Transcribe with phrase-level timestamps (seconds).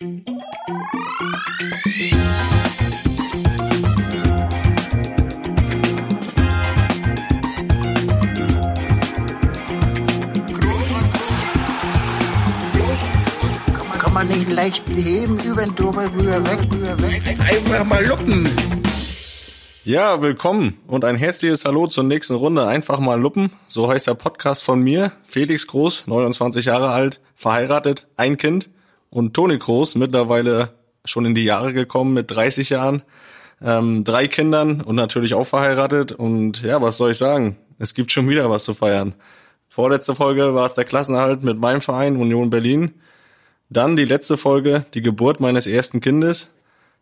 [0.00, 0.12] Kann
[14.12, 17.22] man nicht leicht heben, über den drüber, rüber, weg, rüber, weg.
[17.40, 18.48] Einfach mal luppen.
[19.84, 22.68] Ja, willkommen und ein herzliches Hallo zur nächsten Runde.
[22.68, 23.50] Einfach mal luppen.
[23.66, 25.10] So heißt der Podcast von mir.
[25.26, 28.70] Felix Groß, 29 Jahre alt, verheiratet, ein Kind.
[29.10, 30.70] Und Toni Groß, mittlerweile
[31.04, 33.02] schon in die Jahre gekommen mit 30 Jahren,
[33.62, 36.12] ähm, drei Kindern und natürlich auch verheiratet.
[36.12, 37.56] Und ja, was soll ich sagen?
[37.78, 39.14] Es gibt schon wieder was zu feiern.
[39.68, 42.94] Vorletzte Folge war es der Klassenerhalt mit meinem Verein Union Berlin.
[43.70, 46.52] Dann die letzte Folge, die Geburt meines ersten Kindes.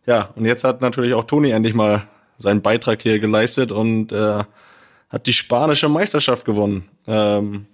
[0.05, 2.07] Ja, und jetzt hat natürlich auch Toni endlich mal
[2.39, 4.45] seinen Beitrag hier geleistet und äh,
[5.09, 6.89] hat die spanische Meisterschaft gewonnen.
[7.07, 7.67] Ähm,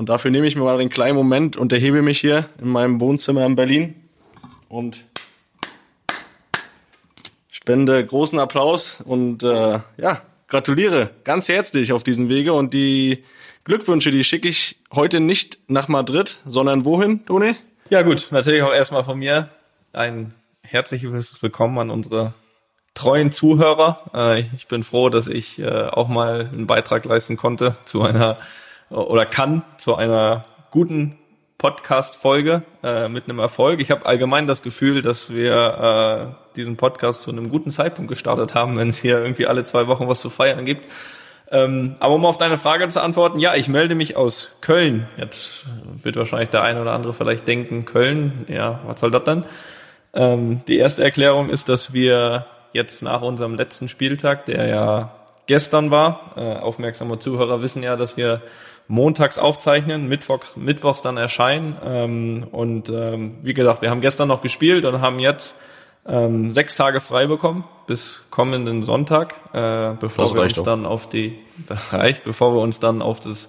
[0.00, 3.02] und dafür nehme ich mir mal einen kleinen Moment und erhebe mich hier in meinem
[3.02, 3.96] Wohnzimmer in Berlin
[4.70, 5.04] und
[7.50, 13.24] spende großen Applaus und äh, ja, gratuliere ganz herzlich auf diesen Wege und die
[13.64, 17.56] Glückwünsche, die schicke ich heute nicht nach Madrid, sondern wohin, Toni?
[17.90, 19.50] Ja gut, natürlich auch erstmal von mir
[19.92, 22.32] ein herzliches Willkommen an unsere
[22.94, 24.00] treuen Zuhörer.
[24.14, 28.38] Äh, ich bin froh, dass ich äh, auch mal einen Beitrag leisten konnte zu einer
[28.90, 31.18] oder kann zu einer guten
[31.58, 33.80] Podcast-Folge äh, mit einem Erfolg.
[33.80, 38.54] Ich habe allgemein das Gefühl, dass wir äh, diesen Podcast zu einem guten Zeitpunkt gestartet
[38.54, 40.90] haben, wenn es hier irgendwie alle zwei Wochen was zu feiern gibt.
[41.52, 45.08] Ähm, aber um auf deine Frage zu antworten, ja, ich melde mich aus Köln.
[45.16, 45.66] Jetzt
[46.02, 49.44] wird wahrscheinlich der eine oder andere vielleicht denken, Köln, ja, was soll das denn?
[50.14, 55.12] Ähm, die erste Erklärung ist, dass wir jetzt nach unserem letzten Spieltag, der ja
[55.46, 58.40] gestern war, äh, aufmerksame Zuhörer wissen ja, dass wir
[58.90, 61.76] montags aufzeichnen, Mittwoch, mittwochs dann erscheinen.
[61.84, 65.56] Ähm, und ähm, wie gesagt, wir haben gestern noch gespielt und haben jetzt
[66.06, 70.64] ähm, sechs Tage frei bekommen bis kommenden Sonntag, äh, bevor Das wir uns doch.
[70.64, 73.48] dann auf die, das reicht, bevor wir uns dann auf das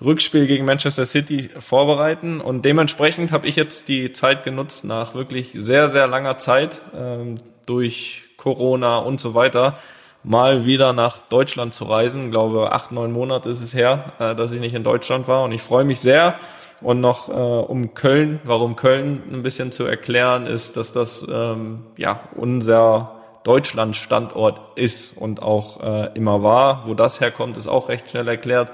[0.00, 2.40] Rückspiel gegen Manchester City vorbereiten.
[2.40, 7.38] Und dementsprechend habe ich jetzt die Zeit genutzt, nach wirklich sehr, sehr langer Zeit ähm,
[7.66, 9.76] durch Corona und so weiter,
[10.24, 12.26] mal wieder nach Deutschland zu reisen.
[12.26, 15.44] Ich glaube, acht, neun Monate ist es her, äh, dass ich nicht in Deutschland war.
[15.44, 16.36] Und ich freue mich sehr.
[16.80, 21.86] Und noch äh, um Köln, warum Köln ein bisschen zu erklären, ist, dass das ähm,
[21.96, 26.84] ja unser Deutschland-Standort ist und auch äh, immer war.
[26.86, 28.72] Wo das herkommt, ist auch recht schnell erklärt.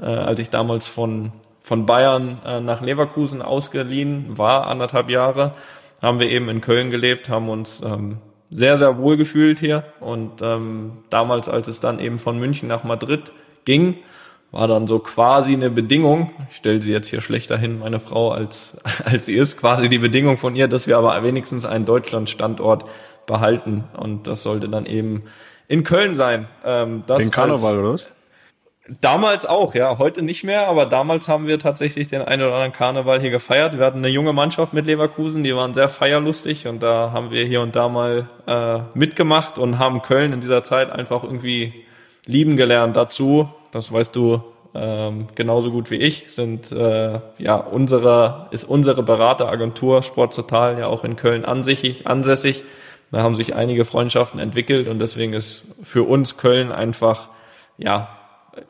[0.00, 5.52] Äh, als ich damals von, von Bayern äh, nach Leverkusen ausgeliehen war, anderthalb Jahre,
[6.02, 8.18] haben wir eben in Köln gelebt, haben uns ähm,
[8.50, 9.84] sehr, sehr wohl gefühlt hier.
[10.00, 13.32] Und ähm, damals, als es dann eben von München nach Madrid
[13.64, 13.96] ging,
[14.52, 18.30] war dann so quasi eine Bedingung, ich stelle sie jetzt hier schlechter hin, meine Frau,
[18.32, 22.84] als, als sie ist, quasi die Bedingung von ihr, dass wir aber wenigstens einen Deutschland-Standort
[23.26, 23.84] behalten.
[23.96, 25.22] Und das sollte dann eben
[25.68, 26.48] in Köln sein.
[26.64, 28.06] Ähm, das Den Karneval, als- oder was?
[29.00, 29.98] Damals auch, ja.
[29.98, 33.78] Heute nicht mehr, aber damals haben wir tatsächlich den einen oder anderen Karneval hier gefeiert.
[33.78, 37.46] Wir hatten eine junge Mannschaft mit Leverkusen, die waren sehr feierlustig und da haben wir
[37.46, 41.84] hier und da mal äh, mitgemacht und haben Köln in dieser Zeit einfach irgendwie
[42.26, 42.96] lieben gelernt.
[42.96, 44.42] Dazu, das weißt du
[44.74, 50.88] ähm, genauso gut wie ich, sind äh, ja unsere ist unsere Berateragentur Sport Total ja
[50.88, 52.64] auch in Köln ansässig, ansässig.
[53.12, 57.28] Da haben sich einige Freundschaften entwickelt und deswegen ist für uns Köln einfach
[57.78, 58.16] ja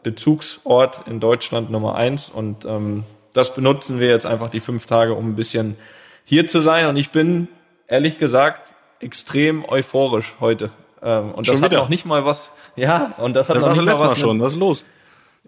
[0.02, 5.14] Bezugsort in Deutschland Nummer eins und ähm, das benutzen wir jetzt einfach die fünf Tage,
[5.14, 5.76] um ein bisschen
[6.24, 7.48] hier zu sein und ich bin
[7.86, 10.70] ehrlich gesagt extrem euphorisch heute.
[11.02, 11.80] Ähm, und Schon das hat wieder?
[11.82, 14.18] noch nicht mal was, ja, und das hat Das noch nicht mal letzte Mal was
[14.18, 14.36] schon.
[14.36, 14.86] mit, Was ist los?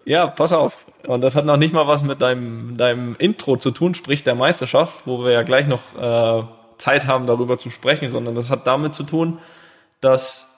[0.04, 0.84] ja, pass auf.
[1.06, 4.34] Und das hat noch nicht mal was mit deinem, deinem Intro zu tun, sprich der
[4.34, 6.44] Meisterschaft, wo wir ja gleich noch äh,
[6.78, 9.38] Zeit haben, darüber zu sprechen, sondern das hat damit zu tun,
[10.00, 10.49] dass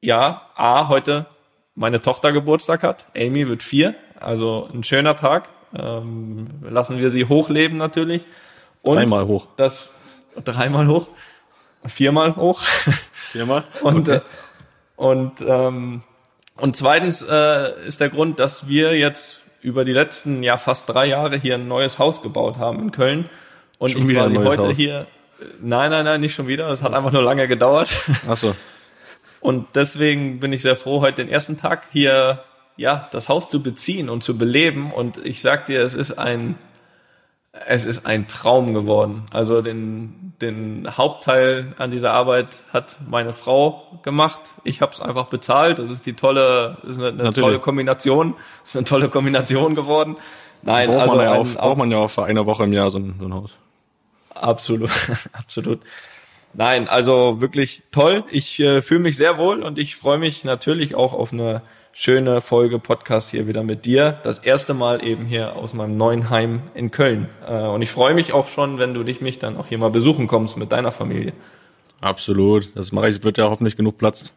[0.00, 1.26] ja, A, heute
[1.74, 3.06] meine Tochter Geburtstag hat.
[3.16, 5.48] Amy wird vier, also ein schöner Tag.
[5.76, 8.22] Ähm, lassen wir sie hochleben natürlich.
[8.82, 9.46] Und Einmal hoch.
[9.56, 9.88] Das
[10.44, 11.08] dreimal hoch,
[11.86, 12.60] viermal hoch.
[13.32, 13.64] Viermal?
[13.82, 14.20] Und, äh,
[14.96, 16.02] und, ähm,
[16.56, 21.06] und zweitens äh, ist der Grund, dass wir jetzt über die letzten ja fast drei
[21.06, 23.30] Jahre hier ein neues Haus gebaut haben in Köln.
[23.78, 24.76] Und Schon ich quasi heute Haus?
[24.76, 25.06] hier.
[25.60, 26.68] Nein, nein, nein, nicht schon wieder.
[26.68, 27.94] Es hat einfach nur lange gedauert.
[28.28, 28.54] Ach so.
[29.42, 32.42] Und deswegen bin ich sehr froh, heute den ersten Tag hier
[32.76, 34.92] ja das Haus zu beziehen und zu beleben.
[34.92, 36.56] Und ich sag dir, es ist ein
[37.66, 39.26] es ist ein Traum geworden.
[39.30, 44.40] Also den den Hauptteil an dieser Arbeit hat meine Frau gemacht.
[44.64, 45.78] Ich habe es einfach bezahlt.
[45.78, 48.34] Das ist die tolle, das ist eine, eine tolle Kombination.
[48.62, 50.16] Das ist eine tolle Kombination geworden.
[50.62, 52.90] Nein, Braucht, also man ja auch, braucht man ja auch für eine Woche im Jahr
[52.90, 53.50] so ein, so ein Haus.
[54.34, 54.90] Absolut,
[55.32, 55.80] absolut.
[56.54, 58.24] Nein, also wirklich toll.
[58.30, 61.62] Ich äh, fühle mich sehr wohl und ich freue mich natürlich auch auf eine
[61.92, 64.18] schöne Folge Podcast hier wieder mit dir.
[64.22, 67.28] Das erste Mal eben hier aus meinem neuen Heim in Köln.
[67.46, 69.90] Äh, und ich freue mich auch schon, wenn du dich mich dann auch hier mal
[69.90, 71.32] besuchen kommst mit deiner Familie.
[72.00, 72.76] Absolut.
[72.76, 73.22] Das mache ich.
[73.22, 74.34] Wird ja hoffentlich genug Platz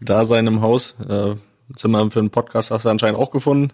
[0.00, 0.96] da sein im Haus.
[1.08, 1.36] Äh,
[1.76, 3.72] Zimmer für einen Podcast hast du anscheinend auch gefunden.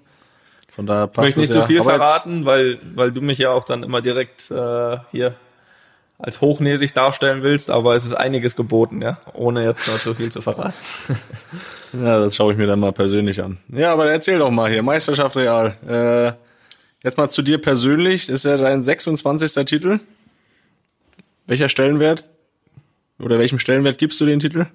[0.72, 3.38] Von daher passt ich möchte nicht zu so viel Aber verraten, weil, weil du mich
[3.38, 5.34] ja auch dann immer direkt äh, hier
[6.22, 10.30] als hochnäsig darstellen willst, aber es ist einiges geboten, ja, ohne jetzt noch so viel
[10.30, 10.74] zu verraten.
[11.92, 13.58] ja, das schaue ich mir dann mal persönlich an.
[13.68, 15.76] Ja, aber erzähl doch mal hier, Meisterschaft Real.
[15.86, 16.32] Äh,
[17.02, 19.64] jetzt mal zu dir persönlich, ist ja dein 26.
[19.64, 20.00] Titel.
[21.46, 22.24] Welcher Stellenwert?
[23.18, 24.66] Oder welchem Stellenwert gibst du den Titel?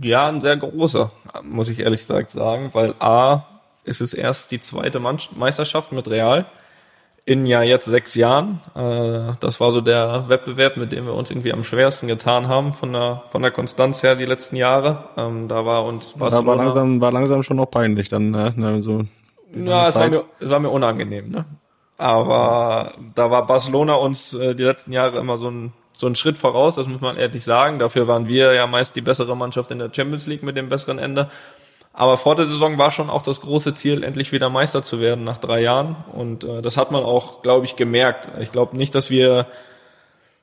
[0.00, 1.10] Ja, ein sehr großer,
[1.42, 3.46] muss ich ehrlich gesagt sagen, weil A
[3.84, 6.46] ist es erst die zweite Meisterschaft mit Real
[7.26, 8.60] in ja jetzt sechs Jahren.
[8.74, 12.74] Äh, das war so der Wettbewerb, mit dem wir uns irgendwie am schwersten getan haben
[12.74, 15.04] von der von der Konstanz her die letzten Jahre.
[15.16, 16.52] Ähm, da war uns Barcelona.
[16.52, 18.30] Da war langsam, war langsam schon noch peinlich dann.
[18.30, 18.52] Ne?
[18.56, 19.04] ne so
[19.54, 21.30] ja, es war, mir, es war mir unangenehm.
[21.30, 21.46] Ne?
[21.96, 26.36] Aber da war Barcelona uns äh, die letzten Jahre immer so ein so ein Schritt
[26.36, 27.78] voraus, das muss man ehrlich sagen.
[27.78, 30.98] Dafür waren wir ja meist die bessere Mannschaft in der Champions League mit dem besseren
[30.98, 31.30] Ende.
[31.96, 35.22] Aber vor der Saison war schon auch das große Ziel, endlich wieder Meister zu werden
[35.22, 35.94] nach drei Jahren.
[36.12, 38.28] Und äh, das hat man auch, glaube ich, gemerkt.
[38.40, 39.46] Ich glaube nicht, dass wir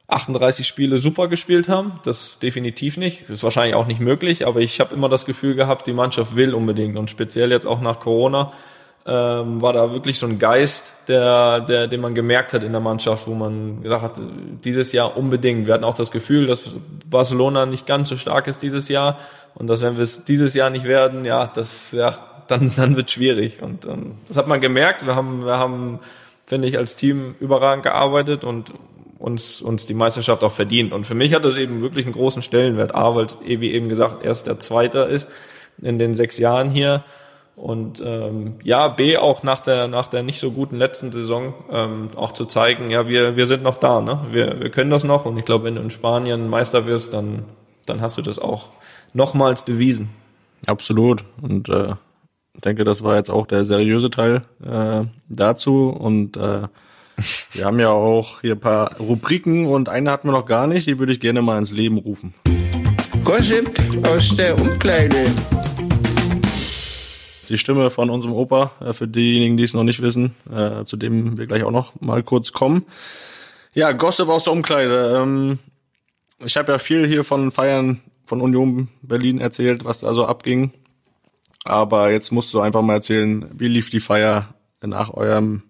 [0.08, 2.00] 38 Spiele super gespielt haben.
[2.04, 3.24] Das definitiv nicht.
[3.24, 4.48] Das ist wahrscheinlich auch nicht möglich.
[4.48, 6.98] Aber ich habe immer das Gefühl gehabt, die Mannschaft will unbedingt.
[6.98, 8.54] Und speziell jetzt auch nach Corona
[9.06, 12.82] ähm, war da wirklich so ein Geist, der, der, den man gemerkt hat in der
[12.82, 14.22] Mannschaft, wo man gesagt hat,
[14.64, 15.66] dieses Jahr unbedingt.
[15.66, 16.64] Wir hatten auch das Gefühl, dass
[17.10, 19.18] Barcelona nicht ganz so stark ist dieses Jahr
[19.56, 22.16] und dass wenn wir es dieses Jahr nicht werden, ja, das, ja,
[22.48, 23.62] dann, dann wird schwierig.
[23.62, 25.06] Und ähm, das hat man gemerkt.
[25.06, 26.00] Wir haben, wir haben,
[26.46, 28.72] finde ich, als Team überragend gearbeitet und
[29.18, 30.94] uns, uns die Meisterschaft auch verdient.
[30.94, 32.94] Und für mich hat das eben wirklich einen großen Stellenwert.
[32.94, 35.28] A, weil, wie eben gesagt, erst der Zweite ist
[35.82, 37.04] in den sechs Jahren hier
[37.56, 42.10] und ähm, ja, B auch nach der nach der nicht so guten letzten Saison ähm,
[42.16, 44.22] auch zu zeigen, ja, wir wir sind noch da, ne?
[44.32, 47.44] Wir wir können das noch und ich glaube, wenn du in Spanien Meister wirst, dann
[47.86, 48.70] dann hast du das auch
[49.14, 50.10] nochmals bewiesen.
[50.66, 51.94] Absolut und äh,
[52.64, 56.68] denke, das war jetzt auch der seriöse Teil äh, dazu und äh,
[57.52, 60.88] wir haben ja auch hier ein paar Rubriken und eine hatten wir noch gar nicht,
[60.88, 62.34] die würde ich gerne mal ins Leben rufen.
[63.24, 63.70] Gossip
[64.08, 65.28] aus der Umkleide
[67.52, 70.98] die Stimme von unserem Opa, äh, für diejenigen, die es noch nicht wissen, äh, zu
[70.98, 72.86] dem wir gleich auch noch mal kurz kommen.
[73.74, 75.22] Ja, Gossip aus der Umkleide.
[75.22, 75.60] Ähm,
[76.44, 80.72] ich habe ja viel hier von Feiern von Union Berlin erzählt, was da so abging.
[81.64, 85.64] Aber jetzt musst du einfach mal erzählen, wie lief die Feier nach eurem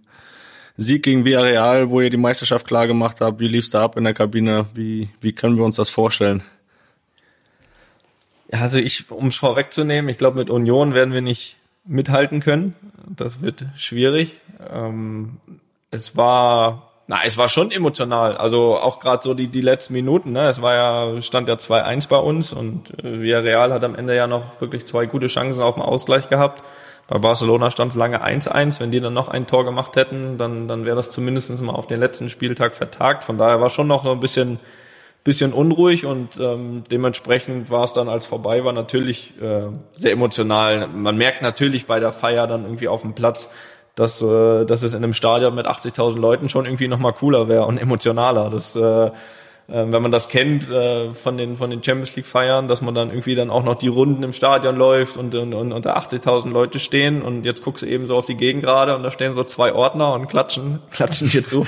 [0.78, 3.40] Sieg gegen Villarreal, wo ihr die Meisterschaft klar gemacht habt?
[3.40, 4.68] Wie lief's da ab in der Kabine?
[4.74, 6.44] Wie, wie können wir uns das vorstellen?
[8.52, 12.76] Also ich, um es vorwegzunehmen, ich glaube, mit Union werden wir nicht mithalten können.
[13.16, 14.42] Das wird schwierig.
[14.74, 15.38] Ähm,
[15.90, 18.38] es war, na, es war schon emotional.
[18.38, 20.48] Also auch gerade so die, die letzten Minuten, ne?
[20.48, 24.28] Es war ja, stand ja 2-1 bei uns und äh, Villarreal hat am Ende ja
[24.28, 26.64] noch wirklich zwei gute Chancen auf den Ausgleich gehabt.
[27.08, 28.80] Bei Barcelona stand es lange 1-1.
[28.80, 31.88] Wenn die dann noch ein Tor gemacht hätten, dann, dann wäre das zumindest mal auf
[31.88, 33.26] den letzten Spieltag vertagt.
[33.26, 34.60] Von daher war schon noch so ein bisschen
[35.24, 40.88] bisschen unruhig und ähm, dementsprechend war es dann, als vorbei war, natürlich äh, sehr emotional.
[40.88, 43.52] Man merkt natürlich bei der Feier dann irgendwie auf dem Platz,
[43.94, 47.66] dass, äh, dass es in einem Stadion mit 80.000 Leuten schon irgendwie nochmal cooler wäre
[47.66, 48.50] und emotionaler.
[48.50, 49.12] Das äh,
[49.72, 53.10] wenn man das kennt äh, von den von den Champions League Feiern, dass man dann
[53.10, 56.80] irgendwie dann auch noch die Runden im Stadion läuft und und, und unter 80.000 Leute
[56.80, 59.44] stehen und jetzt guckst du eben so auf die Gegend gerade und da stehen so
[59.44, 61.66] zwei Ordner und klatschen klatschen dir zu,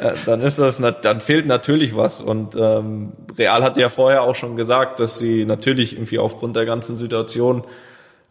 [0.00, 4.34] äh, dann ist das dann fehlt natürlich was und ähm, Real hat ja vorher auch
[4.34, 7.64] schon gesagt, dass sie natürlich irgendwie aufgrund der ganzen Situation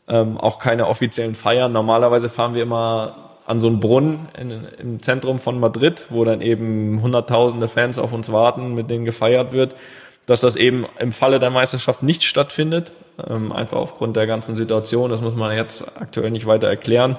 [0.07, 1.71] ähm, auch keine offiziellen Feiern.
[1.71, 6.39] Normalerweise fahren wir immer an so einen Brunnen in, im Zentrum von Madrid, wo dann
[6.39, 9.75] eben hunderttausende Fans auf uns warten, mit denen gefeiert wird,
[10.27, 12.91] dass das eben im Falle der Meisterschaft nicht stattfindet,
[13.27, 15.09] ähm, einfach aufgrund der ganzen Situation.
[15.09, 17.17] Das muss man jetzt aktuell nicht weiter erklären.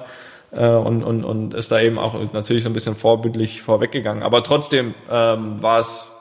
[0.53, 4.23] Äh, und, und, und ist da eben auch natürlich so ein bisschen vorbildlich vorweggegangen.
[4.23, 6.11] Aber trotzdem ähm, war es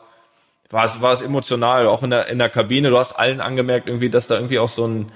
[0.71, 2.91] war es war es emotional, auch in der in der Kabine.
[2.91, 5.13] Du hast allen angemerkt irgendwie, dass da irgendwie auch so ein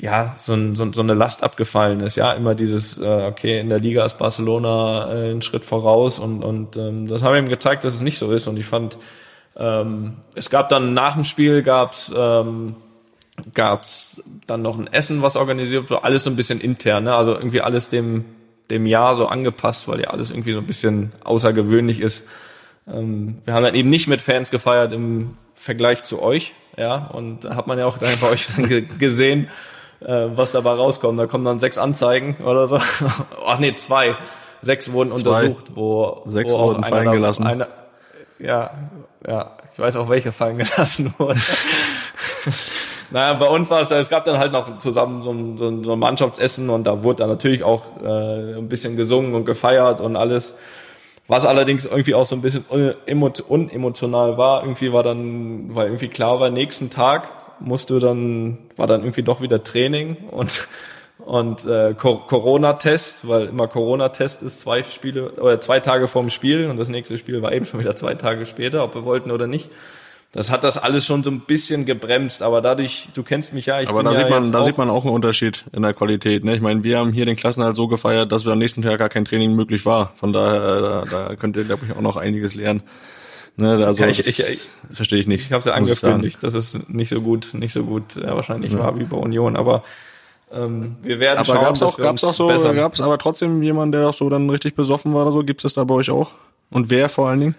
[0.00, 2.16] ja, so, so, so eine Last abgefallen ist.
[2.16, 6.42] Ja, immer dieses, äh, okay, in der Liga ist Barcelona äh, einen Schritt voraus und,
[6.44, 8.46] und ähm, das haben wir ihm gezeigt, dass es nicht so ist.
[8.46, 8.98] Und ich fand,
[9.56, 12.76] ähm, es gab dann nach dem Spiel gab's ähm,
[13.54, 17.14] gab's dann noch ein Essen, was organisiert wurde, alles so ein bisschen intern, ne?
[17.14, 18.24] also irgendwie alles dem
[18.70, 22.24] dem Jahr so angepasst, weil ja alles irgendwie so ein bisschen außergewöhnlich ist.
[22.86, 27.48] ähm, wir haben dann eben nicht mit Fans gefeiert im Vergleich zu euch, ja, und
[27.48, 29.48] hat man ja auch dann bei euch dann gesehen,
[30.00, 31.18] äh, was dabei rauskommt.
[31.18, 32.78] Da kommen dann sechs Anzeigen oder so.
[33.46, 34.16] Ach nee, zwei.
[34.60, 35.46] Sechs wurden zwei.
[35.46, 37.46] untersucht, wo, sechs wo wurden fallen gelassen.
[37.46, 37.68] Eine,
[38.38, 38.70] ja,
[39.26, 41.40] ja, ich weiß auch, welche fallen gelassen wurden.
[43.10, 45.84] naja, bei uns war es, es gab dann halt noch zusammen so ein, so ein,
[45.84, 50.00] so ein Mannschaftsessen und da wurde dann natürlich auch äh, ein bisschen gesungen und gefeiert
[50.00, 50.54] und alles.
[51.28, 54.62] Was allerdings irgendwie auch so ein bisschen unemotional war.
[54.62, 57.28] Irgendwie war dann, weil irgendwie klar war, nächsten Tag
[57.60, 60.68] musst du dann, war dann irgendwie doch wieder Training und
[61.18, 66.76] und äh, Corona-Test, weil immer Corona-Test ist zwei Spiele oder zwei Tage vorm Spiel und
[66.76, 69.70] das nächste Spiel war eben schon wieder zwei Tage später, ob wir wollten oder nicht.
[70.32, 73.80] Das hat das alles schon so ein bisschen gebremst, aber dadurch, du kennst mich ja,
[73.80, 75.94] ich Aber bin da ja sieht man, da sieht man auch einen Unterschied in der
[75.94, 76.44] Qualität.
[76.44, 76.54] Ne?
[76.54, 78.98] Ich meine, wir haben hier den Klassen halt so gefeiert, dass wir am nächsten Tag
[78.98, 80.12] gar kein Training möglich war.
[80.16, 82.82] Von daher, da, da könnt ihr, glaube ich, auch noch einiges lernen.
[83.56, 85.46] Ne, also ich, ich, ich, verstehe ich nicht.
[85.46, 88.72] Ich habe es ja angekündigt, dass es nicht so gut, nicht so gut äh, wahrscheinlich
[88.72, 88.78] ja.
[88.78, 89.82] war wie bei Union, aber
[90.52, 94.02] ähm, wir werden aber schauen, gab's auch, gab's auch so, gab's aber trotzdem jemanden, der
[94.02, 95.42] doch so dann richtig besoffen war oder so.
[95.42, 96.32] Gibt's das da bei euch auch?
[96.70, 97.54] Und wer vor allen Dingen?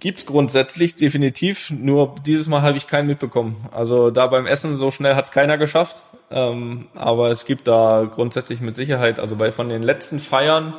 [0.00, 1.70] Gibt's grundsätzlich definitiv.
[1.70, 3.56] Nur dieses Mal habe ich keinen mitbekommen.
[3.70, 6.02] Also da beim Essen so schnell hat's keiner geschafft.
[6.30, 10.74] Ähm, aber es gibt da grundsätzlich mit Sicherheit, also bei von den letzten Feiern,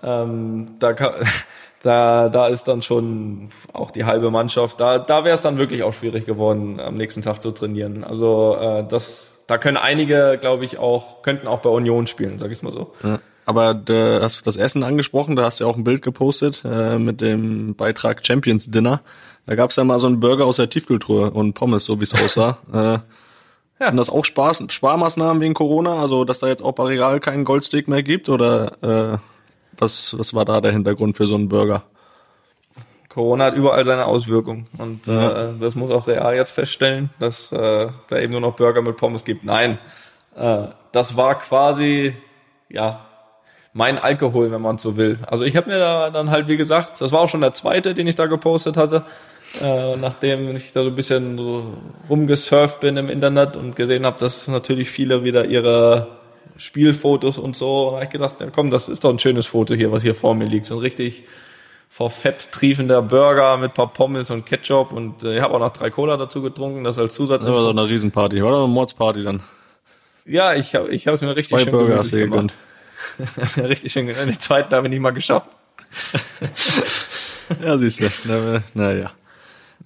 [0.00, 1.14] ähm, da kann,
[1.82, 4.80] da, da ist dann schon auch die halbe Mannschaft.
[4.80, 8.04] Da, da wäre es dann wirklich auch schwierig geworden, am nächsten Tag zu trainieren.
[8.04, 12.50] Also äh, das, da können einige, glaube ich, auch könnten auch bei Union spielen, sag
[12.50, 12.92] ich mal so.
[13.02, 13.18] Ja.
[13.44, 16.98] Aber du hast das Essen angesprochen, da hast du ja auch ein Bild gepostet äh,
[16.98, 19.00] mit dem Beitrag Champions Dinner.
[19.46, 22.04] Da gab es ja mal so einen Burger aus der Tiefkühltruhe und Pommes, so wie
[22.04, 22.58] es aussah.
[22.72, 22.98] äh,
[23.80, 23.88] ja.
[23.88, 26.00] Sind das auch Spaß, Sparmaßnahmen wegen Corona?
[26.00, 28.28] Also, dass da jetzt auch bei Regal keinen Goldsteak mehr gibt?
[28.28, 29.31] Oder äh,
[29.78, 31.84] was, was war da der Hintergrund für so einen Burger?
[33.08, 34.66] Corona hat überall seine Auswirkungen.
[34.78, 35.50] Und ja.
[35.50, 38.96] äh, das muss auch Real jetzt feststellen, dass äh, da eben nur noch Burger mit
[38.96, 39.44] Pommes gibt.
[39.44, 39.78] Nein,
[40.34, 42.16] äh, das war quasi,
[42.70, 43.04] ja,
[43.74, 45.18] mein Alkohol, wenn man so will.
[45.26, 47.94] Also ich habe mir da dann halt, wie gesagt, das war auch schon der zweite,
[47.94, 49.04] den ich da gepostet hatte,
[49.62, 51.38] äh, nachdem ich da so ein bisschen
[52.08, 56.21] rumgesurft bin im Internet und gesehen habe, dass natürlich viele wieder ihre
[56.56, 57.88] Spielfotos und so.
[57.88, 60.14] Und habe ich gedacht, ja komm, das ist doch ein schönes Foto hier, was hier
[60.14, 60.66] vor mir liegt.
[60.66, 61.24] So ein richtig
[61.92, 65.72] vor Fett triefender Burger mit paar Pommes und Ketchup und äh, ich habe auch noch
[65.72, 67.42] drei Cola dazu getrunken, das als Zusatz.
[67.42, 69.42] Das war so eine Riesenparty, oder eine Mordsparty dann?
[70.24, 72.56] Ja, ich habe ich es mir richtig Zwei schön Burger hast du gemacht.
[73.58, 74.26] richtig schön gemacht.
[74.26, 75.48] Den zweiten habe ich nicht mal geschafft.
[77.62, 78.06] ja, siehst du.
[78.24, 79.10] Na, naja.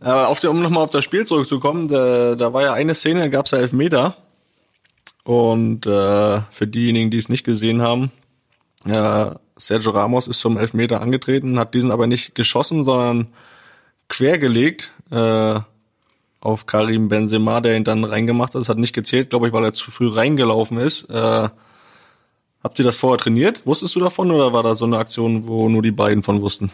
[0.01, 3.31] Aber auf der, um nochmal auf das Spiel zurückzukommen, da, da war ja eine Szene,
[3.31, 4.17] gab es ja Elfmeter.
[5.27, 8.13] Und äh, für diejenigen, die es nicht gesehen haben,
[8.85, 13.27] äh, Sergio Ramos ist zum Elfmeter angetreten, hat diesen aber nicht geschossen, sondern
[14.09, 15.59] quergelegt äh,
[16.39, 18.61] auf Karim Benzema, der ihn dann reingemacht hat.
[18.61, 21.11] Das hat nicht gezählt, glaube ich, weil er zu früh reingelaufen ist.
[21.11, 21.49] Äh,
[22.63, 23.67] habt ihr das vorher trainiert?
[23.67, 26.71] Wusstest du davon oder war da so eine Aktion, wo nur die beiden von wussten?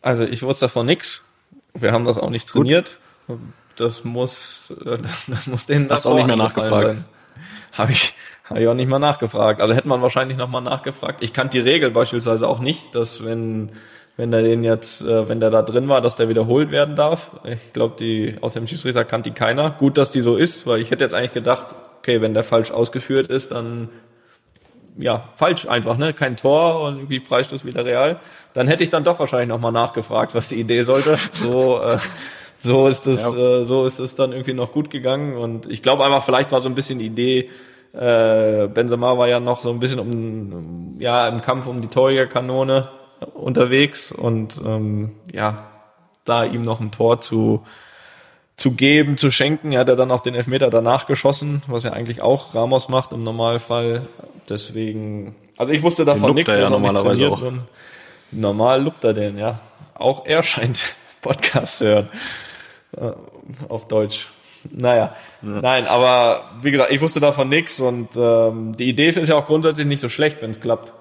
[0.00, 1.22] Also ich wusste davon nix.
[1.72, 2.98] Wir haben das auch nicht trainiert.
[3.28, 3.38] Gut.
[3.76, 4.72] Das muss,
[5.28, 7.04] das muss denen Hast auch nicht mehr nachgefragt.
[7.72, 8.14] Habe ich,
[8.44, 9.60] habe ich auch nicht mal nachgefragt.
[9.60, 11.22] Also hätte man wahrscheinlich noch mal nachgefragt.
[11.22, 13.72] Ich kannte die Regel beispielsweise auch nicht, dass wenn
[14.16, 17.30] wenn der den jetzt, äh, wenn der da drin war, dass der wiederholt werden darf.
[17.44, 19.70] Ich glaube, die aus dem Schiedsrichter kannte die keiner.
[19.70, 22.72] Gut, dass die so ist, weil ich hätte jetzt eigentlich gedacht, okay, wenn der falsch
[22.72, 23.88] ausgeführt ist, dann
[24.98, 26.12] ja, falsch einfach, ne?
[26.12, 28.20] Kein Tor und irgendwie Freistoß wieder real.
[28.52, 31.16] Dann hätte ich dann doch wahrscheinlich nochmal nachgefragt, was die Idee sollte.
[31.32, 31.96] So, äh,
[32.62, 33.60] so ist es, ja.
[33.60, 35.36] äh, so ist es dann irgendwie noch gut gegangen.
[35.36, 37.50] Und ich glaube einfach, vielleicht war so ein bisschen die Idee,
[37.92, 42.88] äh, Benzema war ja noch so ein bisschen um, ja, im Kampf um die Torjägerkanone
[43.34, 45.68] unterwegs und ähm, ja,
[46.24, 47.62] da ihm noch ein Tor zu
[48.56, 49.72] zu geben, zu schenken.
[49.72, 53.12] Er hat er dann auch den Elfmeter danach geschossen, was ja eigentlich auch Ramos macht
[53.12, 54.06] im Normalfall.
[54.48, 56.54] Deswegen, also ich wusste davon nichts.
[56.54, 57.42] Ja normalerweise auch.
[58.30, 59.58] Normal lupt er den, ja.
[59.94, 62.08] Auch er scheint Podcast hören.
[62.96, 63.12] Äh,
[63.68, 64.28] auf Deutsch.
[64.70, 65.48] Naja, ja.
[65.60, 69.46] nein, aber wie gesagt, ich wusste davon nichts und ähm, die Idee ist ja auch
[69.46, 70.92] grundsätzlich nicht so schlecht, wenn es klappt.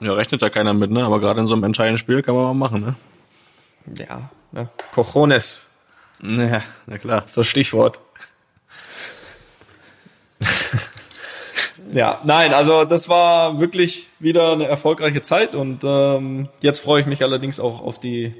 [0.00, 1.04] Ja, rechnet ja keiner mit, ne?
[1.04, 2.94] Aber gerade in so einem entscheidenden Spiel kann man mal machen, ne?
[3.98, 4.68] Ja, ne?
[4.94, 5.68] Cojones.
[6.22, 7.22] Ja, na klar.
[7.22, 8.00] Das ist das Stichwort.
[11.92, 17.06] ja, nein, also das war wirklich wieder eine erfolgreiche Zeit und ähm, jetzt freue ich
[17.06, 18.34] mich allerdings auch auf die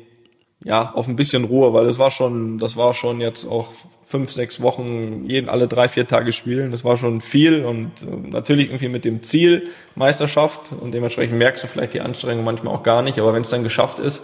[0.64, 3.70] ja, auf ein bisschen Ruhe, weil das war schon, das war schon jetzt auch
[4.02, 6.72] fünf, sechs Wochen, jeden, alle drei, vier Tage spielen.
[6.72, 11.62] Das war schon viel und äh, natürlich irgendwie mit dem Ziel Meisterschaft und dementsprechend merkst
[11.62, 14.22] du vielleicht die Anstrengung manchmal auch gar nicht, aber wenn es dann geschafft ist,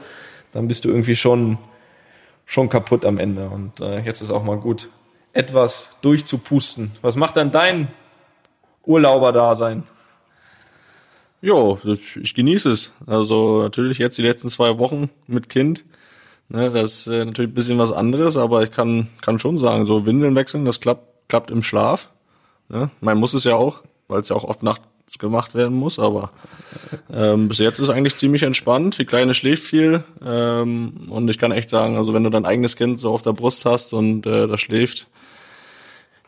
[0.53, 1.59] dann bist du irgendwie schon,
[2.47, 4.89] schon kaputt am Ende und äh, jetzt ist auch mal gut,
[5.33, 6.93] etwas durchzupusten.
[7.03, 7.89] Was macht dann dein
[8.87, 9.85] Urlauber-Dasein?
[11.43, 12.95] Jo, ich genieße es.
[13.07, 15.85] Also natürlich jetzt die letzten zwei Wochen mit Kind
[16.55, 19.87] Ne, das ist äh, natürlich ein bisschen was anderes, aber ich kann, kann schon sagen,
[19.87, 22.11] so Windeln wechseln, das klappt, klappt im Schlaf.
[22.69, 22.91] Ne?
[23.01, 26.31] Man muss es ja auch, weil es ja auch oft nachts gemacht werden muss, aber
[27.13, 28.99] ähm, bis jetzt ist eigentlich ziemlich entspannt.
[28.99, 32.77] Die Kleine schläft viel ähm, und ich kann echt sagen, also wenn du dein eigenes
[32.77, 35.09] Kind so auf der Brust hast und äh, das schläft,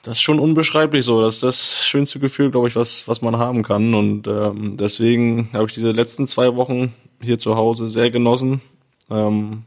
[0.03, 1.23] das ist schon unbeschreiblich so.
[1.23, 3.95] Das ist das schönste Gefühl, glaube ich, was, was man haben kann.
[3.95, 6.93] Und ähm, deswegen habe ich diese letzten zwei Wochen
[7.23, 8.61] hier zu Hause sehr genossen.
[9.09, 9.63] Ähm,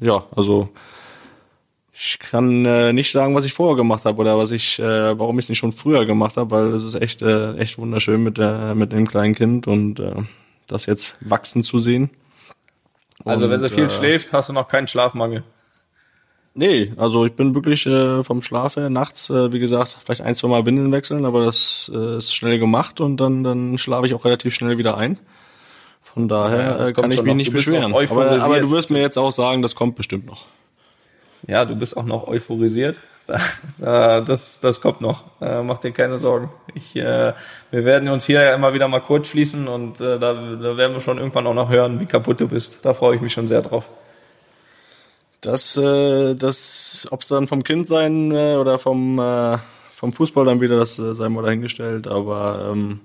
[0.00, 0.68] ja, also
[1.92, 5.38] ich kann äh, nicht sagen, was ich vorher gemacht habe oder was ich, äh, warum
[5.38, 8.38] ich es nicht schon früher gemacht habe, weil es ist echt, äh, echt wunderschön mit
[8.38, 10.14] der, mit dem kleinen Kind und äh,
[10.66, 12.08] das jetzt wachsen zu sehen.
[13.24, 15.42] Also und, wenn sie viel äh, schläft, hast du noch keinen Schlafmangel.
[16.54, 20.34] Nee, also ich bin wirklich äh, vom Schlaf her nachts, äh, wie gesagt, vielleicht ein,
[20.34, 24.14] zwei Mal Windeln wechseln, aber das äh, ist schnell gemacht und dann, dann schlafe ich
[24.14, 25.18] auch relativ schnell wieder ein.
[26.14, 27.94] Von daher ja, äh, kann ich mich nicht beschweren.
[27.94, 30.46] Aber, aber, du wirst mir jetzt auch sagen, das kommt bestimmt noch.
[31.46, 33.00] Ja, du bist auch noch euphorisiert.
[33.78, 35.22] Das, das kommt noch.
[35.40, 36.50] Äh, mach dir keine Sorgen.
[36.74, 37.32] Ich, äh,
[37.70, 41.18] wir werden uns hier immer wieder mal kurz schließen und da, da werden wir schon
[41.18, 42.84] irgendwann auch noch hören, wie kaputt du bist.
[42.84, 43.88] Da freue ich mich schon sehr drauf.
[45.42, 49.22] Das, das, ob es dann vom Kind sein oder vom,
[49.92, 52.08] vom Fußball dann wieder, das sei mal dahingestellt.
[52.08, 52.98] Aber ähm,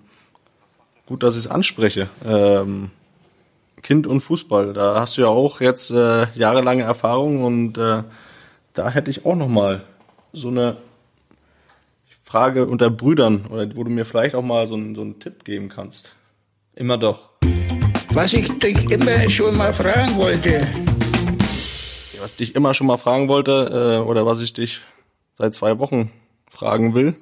[1.05, 2.09] gut, dass ich es anspreche.
[2.23, 2.91] Ähm,
[3.81, 8.03] kind und Fußball, da hast du ja auch jetzt äh, jahrelange Erfahrung und äh,
[8.73, 9.83] da hätte ich auch noch mal
[10.33, 10.77] so eine
[12.23, 15.45] Frage unter Brüdern oder wo du mir vielleicht auch mal so, einen, so einen Tipp
[15.45, 16.15] geben kannst.
[16.73, 17.29] Immer doch.
[18.11, 20.67] Was ich dich immer schon mal fragen wollte.
[22.19, 24.81] Was ich dich immer schon mal fragen wollte äh, oder was ich dich
[25.35, 26.11] seit zwei Wochen
[26.49, 27.15] fragen will.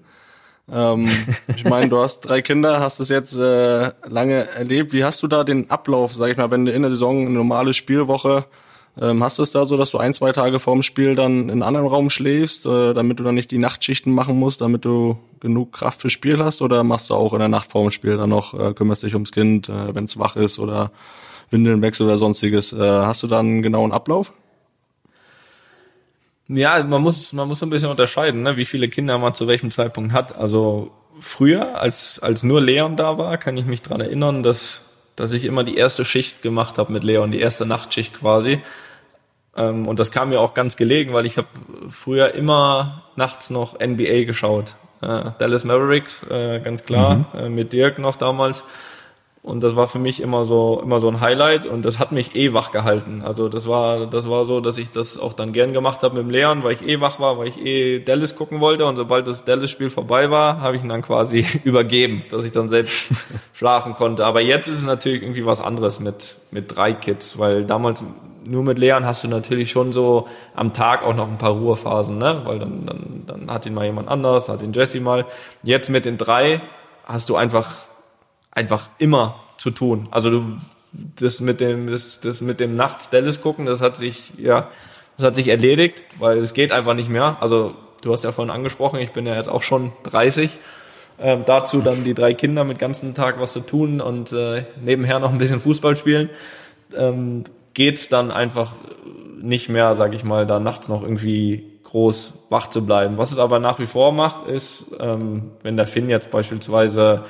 [0.72, 1.08] Ähm,
[1.56, 4.94] ich meine, du hast drei Kinder, hast es jetzt äh, lange erlebt.
[4.94, 7.32] Wie hast du da den Ablauf, sag ich mal, wenn du in der Saison eine
[7.32, 8.46] normale Spielwoche
[9.00, 11.50] ähm, hast du es da so, dass du ein, zwei Tage vorm Spiel dann in
[11.50, 15.18] einen anderen Raum schläfst, äh, damit du dann nicht die Nachtschichten machen musst, damit du
[15.40, 16.62] genug Kraft fürs Spiel hast?
[16.62, 19.32] Oder machst du auch in der Nacht vorm Spiel dann noch, äh, kümmerst dich ums
[19.32, 20.92] Kind, äh, wenn es wach ist oder
[21.50, 22.72] Windeln wechselt oder sonstiges?
[22.72, 24.32] Äh, hast du da einen genauen Ablauf?
[26.48, 29.72] Ja, man muss, man muss ein bisschen unterscheiden, ne, wie viele Kinder man zu welchem
[29.72, 30.36] Zeitpunkt hat.
[30.36, 35.32] Also früher, als, als nur Leon da war, kann ich mich dran erinnern, dass, dass
[35.32, 38.62] ich immer die erste Schicht gemacht habe mit Leon, die erste Nachtschicht quasi.
[39.56, 41.48] Ähm, und das kam mir auch ganz gelegen, weil ich habe
[41.90, 44.76] früher immer nachts noch NBA geschaut.
[45.02, 47.40] Äh, Dallas Mavericks, äh, ganz klar, mhm.
[47.40, 48.64] äh, mit Dirk noch damals.
[49.44, 52.34] Und das war für mich immer so, immer so ein Highlight und das hat mich
[52.34, 53.22] eh wach gehalten.
[53.22, 56.24] Also das war, das war so, dass ich das auch dann gern gemacht habe mit
[56.24, 59.28] dem Leon, weil ich eh wach war, weil ich eh Dallas gucken wollte und sobald
[59.28, 63.96] das Dallas-Spiel vorbei war, habe ich ihn dann quasi übergeben, dass ich dann selbst schlafen
[63.96, 64.26] konnte.
[64.26, 68.02] Aber jetzt ist es natürlich irgendwie was anderes mit, mit drei Kids, weil damals
[68.46, 70.26] nur mit Leon hast du natürlich schon so
[70.56, 72.44] am Tag auch noch ein paar Ruhephasen, ne?
[72.46, 75.26] Weil dann, dann, dann hat ihn mal jemand anders, hat ihn Jesse mal.
[75.64, 76.62] Jetzt mit den drei
[77.06, 77.84] hast du einfach
[78.56, 80.08] einfach immer zu tun.
[80.12, 80.58] Also du,
[80.92, 84.70] das mit dem, das, das mit dem nachts Dallas gucken, das hat sich, ja,
[85.18, 87.38] das hat sich erledigt, weil es geht einfach nicht mehr.
[87.40, 90.58] Also du hast ja vorhin angesprochen, ich bin ja jetzt auch schon 30.
[91.20, 95.20] Ähm, dazu dann die drei Kinder mit ganzen Tag was zu tun und äh, nebenher
[95.20, 96.30] noch ein bisschen Fußball spielen.
[96.96, 98.74] Ähm, geht dann einfach
[99.42, 103.18] nicht mehr, sag ich mal, da nachts noch irgendwie groß wach zu bleiben.
[103.18, 107.24] Was es aber nach wie vor macht, ist, ähm, wenn der Finn jetzt beispielsweise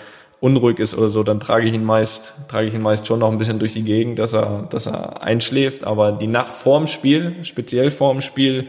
[0.43, 3.31] unruhig ist oder so, dann trage ich ihn meist, trage ich ihn meist schon noch
[3.31, 5.85] ein bisschen durch die Gegend, dass er, dass er einschläft.
[5.85, 8.67] Aber die Nacht vorm Spiel, speziell vorm Spiel,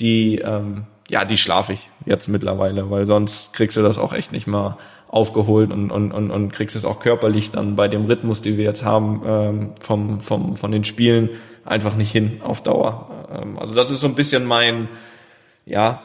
[0.00, 4.32] die, ähm, ja, die schlafe ich jetzt mittlerweile, weil sonst kriegst du das auch echt
[4.32, 8.42] nicht mal aufgeholt und, und, und, und kriegst es auch körperlich dann bei dem Rhythmus,
[8.42, 11.30] den wir jetzt haben, ähm, vom, vom, von den Spielen
[11.64, 13.08] einfach nicht hin auf Dauer.
[13.32, 14.88] Ähm, also das ist so ein bisschen mein,
[15.66, 16.02] ja,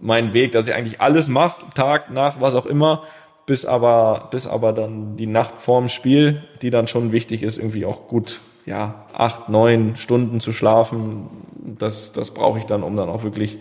[0.00, 3.02] mein Weg, dass ich eigentlich alles mache, Tag, Nacht, was auch immer,
[3.48, 7.86] bis aber, bis aber dann die Nacht vorm Spiel, die dann schon wichtig ist, irgendwie
[7.86, 11.30] auch gut, ja, acht, neun Stunden zu schlafen.
[11.78, 13.56] Das, das brauche ich dann, um dann auch wirklich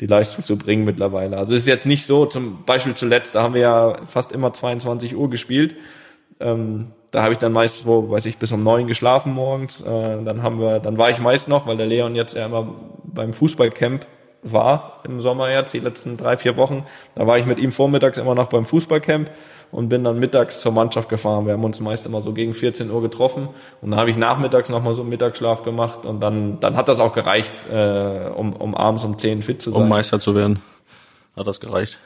[0.00, 1.36] die Leistung zu bringen mittlerweile.
[1.36, 4.52] Also es ist jetzt nicht so, zum Beispiel zuletzt, da haben wir ja fast immer
[4.52, 5.76] 22 Uhr gespielt.
[6.40, 9.82] Ähm, da habe ich dann meist wo, weiß ich, bis um neun geschlafen morgens.
[9.82, 12.74] Äh, dann haben wir, dann war ich meist noch, weil der Leon jetzt ja immer
[13.04, 14.04] beim Fußballcamp
[14.42, 16.86] war im Sommer jetzt, die letzten drei, vier Wochen.
[17.14, 19.30] Da war ich mit ihm vormittags immer noch beim Fußballcamp
[19.70, 21.46] und bin dann mittags zur Mannschaft gefahren.
[21.46, 23.48] Wir haben uns meist immer so gegen 14 Uhr getroffen
[23.80, 27.00] und dann habe ich nachmittags nochmal so einen Mittagsschlaf gemacht und dann, dann hat das
[27.00, 29.82] auch gereicht, äh, um, um abends um 10 fit zu sein.
[29.82, 30.60] Um Meister zu werden.
[31.36, 31.98] Hat das gereicht?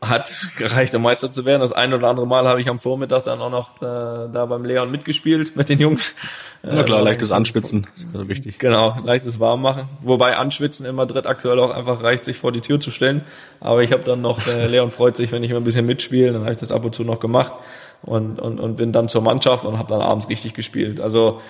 [0.00, 1.60] Hat gereicht, um Meister zu werden.
[1.60, 4.64] Das ein oder andere Mal habe ich am Vormittag dann auch noch äh, da beim
[4.64, 6.14] Leon mitgespielt mit den Jungs.
[6.62, 8.58] Na klar, äh, leichtes Anschwitzen, ist also wichtig.
[8.58, 9.88] Genau, leichtes Warmmachen.
[10.02, 13.24] Wobei Anschwitzen in Madrid aktuell auch einfach reicht, sich vor die Tür zu stellen.
[13.60, 16.32] Aber ich habe dann noch, äh, Leon freut sich, wenn ich immer ein bisschen mitspiele,
[16.32, 17.54] dann habe ich das ab und zu noch gemacht
[18.02, 21.00] und, und, und bin dann zur Mannschaft und habe dann abends richtig gespielt.
[21.00, 21.40] Also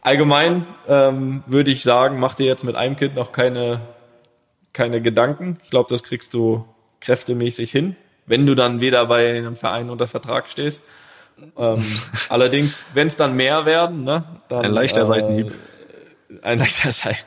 [0.00, 3.80] allgemein ähm, würde ich sagen, mach dir jetzt mit einem Kind noch keine,
[4.72, 5.58] keine Gedanken.
[5.64, 6.64] Ich glaube, das kriegst du
[7.00, 10.82] kräftemäßig hin, wenn du dann wieder bei einem Verein unter Vertrag stehst.
[11.56, 11.84] Ähm,
[12.28, 15.52] allerdings, wenn es dann mehr werden, ne, dann, ein leichter äh, Seitenhieb.
[16.42, 17.26] Ein leichter Seitenhieb.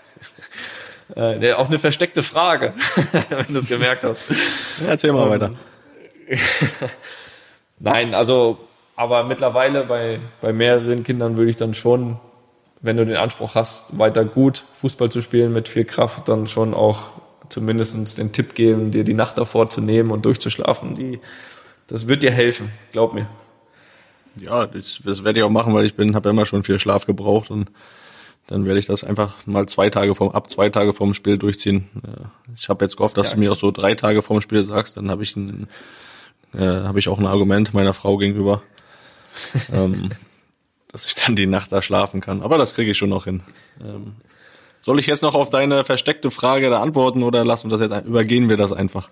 [1.15, 2.73] Äh, auch eine versteckte Frage,
[3.29, 4.23] wenn du es gemerkt hast.
[4.87, 5.51] Erzähl mal ähm, weiter.
[7.79, 8.57] Nein, also,
[8.95, 12.19] aber mittlerweile bei, bei mehreren Kindern würde ich dann schon,
[12.81, 16.73] wenn du den Anspruch hast, weiter gut Fußball zu spielen mit viel Kraft, dann schon
[16.73, 17.11] auch
[17.49, 20.95] zumindest den Tipp geben, dir die Nacht davor zu nehmen und durchzuschlafen.
[20.95, 21.19] Die,
[21.87, 23.27] das wird dir helfen, glaub mir.
[24.35, 27.05] Ja, das, das werde ich auch machen, weil ich bin, habe immer schon viel Schlaf
[27.05, 27.69] gebraucht und
[28.47, 31.89] dann werde ich das einfach mal zwei Tage vom, ab zwei Tage vom Spiel durchziehen.
[32.55, 33.33] Ich habe jetzt gehofft, dass ja.
[33.35, 35.67] du mir auch so drei Tage vorm Spiel sagst, dann habe ich ein,
[36.53, 38.61] äh, habe ich auch ein Argument meiner Frau gegenüber,
[39.71, 40.09] ähm,
[40.91, 42.41] dass ich dann die Nacht da schlafen kann.
[42.41, 43.43] Aber das kriege ich schon noch hin.
[43.81, 44.13] Ähm,
[44.83, 48.05] soll ich jetzt noch auf deine versteckte Frage da antworten oder lassen wir das jetzt,
[48.05, 49.09] übergehen wir das einfach?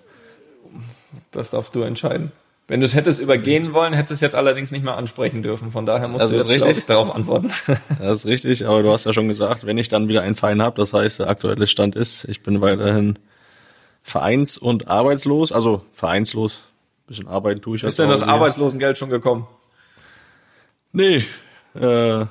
[1.31, 2.33] Das darfst du entscheiden.
[2.67, 5.71] Wenn du es hättest übergehen wollen, hättest du es jetzt allerdings nicht mehr ansprechen dürfen.
[5.71, 6.77] Von daher musst das du jetzt, richtig.
[6.77, 7.51] Ich, darauf antworten.
[7.99, 10.61] Das ist richtig, aber du hast ja schon gesagt, wenn ich dann wieder einen Verein
[10.61, 13.17] habe, das heißt, der aktuelle Stand ist, ich bin weiterhin
[14.03, 16.65] vereins- und arbeitslos, also vereinslos,
[17.07, 17.83] bisschen Arbeit tue ich.
[17.83, 19.47] Ist denn das Arbeitslosengeld schon gekommen?
[20.91, 21.23] Nee,
[21.75, 22.21] äh,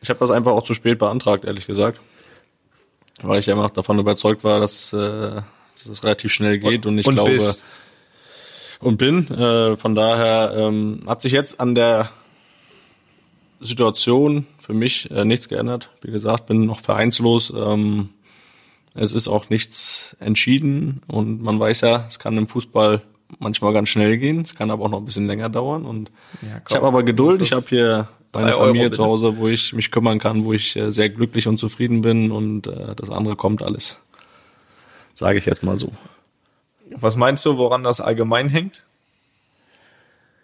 [0.00, 2.00] ich habe das einfach auch zu spät beantragt, ehrlich gesagt
[3.22, 6.92] weil ich ja immer davon überzeugt war, dass, äh, dass es relativ schnell geht und,
[6.92, 7.76] und ich und glaube bist.
[8.80, 9.28] und bin.
[9.30, 12.10] Äh, von daher ähm, hat sich jetzt an der
[13.60, 15.90] Situation für mich äh, nichts geändert.
[16.02, 17.52] Wie gesagt, bin noch vereinslos.
[17.54, 18.10] Ähm,
[18.94, 23.02] es ist auch nichts entschieden und man weiß ja, es kann im Fußball
[23.38, 24.40] manchmal ganz schnell gehen.
[24.40, 26.10] Es kann aber auch noch ein bisschen länger dauern und
[26.42, 27.42] ja, ich habe aber Geduld.
[27.42, 30.76] Ich habe hier eine Familie Euro, zu Hause, wo ich mich kümmern kann, wo ich
[30.76, 34.00] äh, sehr glücklich und zufrieden bin und äh, das andere kommt alles.
[35.14, 35.92] Sage ich jetzt mal so.
[36.90, 38.84] Was meinst du, woran das allgemein hängt?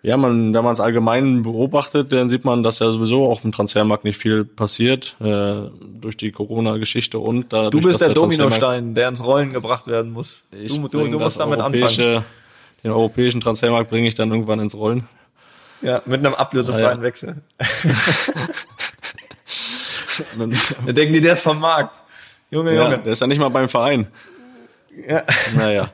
[0.02, 3.52] Ja, man, wenn man es allgemein beobachtet, dann sieht man, dass ja sowieso auf dem
[3.52, 7.70] Transfermarkt nicht viel passiert äh, durch die Corona-Geschichte und da.
[7.70, 10.42] Du bist der, der Dominostein, der ins Rollen gebracht werden muss.
[10.52, 12.22] Ich du, du, du musst damit anfangen.
[12.82, 15.08] Den europäischen Transfermarkt bringe ich dann irgendwann ins Rollen.
[15.84, 17.02] Ja, mit einem ablösefreien ja.
[17.02, 17.36] Wechsel.
[20.86, 22.02] da denken die, der ist vom Markt.
[22.50, 22.98] Junge, ja, Junge.
[22.98, 24.06] Der ist ja nicht mal beim Verein.
[25.06, 25.24] Ja.
[25.56, 25.90] Naja.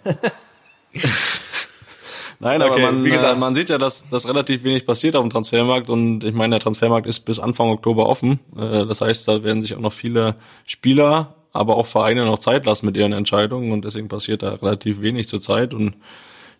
[2.38, 5.16] Nein, okay, aber man, wie gesagt, äh, man sieht ja, dass, dass relativ wenig passiert
[5.16, 8.38] auf dem Transfermarkt und ich meine, der Transfermarkt ist bis Anfang Oktober offen.
[8.56, 12.64] Äh, das heißt, da werden sich auch noch viele Spieler, aber auch Vereine noch Zeit
[12.64, 15.96] lassen mit ihren Entscheidungen und deswegen passiert da relativ wenig zurzeit und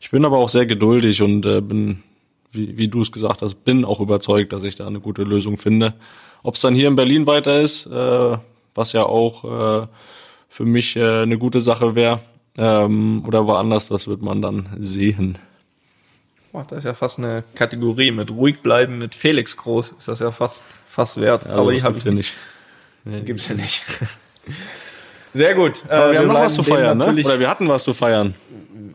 [0.00, 2.02] ich bin aber auch sehr geduldig und äh, bin
[2.52, 5.56] wie, wie du es gesagt hast, bin auch überzeugt, dass ich da eine gute Lösung
[5.56, 5.94] finde.
[6.42, 8.36] Ob es dann hier in Berlin weiter ist, äh,
[8.74, 9.86] was ja auch äh,
[10.48, 12.20] für mich äh, eine gute Sache wäre,
[12.56, 15.38] ähm, oder woanders, das wird man dann sehen.
[16.52, 20.18] Boah, das ist ja fast eine Kategorie mit ruhig bleiben, mit Felix Groß ist das
[20.18, 21.44] ja fast fast wert.
[21.44, 22.36] Ja, aber die habe ich ja nicht.
[23.04, 23.84] Nee, gibt's ja nicht.
[25.34, 25.84] Sehr gut.
[25.88, 27.24] Aber wir, wir haben noch was zu feiern, ne?
[27.24, 28.34] Oder wir hatten was zu feiern.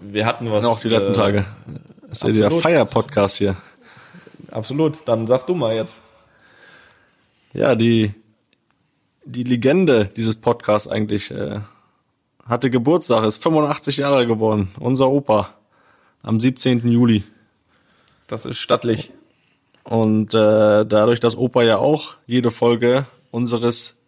[0.02, 0.64] Wir hatten was.
[0.64, 1.46] Noch die letzten äh, Tage.
[2.22, 3.58] Das ist ja der Feier-Podcast hier.
[4.52, 5.00] Absolut.
[5.06, 6.00] Dann sag du mal jetzt.
[7.54, 8.14] Ja, die,
[9.26, 11.60] die Legende dieses Podcasts eigentlich äh,
[12.46, 14.72] hatte Geburtstag, ist 85 Jahre geworden.
[14.80, 15.54] Unser Opa.
[16.22, 16.88] Am 17.
[16.88, 17.24] Juli.
[18.28, 19.12] Das ist stattlich.
[19.84, 24.02] Und äh, dadurch, dass Opa ja auch jede Folge unseres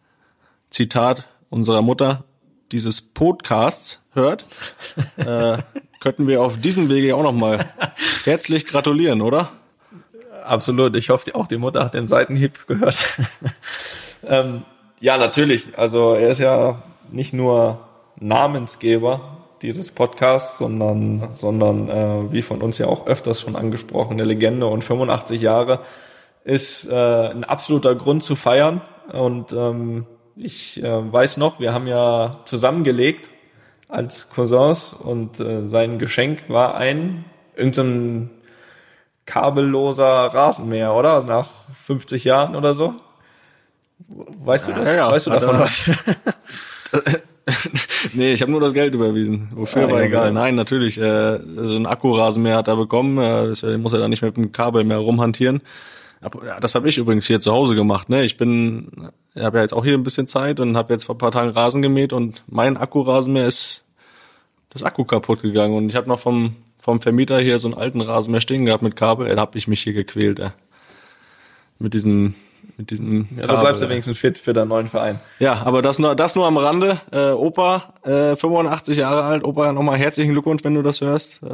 [0.69, 2.23] Zitat unserer Mutter
[2.71, 4.45] dieses Podcasts hört,
[5.17, 5.57] äh,
[5.99, 7.65] könnten wir auf diesem Wege auch nochmal
[8.23, 9.49] herzlich gratulieren, oder?
[10.43, 10.95] Absolut.
[10.95, 13.19] Ich hoffe, auch die Mutter hat den Seitenhieb gehört.
[14.25, 14.63] ähm,
[15.01, 15.77] ja, natürlich.
[15.77, 17.79] Also er ist ja nicht nur
[18.19, 19.21] Namensgeber
[19.61, 24.67] dieses Podcasts, sondern, sondern äh, wie von uns ja auch öfters schon angesprochen, eine Legende
[24.67, 25.81] und 85 Jahre
[26.43, 28.81] ist äh, ein absoluter Grund zu feiern.
[29.11, 30.05] Und ähm,
[30.37, 33.29] ich äh, weiß noch, wir haben ja zusammengelegt
[33.89, 38.29] als Cousins und äh, sein Geschenk war ein irgendein
[39.25, 41.23] kabelloser Rasenmäher, oder?
[41.23, 42.93] Nach 50 Jahren oder so.
[44.07, 44.89] Weißt du das?
[44.89, 45.11] Ja, ja.
[45.11, 45.89] Weißt du Hat davon was?
[48.13, 49.49] nee, ich habe nur das Geld überwiesen.
[49.53, 50.27] Wofür Ah, war ja, egal.
[50.29, 50.41] genau.
[50.41, 50.97] Nein, natürlich.
[50.99, 53.17] Äh, so ein Akkurasenmäher hat er bekommen.
[53.17, 55.61] Äh, deswegen muss er dann nicht mit dem Kabel mehr rumhantieren.
[56.61, 58.09] Das habe ich übrigens hier zu Hause gemacht.
[58.09, 58.23] Ne?
[58.23, 61.15] Ich bin, ich habe ja jetzt auch hier ein bisschen Zeit und habe jetzt vor
[61.15, 63.85] ein paar Tagen Rasen gemäht und mein Akkurasenmäher ist
[64.69, 67.99] das Akku kaputt gegangen und ich habe noch vom vom Vermieter hier so einen alten
[68.01, 69.27] Rasenmäher stehen gehabt mit Kabel.
[69.35, 70.39] Da habe ich mich hier gequält.
[70.39, 70.49] Ey.
[71.79, 72.33] Mit diesem
[72.77, 73.91] mit diesem Ja, so bleibst du ey.
[73.91, 75.19] wenigstens fit für deinen neuen Verein.
[75.39, 77.01] Ja, aber das nur, das nur am Rande.
[77.11, 79.43] Äh, Opa, äh, 85 Jahre alt.
[79.43, 81.43] Opa, nochmal herzlichen Glückwunsch, wenn du das hörst.
[81.43, 81.47] Äh,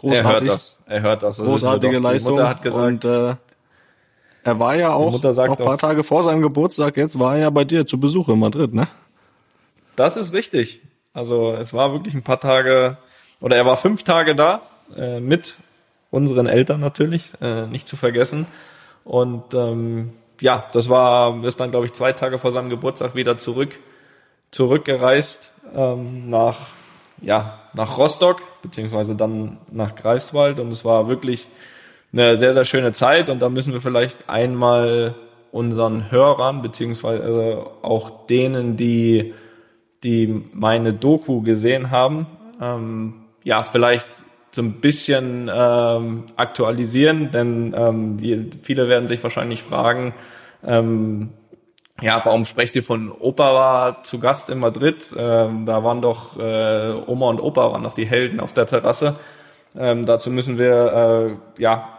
[0.00, 0.14] großartig.
[0.24, 0.80] Er hört das.
[0.86, 1.36] Er hört das.
[1.38, 1.98] das Großartige.
[1.98, 2.34] Leistung.
[2.34, 3.34] Die Mutter hat gesagt, Und äh,
[4.48, 7.42] er war ja auch noch ein paar auch- Tage vor seinem Geburtstag jetzt, war er
[7.42, 8.88] ja bei dir zu Besuch in Madrid, ne?
[9.96, 10.80] Das ist richtig.
[11.12, 12.96] Also es war wirklich ein paar Tage,
[13.40, 14.62] oder er war fünf Tage da,
[14.96, 15.54] äh, mit
[16.10, 18.46] unseren Eltern natürlich, äh, nicht zu vergessen.
[19.04, 23.38] Und ähm, ja, das war, ist dann, glaube ich, zwei Tage vor seinem Geburtstag wieder
[23.38, 23.80] zurück,
[24.50, 26.68] zurückgereist ähm, nach,
[27.20, 30.60] ja, nach Rostock, beziehungsweise dann nach Greifswald.
[30.60, 31.48] Und es war wirklich
[32.12, 33.28] eine sehr, sehr schöne Zeit.
[33.28, 35.14] Und da müssen wir vielleicht einmal
[35.52, 39.34] unseren Hörern, beziehungsweise auch denen, die
[40.02, 42.26] die meine Doku gesehen haben,
[42.60, 49.62] ähm, ja, vielleicht so ein bisschen ähm, aktualisieren, denn ähm, die, viele werden sich wahrscheinlich
[49.62, 50.14] fragen,
[50.64, 51.30] ähm,
[52.00, 55.12] ja, warum sprecht ihr von Opa war zu Gast in Madrid?
[55.16, 59.16] Ähm, da waren doch äh, Oma und Opa waren doch die Helden auf der Terrasse.
[59.76, 61.97] Ähm, dazu müssen wir äh, ja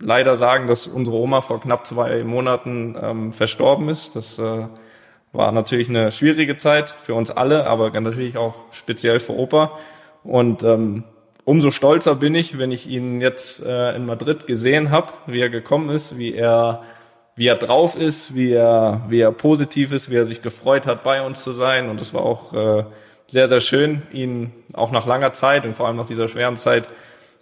[0.00, 4.16] leider sagen, dass unsere Oma vor knapp zwei Monaten ähm, verstorben ist.
[4.16, 4.66] Das äh,
[5.32, 9.78] war natürlich eine schwierige Zeit für uns alle, aber natürlich auch speziell für Opa.
[10.22, 11.04] Und ähm,
[11.44, 15.50] umso stolzer bin ich, wenn ich ihn jetzt äh, in Madrid gesehen habe, wie er
[15.50, 16.82] gekommen ist, wie er
[17.36, 21.02] wie er drauf ist, wie er wie er positiv ist, wie er sich gefreut hat,
[21.02, 21.90] bei uns zu sein.
[21.90, 22.84] Und es war auch äh,
[23.26, 26.88] sehr sehr schön, ihn auch nach langer Zeit und vor allem nach dieser schweren Zeit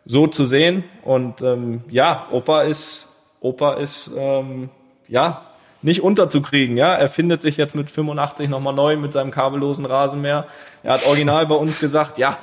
[0.04, 0.84] so zu sehen.
[1.04, 3.08] Und ähm, ja, Opa ist
[3.40, 4.70] Opa ist ähm,
[5.08, 5.42] ja
[5.82, 6.94] nicht unterzukriegen, ja.
[6.94, 10.46] Er findet sich jetzt mit 85 nochmal neu mit seinem kabellosen Rasenmäher.
[10.84, 12.38] Er hat original bei uns gesagt, ja,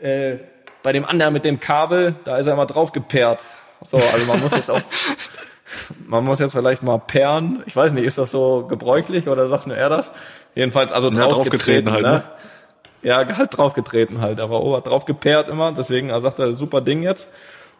[0.00, 0.36] äh,
[0.82, 3.44] bei dem anderen mit dem Kabel, da ist er immer drauf geperrt.
[3.84, 4.80] So, also man muss jetzt auch,
[6.06, 7.62] man muss jetzt vielleicht mal perren.
[7.66, 10.12] Ich weiß nicht, ist das so gebräuchlich oder sagt nur er das?
[10.54, 12.10] Jedenfalls, also Ja, draufgetreten, draufgetreten halt, ne?
[12.10, 12.24] ne?
[13.02, 14.40] Ja, halt draufgetreten halt.
[14.40, 17.28] Aber Ober drauf geperrt immer, deswegen er sagt er, super Ding jetzt.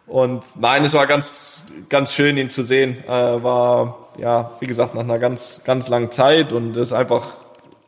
[0.07, 3.03] Und nein, es war ganz, ganz schön, ihn zu sehen.
[3.07, 7.35] Äh, war, ja, wie gesagt, nach einer ganz, ganz langen Zeit und es ist einfach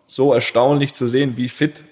[0.07, 1.83] so erstaunlich zu sehen, wie fit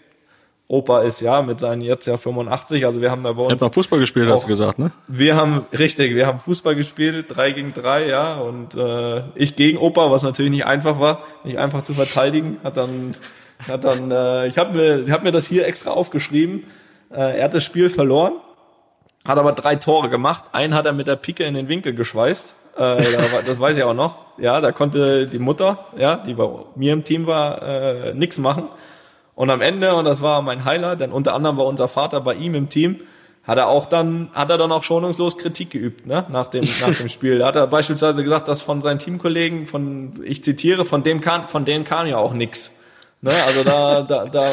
[0.71, 2.85] Opa ist, ja, mit seinen jetzt ja 85.
[2.85, 4.47] Also wir haben da bei Er hat uns, noch Fußball gespielt, hast du Auch.
[4.47, 4.93] gesagt, ne?
[5.05, 9.77] wir haben, richtig, wir haben Fußball gespielt, drei gegen drei, ja, und äh, ich gegen
[9.77, 13.15] Opa, was natürlich nicht einfach war, nicht einfach zu verteidigen, hat dann,
[13.67, 16.65] hat dann, äh, ich habe mir, ich hab mir das hier extra aufgeschrieben.
[17.11, 18.33] Äh, er hat das Spiel verloren,
[19.25, 20.45] hat aber drei Tore gemacht.
[20.53, 22.55] Einen hat er mit der Pike in den Winkel geschweißt.
[22.77, 23.03] Äh,
[23.45, 24.17] das weiß ich auch noch.
[24.37, 28.69] Ja, da konnte die Mutter, ja, die bei mir im Team war, äh, nix machen.
[29.35, 32.35] Und am Ende, und das war mein Highlight, denn unter anderem war unser Vater bei
[32.35, 33.01] ihm im Team,
[33.43, 36.95] hat er auch dann, hat er dann auch schonungslos Kritik geübt, ne, nach dem, nach
[36.95, 37.39] dem Spiel.
[37.39, 41.47] Da hat er beispielsweise gesagt, dass von seinen Teamkollegen, von, ich zitiere, von dem kann,
[41.47, 42.77] von denen kam ja auch nix.
[43.21, 44.49] Ne, also da, da, da,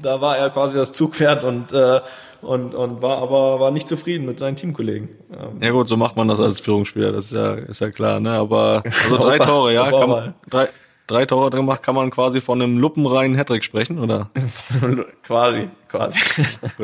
[0.00, 2.00] da war er quasi das Zugpferd und, äh,
[2.40, 5.08] und, und war aber war nicht zufrieden mit seinen Teamkollegen.
[5.32, 8.20] Ähm, Ja gut, so macht man das als Führungsspieler, das ist ja, ist ja klar,
[8.20, 8.30] ne?
[8.32, 10.68] Aber also drei Tore, ja, kann man, drei,
[11.08, 14.30] drei Tore drin macht, kann man quasi von einem lupenreinen Hattrick sprechen, oder?
[15.24, 16.20] quasi, quasi.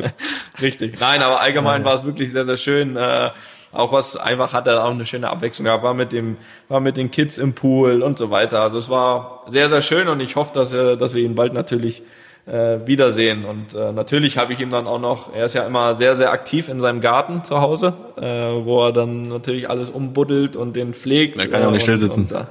[0.60, 0.98] Richtig.
[0.98, 2.96] Nein, aber allgemein war es wirklich sehr, sehr schön.
[2.96, 3.30] Äh,
[3.72, 6.36] auch was einfach hat er auch eine schöne Abwechslung gehabt, war mit dem,
[6.68, 8.60] war mit den Kids im Pool und so weiter.
[8.60, 11.52] Also es war sehr, sehr schön und ich hoffe, dass, er, dass wir ihn bald
[11.52, 12.02] natürlich
[12.46, 13.44] äh, wiedersehen.
[13.44, 16.32] Und äh, natürlich habe ich ihm dann auch noch, er ist ja immer sehr, sehr
[16.32, 20.94] aktiv in seinem Garten zu Hause, äh, wo er dann natürlich alles umbuddelt und den
[20.94, 21.38] pflegt.
[21.38, 22.28] Er kann ja auch nicht äh, still sitzen.
[22.32, 22.48] er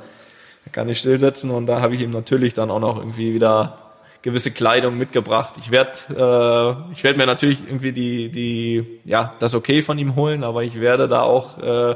[0.71, 3.86] kann nicht stillsetzen und da habe ich ihm natürlich dann auch noch irgendwie wieder
[4.21, 5.55] gewisse Kleidung mitgebracht.
[5.59, 10.15] Ich werde äh, ich werde mir natürlich irgendwie die die ja das okay von ihm
[10.15, 11.95] holen, aber ich werde da auch äh,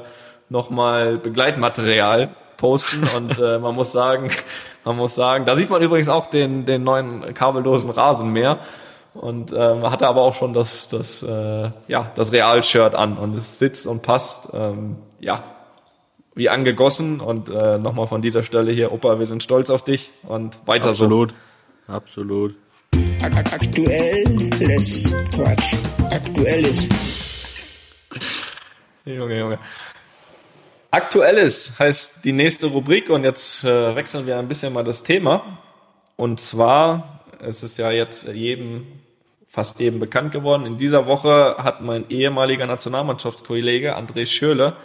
[0.49, 4.29] noch mal Begleitmaterial posten und äh, man muss sagen,
[4.85, 8.59] man muss sagen, da sieht man übrigens auch den den neuen kabellosen Rasenmäher
[9.13, 13.59] und ähm, hatte aber auch schon das das äh, ja das Real-Shirt an und es
[13.59, 14.49] sitzt und passt.
[14.53, 15.43] Ähm, ja,
[16.33, 20.11] wie angegossen und äh, nochmal von dieser Stelle hier, Opa, wir sind stolz auf dich
[20.23, 21.31] und weiter Absolut.
[21.31, 21.35] so.
[21.35, 21.50] Absolut.
[23.21, 25.75] Aktuelles Quatsch.
[26.09, 26.89] Aktuelles.
[29.05, 29.59] Junge, Junge.
[30.89, 35.59] Aktuelles heißt die nächste Rubrik und jetzt äh, wechseln wir ein bisschen mal das Thema.
[36.15, 38.87] Und zwar, es ist ja jetzt jedem,
[39.45, 44.75] fast jedem bekannt geworden, in dieser Woche hat mein ehemaliger Nationalmannschaftskollege André Schürle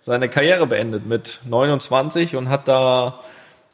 [0.00, 3.20] seine Karriere beendet mit 29 und hat da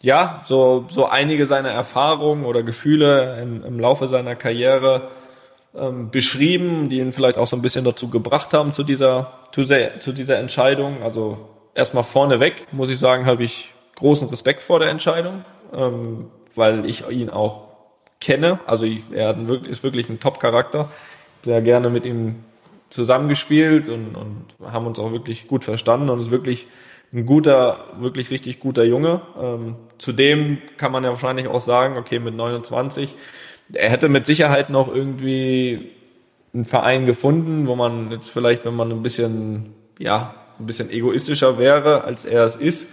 [0.04, 5.08] ja so so einige seiner Erfahrungen oder Gefühle im, im Laufe seiner Karriere
[5.78, 9.62] ähm, beschrieben, die ihn vielleicht auch so ein bisschen dazu gebracht haben zu dieser zu,
[9.62, 11.02] dieser, zu dieser Entscheidung.
[11.02, 11.38] Also
[11.74, 17.08] erstmal vorneweg muss ich sagen, habe ich großen Respekt vor der Entscheidung, ähm, weil ich
[17.08, 17.64] ihn auch
[18.20, 18.60] kenne.
[18.66, 20.90] Also ich, er hat wirklich, ist wirklich ein Top-Charakter.
[21.42, 22.44] Sehr gerne mit ihm
[22.90, 26.66] zusammengespielt und, und haben uns auch wirklich gut verstanden und ist wirklich
[27.14, 29.22] ein guter, wirklich richtig guter Junge.
[29.40, 33.14] Ähm, zudem kann man ja wahrscheinlich auch sagen, okay, mit 29,
[33.72, 35.92] er hätte mit Sicherheit noch irgendwie
[36.52, 41.58] einen Verein gefunden, wo man jetzt vielleicht, wenn man ein bisschen, ja, ein bisschen egoistischer
[41.58, 42.90] wäre, als er es ist,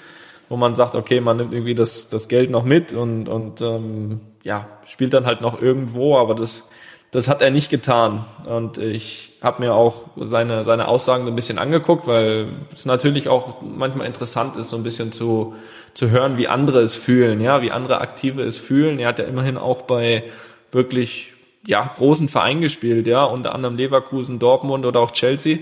[0.50, 4.22] wo man sagt, okay, man nimmt irgendwie das, das Geld noch mit und, und ähm,
[4.44, 6.64] ja, spielt dann halt noch irgendwo, aber das
[7.12, 8.26] das hat er nicht getan.
[8.46, 13.62] Und ich habe mir auch seine, seine Aussagen ein bisschen angeguckt, weil es natürlich auch
[13.62, 15.56] manchmal interessant ist, so ein bisschen zu,
[15.94, 18.98] zu hören, wie andere es fühlen, ja, wie andere Aktive es fühlen.
[18.98, 20.24] Er hat ja immerhin auch bei
[20.72, 21.34] wirklich
[21.68, 25.60] ja, großen Vereinen gespielt, ja, unter anderem Leverkusen, Dortmund oder auch Chelsea.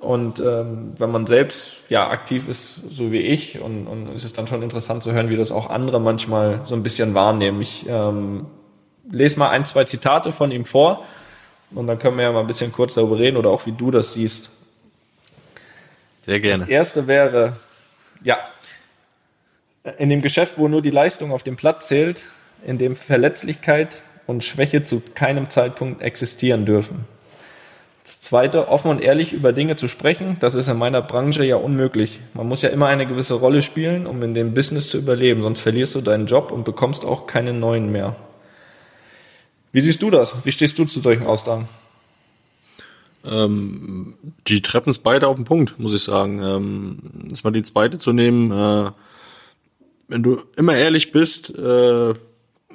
[0.00, 4.36] Und ähm, wenn man selbst ja aktiv ist, so wie ich, und, und es ist
[4.36, 7.60] dann schon interessant zu hören, wie das auch andere manchmal so ein bisschen wahrnehmen.
[7.60, 8.46] Ich ähm,
[9.12, 11.04] lese mal ein, zwei Zitate von ihm vor
[11.70, 13.90] und dann können wir ja mal ein bisschen kurz darüber reden oder auch wie du
[13.90, 14.50] das siehst.
[16.22, 16.60] Sehr gerne.
[16.60, 17.56] Das erste wäre,
[18.22, 18.38] ja,
[19.98, 22.28] in dem Geschäft, wo nur die Leistung auf dem Platz zählt,
[22.64, 27.06] in dem Verletzlichkeit und Schwäche zu keinem Zeitpunkt existieren dürfen.
[28.04, 31.56] Das zweite, offen und ehrlich über Dinge zu sprechen, das ist in meiner Branche ja
[31.56, 32.20] unmöglich.
[32.34, 35.60] Man muss ja immer eine gewisse Rolle spielen, um in dem Business zu überleben, sonst
[35.60, 38.16] verlierst du deinen Job und bekommst auch keinen neuen mehr.
[39.72, 40.36] Wie siehst du das?
[40.44, 41.68] Wie stehst du zu solchen Aussagen?
[43.24, 44.14] Ähm,
[44.46, 46.42] die treffen es beide auf den Punkt, muss ich sagen.
[46.42, 48.50] Ähm, jetzt mal die zweite zu nehmen.
[48.50, 48.90] Äh,
[50.08, 52.14] wenn du immer ehrlich bist, äh,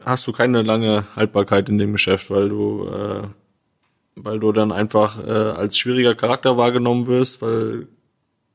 [0.03, 3.27] hast du keine lange Haltbarkeit in dem Geschäft, weil du, äh,
[4.15, 7.87] weil du dann einfach äh, als schwieriger Charakter wahrgenommen wirst, weil,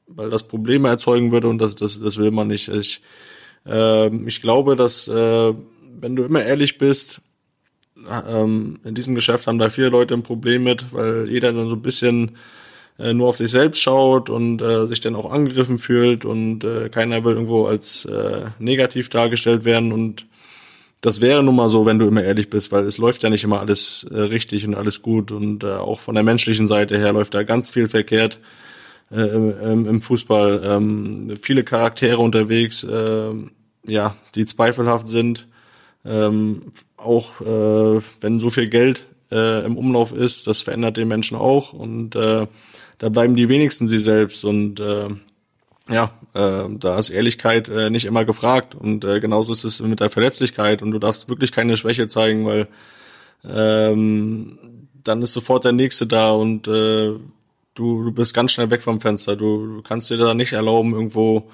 [0.07, 2.69] weil das Probleme erzeugen würde und das, das, das will man nicht.
[2.69, 3.03] Ich,
[3.67, 5.55] äh, ich glaube, dass äh,
[6.01, 7.21] wenn du immer ehrlich bist,
[8.09, 11.75] ähm, in diesem Geschäft haben da viele Leute ein Problem mit, weil jeder dann so
[11.75, 12.33] ein bisschen
[12.99, 16.89] äh, nur auf sich selbst schaut und äh, sich dann auch angegriffen fühlt und äh,
[16.89, 19.93] keiner will irgendwo als äh, negativ dargestellt werden.
[19.93, 20.27] Und
[21.01, 23.45] das wäre nun mal so, wenn du immer ehrlich bist, weil es läuft ja nicht
[23.45, 25.33] immer alles äh, richtig und alles gut.
[25.33, 28.39] Und äh, auch von der menschlichen Seite her läuft da ganz viel verkehrt
[29.11, 30.63] äh, im, im Fußball.
[30.65, 33.31] Ähm, viele Charaktere unterwegs, äh,
[33.87, 35.49] ja, die zweifelhaft sind
[36.05, 41.37] ähm, auch äh, wenn so viel Geld äh, im Umlauf ist, das verändert den Menschen
[41.37, 42.47] auch und äh,
[42.99, 45.09] da bleiben die wenigsten sie selbst und äh,
[45.89, 50.01] ja, äh, da ist Ehrlichkeit äh, nicht immer gefragt und äh, genauso ist es mit
[50.01, 52.69] der Verletzlichkeit und du darfst wirklich keine Schwäche zeigen, weil
[53.45, 54.59] ähm,
[55.03, 57.13] dann ist sofort der Nächste da und äh,
[57.75, 59.37] du, du bist ganz schnell weg vom Fenster.
[59.37, 61.51] Du, du kannst dir da nicht erlauben, irgendwo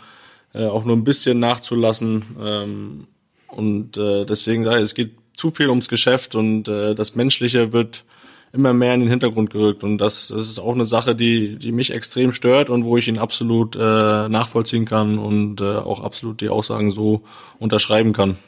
[0.55, 2.25] äh, auch nur ein bisschen nachzulassen.
[2.41, 3.07] Ähm,
[3.49, 7.73] und äh, deswegen sage ich, es geht zu viel ums Geschäft und äh, das Menschliche
[7.73, 8.05] wird
[8.53, 9.85] immer mehr in den Hintergrund gerückt.
[9.85, 13.09] Und das, das ist auch eine Sache, die, die mich extrem stört und wo ich
[13.09, 17.23] ihn absolut äh, nachvollziehen kann und äh, auch absolut die Aussagen so
[17.59, 18.39] unterschreiben kann.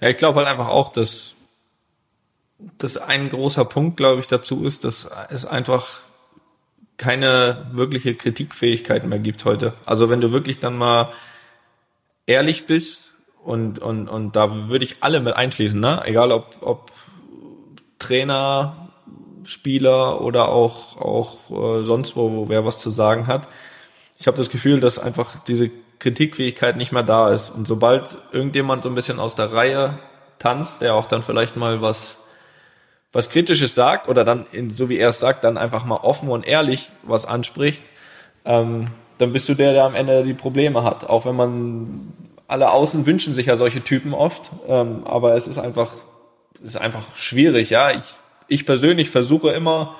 [0.00, 1.34] Ja, ich glaube halt einfach auch, dass
[2.78, 6.00] das ein großer Punkt, glaube ich, dazu ist, dass es einfach
[6.96, 9.74] keine wirkliche Kritikfähigkeit mehr gibt heute.
[9.84, 11.12] Also wenn du wirklich dann mal
[12.26, 16.02] ehrlich bist und, und, und da würde ich alle mit einschließen, ne?
[16.04, 16.92] Egal ob, ob
[17.98, 18.90] Trainer,
[19.44, 23.48] Spieler oder auch, auch äh, sonst wo, wo wer was zu sagen hat.
[24.18, 27.50] Ich habe das Gefühl, dass einfach diese Kritikfähigkeit nicht mehr da ist.
[27.50, 29.98] Und sobald irgendjemand so ein bisschen aus der Reihe
[30.38, 32.22] tanzt, der auch dann vielleicht mal was,
[33.12, 36.28] was Kritisches sagt oder dann, in, so wie er es sagt, dann einfach mal offen
[36.28, 37.82] und ehrlich was anspricht,
[38.44, 38.88] ähm,
[39.18, 41.08] dann bist du der, der am Ende die Probleme hat.
[41.08, 42.12] Auch wenn man
[42.46, 45.92] alle Außen wünschen sich ja solche Typen oft, ähm, aber es ist einfach,
[46.60, 47.70] es ist einfach schwierig.
[47.70, 48.14] Ja, ich,
[48.48, 49.96] ich persönlich versuche immer,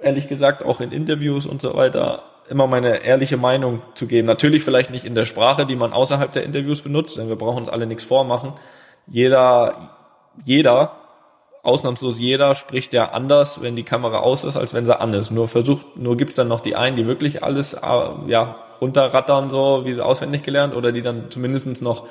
[0.00, 4.26] ehrlich gesagt, auch in Interviews und so weiter, immer meine ehrliche Meinung zu geben.
[4.26, 7.58] Natürlich vielleicht nicht in der Sprache, die man außerhalb der Interviews benutzt, denn wir brauchen
[7.58, 8.54] uns alle nichts vormachen.
[9.06, 9.90] Jeder,
[10.44, 10.99] jeder,
[11.62, 15.30] ausnahmslos jeder spricht ja anders, wenn die Kamera aus ist, als wenn sie an ist.
[15.30, 17.78] Nur versucht, nur gibt's dann noch die einen, die wirklich alles, äh,
[18.26, 22.06] ja, runterrattern, so wie auswendig gelernt, oder die dann zumindestens noch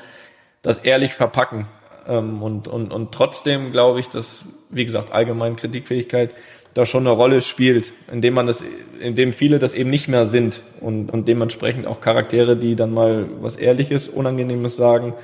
[0.61, 1.67] das ehrlich verpacken.
[2.07, 6.33] Ähm, und, und, und trotzdem glaube ich, dass, wie gesagt, allgemein Kritikfähigkeit
[6.75, 8.63] da schon eine Rolle spielt, indem man das,
[8.99, 13.27] indem viele das eben nicht mehr sind und, und dementsprechend auch Charaktere, die dann mal
[13.41, 15.15] was Ehrliches, Unangenehmes sagen,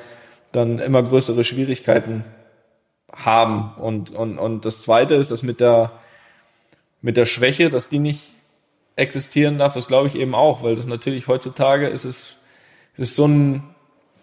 [0.51, 2.25] dann immer größere Schwierigkeiten
[3.15, 3.73] haben.
[3.77, 5.91] Und, und, und das zweite ist, dass mit der,
[7.01, 8.29] mit der Schwäche, dass die nicht
[8.95, 12.37] existieren darf, das glaube ich eben auch, weil das natürlich heutzutage ist es,
[12.97, 13.63] ist so ein,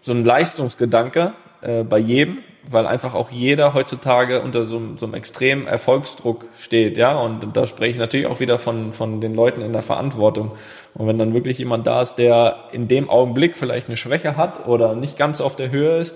[0.01, 2.39] so ein Leistungsgedanke äh, bei jedem,
[2.69, 7.65] weil einfach auch jeder heutzutage unter so, so einem extremen Erfolgsdruck steht, ja, und da
[7.65, 10.51] spreche ich natürlich auch wieder von, von den Leuten in der Verantwortung.
[10.93, 14.67] Und wenn dann wirklich jemand da ist, der in dem Augenblick vielleicht eine Schwäche hat
[14.67, 16.15] oder nicht ganz auf der Höhe ist,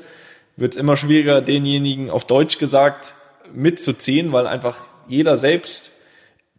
[0.58, 3.16] wird es immer schwieriger, denjenigen auf Deutsch gesagt
[3.54, 5.92] mitzuziehen, weil einfach jeder selbst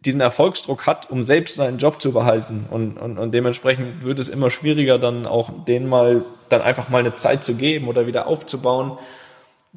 [0.03, 2.65] diesen Erfolgsdruck hat, um selbst seinen Job zu behalten.
[2.71, 6.99] Und, und, und dementsprechend wird es immer schwieriger, dann auch denen mal, dann einfach mal
[6.99, 8.97] eine Zeit zu geben oder wieder aufzubauen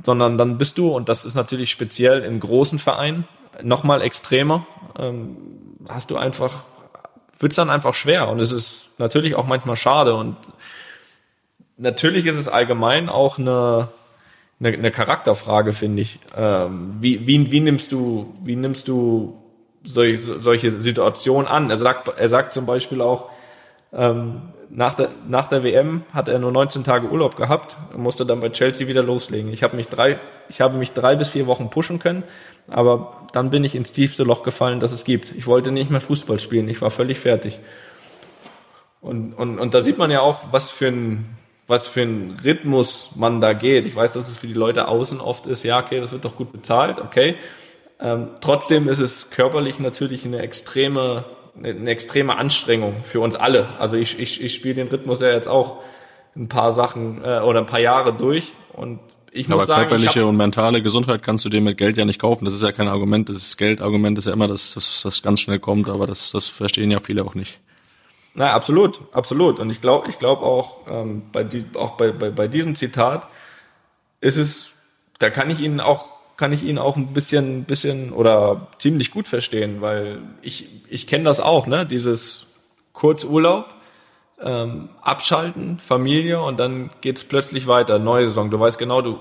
[0.00, 3.26] sondern dann bist du, und das ist natürlich speziell im großen Verein,
[3.62, 4.66] nochmal extremer,
[4.98, 5.36] ähm,
[5.88, 6.64] hast du einfach,
[7.38, 8.28] wird's dann einfach schwer.
[8.28, 10.14] Und es ist natürlich auch manchmal schade.
[10.14, 10.36] Und
[11.76, 13.88] natürlich ist es allgemein auch eine,
[14.62, 16.18] eine, eine Charakterfrage, finde ich.
[16.36, 19.36] Ähm, wie, wie, wie nimmst du, wie nimmst du
[19.82, 21.70] solch, solche Situationen an?
[21.70, 23.30] Er sagt, er sagt zum Beispiel auch,
[23.92, 28.24] ähm, nach, der, nach der WM hat er nur 19 Tage Urlaub gehabt und musste
[28.24, 29.52] dann bei Chelsea wieder loslegen.
[29.52, 32.22] Ich habe mich drei, ich habe mich drei bis vier Wochen pushen können,
[32.68, 35.32] aber dann bin ich ins tiefste Loch gefallen, das es gibt.
[35.32, 37.58] Ich wollte nicht mehr Fußball spielen, ich war völlig fertig.
[39.02, 41.36] Und, und, und da sieht man ja auch, was für ein,
[41.66, 43.86] was für ein Rhythmus man da geht.
[43.86, 46.36] Ich weiß, dass es für die Leute außen oft ist, ja, okay, das wird doch
[46.36, 47.36] gut bezahlt, okay.
[48.00, 51.24] Ähm, trotzdem ist es körperlich natürlich eine extreme
[51.62, 53.68] eine extreme Anstrengung für uns alle.
[53.78, 55.78] Also ich, ich, ich spiele den Rhythmus ja jetzt auch
[56.34, 59.00] ein paar Sachen äh, oder ein paar Jahre durch und
[59.34, 62.04] ich muss Aber sagen, körperliche hab, und mentale Gesundheit kannst du dir mit Geld ja
[62.04, 62.44] nicht kaufen.
[62.44, 63.30] Das ist ja kein Argument.
[63.30, 67.00] Das Geldargument ist ja immer, dass das ganz schnell kommt, aber das, das verstehen ja
[67.00, 67.60] viele auch nicht.
[68.34, 69.60] Na, absolut, absolut.
[69.60, 73.26] Und ich glaube, ich glaube auch, ähm, bei, die, auch bei, bei, bei diesem Zitat
[74.20, 74.72] ist es,
[75.18, 79.28] da kann ich Ihnen auch kann ich ihn auch ein bisschen, bisschen oder ziemlich gut
[79.28, 81.86] verstehen, weil ich, ich kenne das auch, ne?
[81.86, 82.46] Dieses
[82.92, 83.66] Kurzurlaub,
[84.40, 88.50] ähm, abschalten, Familie und dann geht's plötzlich weiter, neue Saison.
[88.50, 89.20] Du weißt genau, du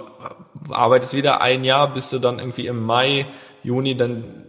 [0.69, 3.27] arbeitest wieder ein Jahr, bis du dann irgendwie im Mai,
[3.61, 4.45] Juni dann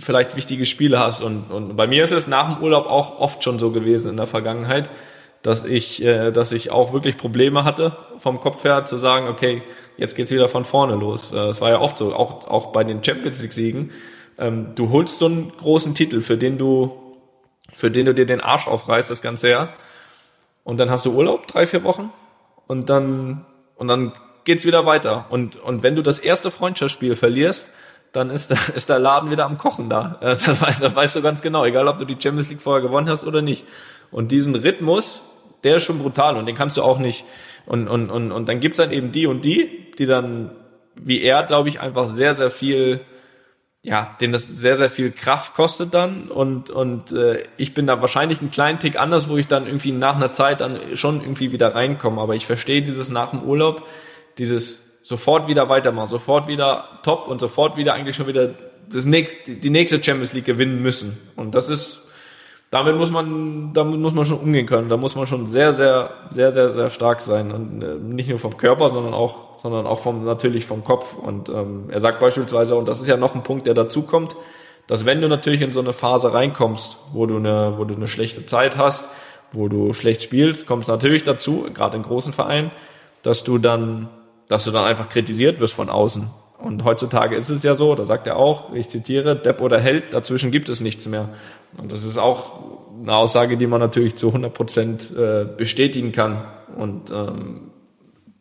[0.00, 1.20] vielleicht wichtige Spiele hast.
[1.20, 4.16] Und, und bei mir ist es nach dem Urlaub auch oft schon so gewesen in
[4.16, 4.90] der Vergangenheit,
[5.42, 9.62] dass ich, äh, dass ich auch wirklich Probleme hatte vom Kopf her zu sagen, okay,
[9.96, 11.32] jetzt geht's wieder von vorne los.
[11.32, 13.90] Äh, es war ja oft so, auch, auch bei den Champions League Siegen.
[14.38, 17.14] Ähm, du holst so einen großen Titel, für den du,
[17.72, 19.74] für den du dir den Arsch aufreißt, das ganze Jahr.
[20.64, 22.12] Und dann hast du Urlaub, drei, vier Wochen.
[22.66, 23.46] Und dann,
[23.76, 24.12] und dann
[24.44, 25.26] geht's wieder weiter.
[25.30, 27.70] Und, und wenn du das erste Freundschaftsspiel verlierst,
[28.12, 30.18] dann ist, der, ist der Laden wieder am Kochen da.
[30.20, 33.08] Äh, das, das weißt du ganz genau, egal ob du die Champions League vorher gewonnen
[33.08, 33.64] hast oder nicht.
[34.10, 35.22] Und diesen Rhythmus,
[35.64, 37.24] der ist schon brutal und den kannst du auch nicht.
[37.66, 40.50] Und, und, und, und dann gibt's dann eben die und die, die dann,
[40.96, 43.00] wie er, glaube ich, einfach sehr, sehr viel,
[43.82, 46.28] ja, denen das sehr, sehr viel Kraft kostet dann.
[46.28, 49.92] Und, und äh, ich bin da wahrscheinlich einen kleinen Tick anders, wo ich dann irgendwie
[49.92, 52.20] nach einer Zeit dann schon irgendwie wieder reinkomme.
[52.20, 53.86] Aber ich verstehe dieses nach dem Urlaub,
[54.38, 58.50] dieses sofort wieder weitermachen, sofort wieder top und sofort wieder eigentlich schon wieder
[58.88, 61.18] das nächste, die nächste Champions League gewinnen müssen.
[61.34, 62.06] Und das ist
[62.70, 64.88] damit muss man, damit muss man schon umgehen können.
[64.88, 68.38] Da muss man schon sehr, sehr, sehr, sehr, sehr stark sein und äh, nicht nur
[68.38, 71.16] vom Körper, sondern auch, sondern auch vom natürlich vom Kopf.
[71.16, 74.36] Und ähm, er sagt beispielsweise, und das ist ja noch ein Punkt, der dazu kommt,
[74.86, 78.06] dass wenn du natürlich in so eine Phase reinkommst, wo du eine, wo du eine
[78.06, 79.08] schlechte Zeit hast,
[79.50, 82.70] wo du schlecht spielst, kommt es natürlich dazu, gerade in großen Vereinen,
[83.22, 84.08] dass du dann,
[84.50, 86.28] dass du dann einfach kritisiert wirst von außen.
[86.58, 90.12] Und heutzutage ist es ja so, da sagt er auch, ich zitiere, Depp oder Held,
[90.12, 91.28] dazwischen gibt es nichts mehr.
[91.78, 92.58] Und das ist auch
[93.00, 96.44] eine Aussage, die man natürlich zu 100 Prozent äh, bestätigen kann.
[96.76, 97.70] Und ähm,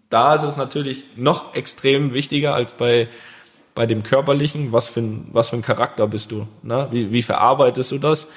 [0.09, 3.07] da ist es natürlich noch extrem wichtiger als bei,
[3.75, 4.71] bei dem Körperlichen.
[4.71, 6.47] Was für ein, was für ein Charakter bist du?
[6.63, 6.87] Ne?
[6.89, 8.27] Wie, wie verarbeitest du das?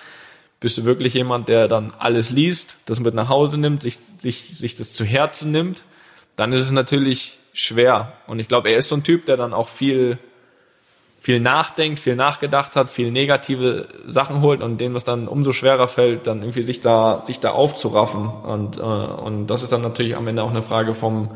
[0.61, 4.59] Bist du wirklich jemand, der dann alles liest, das mit nach Hause nimmt, sich, sich,
[4.59, 5.85] sich das zu Herzen nimmt?
[6.37, 8.13] Dann ist es natürlich schwer.
[8.27, 10.19] Und ich glaube, er ist so ein Typ, der dann auch viel,
[11.19, 15.89] viel nachdenkt, viel nachgedacht hat, viel negative Sachen holt und dem es dann umso schwerer
[15.89, 20.17] fällt, dann irgendwie sich da sich da aufzuraffen und äh, und das ist dann natürlich
[20.17, 21.29] am Ende auch eine Frage vom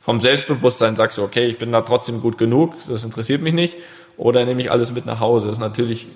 [0.00, 0.96] vom Selbstbewusstsein.
[0.96, 3.76] Sagst du, okay, ich bin da trotzdem gut genug, das interessiert mich nicht,
[4.16, 5.48] oder nehme ich alles mit nach Hause?
[5.48, 6.08] Das ist natürlich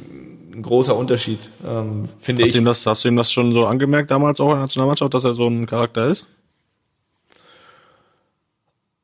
[0.55, 2.53] ein großer Unterschied, ähm, finde hast ich.
[2.53, 5.13] Du ihm das, hast du ihm das schon so angemerkt damals auch in der Nationalmannschaft,
[5.13, 6.27] dass er so ein Charakter ist?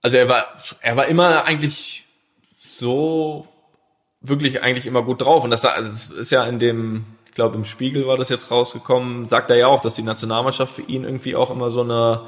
[0.03, 0.47] Also er war
[0.81, 2.07] er war immer eigentlich
[2.79, 3.47] so
[4.21, 5.45] wirklich eigentlich immer gut drauf.
[5.45, 9.29] Und das, das ist ja in dem, ich glaube im Spiegel war das jetzt rausgekommen,
[9.29, 12.23] sagt er ja auch, dass die Nationalmannschaft für ihn irgendwie auch immer so eine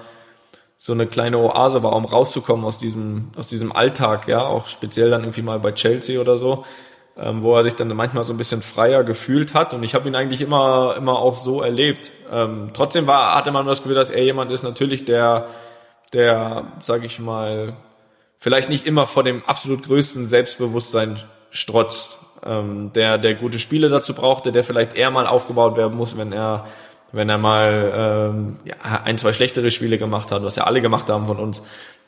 [0.83, 5.11] so eine kleine Oase war, um rauszukommen aus diesem aus diesem Alltag, ja, auch speziell
[5.11, 6.65] dann irgendwie mal bei Chelsea oder so,
[7.19, 9.75] ähm, wo er sich dann manchmal so ein bisschen freier gefühlt hat.
[9.75, 12.13] Und ich habe ihn eigentlich immer immer auch so erlebt.
[12.33, 15.49] Ähm, trotzdem war hatte man das Gefühl, dass er jemand ist natürlich der
[16.13, 17.77] der, sage ich mal,
[18.39, 24.15] vielleicht nicht immer vor dem absolut größten Selbstbewusstsein strotzt, ähm, der, der gute Spiele dazu
[24.15, 26.67] brauchte, der vielleicht eher mal aufgebaut werden muss, wenn er,
[27.13, 31.09] wenn er mal ähm, ja, ein, zwei schlechtere Spiele gemacht hat, was ja alle gemacht
[31.11, 31.63] haben von uns.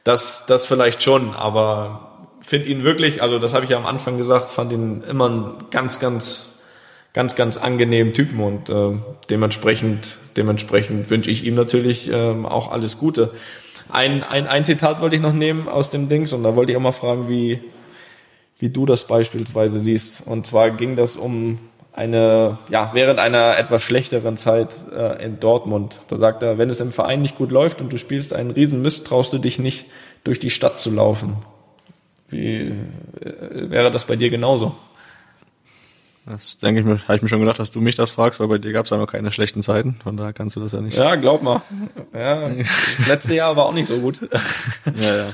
[0.05, 4.17] Das, das vielleicht schon, aber finde ihn wirklich, also das habe ich ja am Anfang
[4.17, 6.61] gesagt, fand ihn immer ein ganz, ganz,
[7.13, 8.99] ganz, ganz angenehmen Typen und äh,
[9.31, 13.33] dementsprechend, dementsprechend wünsche ich ihm natürlich ähm, auch alles Gute.
[13.93, 16.79] Ein, ein, ein Zitat wollte ich noch nehmen aus dem Dings und da wollte ich
[16.79, 17.61] auch mal fragen, wie,
[18.59, 20.27] wie du das beispielsweise siehst.
[20.27, 21.59] Und zwar ging das um
[21.93, 25.99] eine, ja, während einer etwas schlechteren Zeit äh, in Dortmund.
[26.09, 28.81] Da sagt er, wenn es im Verein nicht gut läuft und du spielst einen riesen
[28.81, 29.85] Mist, traust du dich nicht,
[30.25, 31.37] durch die Stadt zu laufen.
[32.29, 32.73] Wie äh,
[33.71, 34.75] wäre das bei dir genauso?
[36.25, 38.47] Das denke ich mir, habe ich mir schon gedacht, dass du mich das fragst, weil
[38.47, 40.81] bei dir gab es ja noch keine schlechten Zeiten, von daher kannst du das ja
[40.81, 40.97] nicht.
[40.97, 41.63] Ja, glaub mal.
[42.15, 44.21] Ja, das letzte Jahr war auch nicht so gut.
[45.01, 45.29] ja, ja.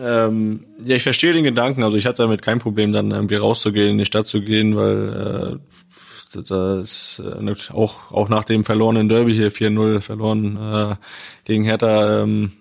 [0.00, 1.82] Ähm, ja, ich verstehe den Gedanken.
[1.82, 5.60] Also ich hatte damit kein Problem, dann irgendwie rauszugehen, in die Stadt zu gehen, weil
[5.60, 10.96] äh, das äh, auch auch nach dem verlorenen Derby hier 4-0 verloren äh,
[11.44, 12.22] gegen Hertha.
[12.22, 12.52] Ähm,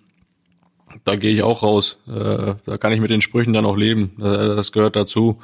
[1.05, 1.99] da gehe ich auch raus.
[2.07, 4.11] Äh, da kann ich mit den Sprüchen dann auch leben.
[4.19, 5.39] Äh, das gehört dazu.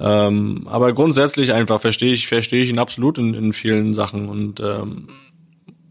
[0.00, 4.28] Ähm, aber grundsätzlich einfach verstehe ich verstehe ich ihn absolut in, in vielen Sachen.
[4.28, 5.08] Und ähm,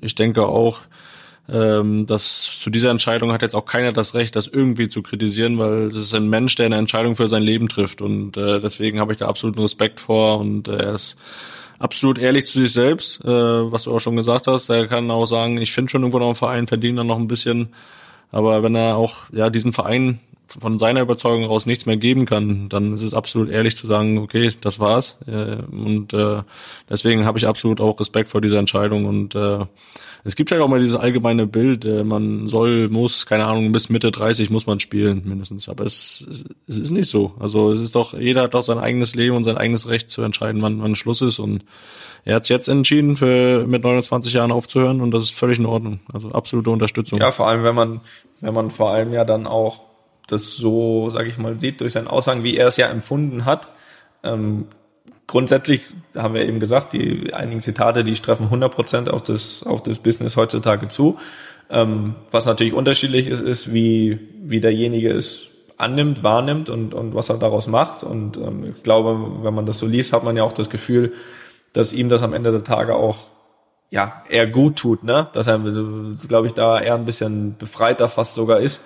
[0.02, 0.82] ich denke auch
[1.49, 5.58] ähm, dass zu dieser Entscheidung hat jetzt auch keiner das Recht, das irgendwie zu kritisieren,
[5.60, 8.02] weil es ist ein Mensch, der eine Entscheidung für sein Leben trifft.
[8.02, 10.39] Und äh, deswegen habe ich da absoluten Respekt vor.
[10.39, 11.18] Und äh, er ist
[11.78, 14.70] absolut ehrlich zu sich selbst, äh, was du auch schon gesagt hast.
[14.70, 17.28] Er kann auch sagen, ich finde schon irgendwo noch einen Verein, verdiene dann noch ein
[17.28, 17.70] bisschen,
[18.32, 20.20] aber wenn er auch ja diesem Verein
[20.60, 24.18] von seiner Überzeugung raus nichts mehr geben kann, dann ist es absolut ehrlich zu sagen,
[24.18, 25.20] okay, das war's.
[25.28, 26.41] Äh, und äh,
[26.89, 29.66] deswegen habe ich absolut auch Respekt vor dieser Entscheidung und äh,
[30.24, 33.89] es gibt halt auch mal dieses allgemeine Bild, äh, man soll, muss, keine Ahnung, bis
[33.89, 35.68] Mitte 30 muss man spielen, mindestens.
[35.68, 37.34] Aber es, es, es ist nicht so.
[37.39, 40.22] Also es ist doch, jeder hat doch sein eigenes Leben und sein eigenes Recht zu
[40.22, 41.39] entscheiden, wann, wann Schluss ist.
[41.39, 41.66] Und
[42.24, 45.66] er hat es jetzt entschieden, für mit 29 Jahren aufzuhören und das ist völlig in
[45.66, 45.99] Ordnung.
[46.14, 47.20] Also absolute Unterstützung.
[47.20, 48.02] Ja, vor allem, wenn man,
[48.41, 49.90] wenn man vor allem ja dann auch
[50.28, 53.69] das so, sage ich mal, sieht durch seine Aussagen, wie er es ja empfunden hat.
[54.24, 54.67] Ähm,
[55.28, 59.84] grundsätzlich haben wir eben gesagt, die einigen Zitate, die treffen 100 Prozent auf das, auf
[59.84, 61.17] das Business heutzutage zu.
[61.69, 65.47] Ähm, was natürlich unterschiedlich ist, ist, wie, wie derjenige es
[65.78, 68.03] annimmt, wahrnimmt und, und was er daraus macht.
[68.03, 71.13] Und ähm, ich glaube, wenn man das so liest, hat man ja auch das Gefühl,
[71.74, 73.17] dass ihm das am Ende der Tage auch
[73.89, 75.28] ja eher gut tut, ne?
[75.34, 75.59] Dass er,
[76.28, 78.84] glaube ich, da eher ein bisschen befreiter fast sogar ist,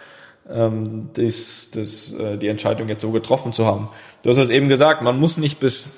[0.50, 3.90] ähm, das, das, äh, die Entscheidung jetzt so getroffen zu haben.
[4.24, 5.90] Du hast es eben gesagt, man muss nicht bis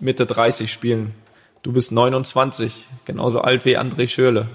[0.00, 1.14] Mitte 30 spielen.
[1.62, 4.48] Du bist 29, genauso alt wie André Schürle.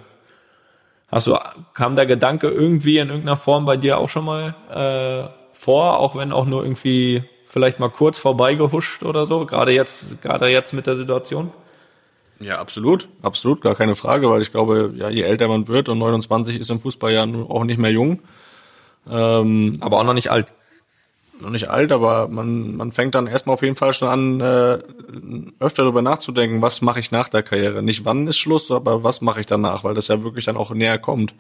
[1.10, 1.38] Hast du,
[1.74, 6.16] kam der Gedanke irgendwie in irgendeiner Form bei dir auch schon mal äh, vor, auch
[6.16, 10.88] wenn auch nur irgendwie vielleicht mal kurz vorbeigehuscht oder so, gerade jetzt, gerade jetzt mit
[10.88, 11.52] der Situation?
[12.40, 16.00] Ja, absolut, absolut, gar keine Frage, weil ich glaube, ja, je älter man wird und
[16.00, 18.20] 29 ist im Fußball ja auch nicht mehr jung.
[19.10, 20.54] Ähm, aber auch noch nicht alt
[21.44, 24.80] noch nicht alt, aber man, man fängt dann erstmal auf jeden Fall schon an, äh,
[25.60, 27.84] öfter darüber nachzudenken, was mache ich nach der Karriere.
[27.84, 30.72] Nicht wann ist Schluss, aber was mache ich danach, weil das ja wirklich dann auch
[30.72, 31.36] näher kommt.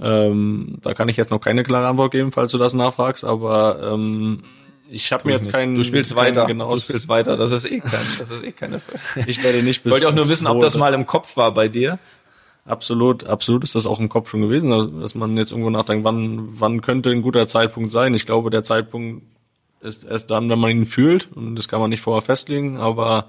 [0.00, 3.92] Ähm, da kann ich jetzt noch keine klare Antwort geben, falls du das nachfragst, aber
[3.92, 4.42] ähm,
[4.88, 5.74] ich habe mir jetzt keinen.
[5.74, 6.46] Du spielst kein weiter.
[6.46, 7.36] Genau, du spielst weiter.
[7.36, 8.80] Das ist eh kein, das ist eh keine.
[9.26, 9.92] ich werde nicht bis.
[9.92, 11.98] Wollte auch nur wissen, ob das mal im Kopf war bei dir.
[12.64, 16.60] Absolut, absolut ist das auch im Kopf schon gewesen, dass man jetzt irgendwo nachdenkt, wann,
[16.60, 18.14] wann könnte ein guter Zeitpunkt sein.
[18.14, 19.24] Ich glaube, der Zeitpunkt
[19.80, 23.26] ist erst dann, wenn man ihn fühlt und das kann man nicht vorher festlegen, aber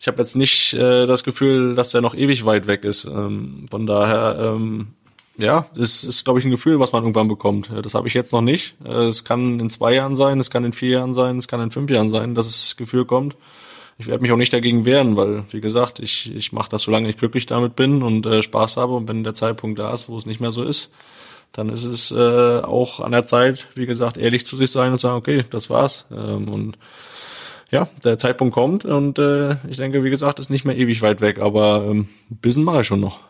[0.00, 3.04] ich habe jetzt nicht äh, das Gefühl, dass er noch ewig weit weg ist.
[3.04, 4.94] Ähm, von daher ähm,
[5.40, 7.70] ja, das ist, glaube ich, ein Gefühl, was man irgendwann bekommt.
[7.82, 8.76] Das habe ich jetzt noch nicht.
[8.84, 11.70] Es kann in zwei Jahren sein, es kann in vier Jahren sein, es kann in
[11.70, 13.36] fünf Jahren sein, dass das Gefühl kommt.
[14.00, 17.10] Ich werde mich auch nicht dagegen wehren, weil, wie gesagt, ich, ich mache das, solange
[17.10, 18.94] ich glücklich damit bin und äh, Spaß habe.
[18.94, 20.90] Und wenn der Zeitpunkt da ist, wo es nicht mehr so ist,
[21.52, 24.98] dann ist es äh, auch an der Zeit, wie gesagt, ehrlich zu sich sein und
[24.98, 26.06] sagen, okay, das war's.
[26.10, 26.78] Ähm, und
[27.70, 31.20] ja, der Zeitpunkt kommt und äh, ich denke, wie gesagt, ist nicht mehr ewig weit
[31.20, 33.20] weg, aber ähm, ein bisschen mache ich schon noch.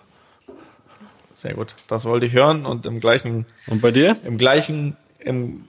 [1.35, 1.75] Sehr gut.
[1.89, 3.47] Das wollte ich hören und im gleichen.
[3.67, 4.19] Und bei dir?
[4.23, 5.65] Im gleichen, im,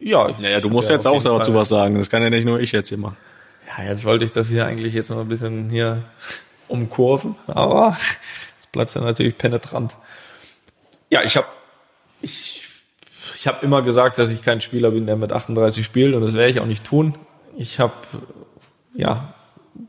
[0.00, 0.28] ja.
[0.28, 1.94] Ich, naja, du musst ja jetzt auch dazu was sagen.
[1.94, 3.16] Das kann ja nicht nur ich jetzt hier machen.
[3.76, 6.02] Ja, jetzt wollte ich das hier eigentlich jetzt noch ein bisschen hier
[6.68, 9.96] umkurven, aber jetzt bleibst du natürlich penetrant.
[11.08, 11.46] Ja, ich habe
[12.20, 12.64] ich,
[13.34, 16.34] ich hab immer gesagt, dass ich kein Spieler bin, der mit 38 spielt und das
[16.34, 17.14] werde ich auch nicht tun.
[17.56, 17.94] Ich habe
[18.94, 19.34] ja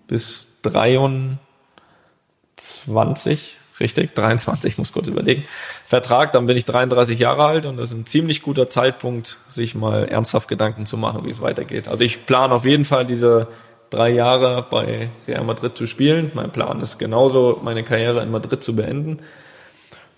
[0.08, 5.46] bis 23 richtig, 23, muss kurz überlegen,
[5.86, 9.76] Vertrag, dann bin ich 33 Jahre alt und das ist ein ziemlich guter Zeitpunkt, sich
[9.76, 11.88] mal ernsthaft Gedanken zu machen, wie es weitergeht.
[11.88, 13.48] Also ich plane auf jeden Fall diese
[13.92, 16.32] drei Jahre bei Real Madrid zu spielen.
[16.34, 19.20] Mein Plan ist genauso, meine Karriere in Madrid zu beenden.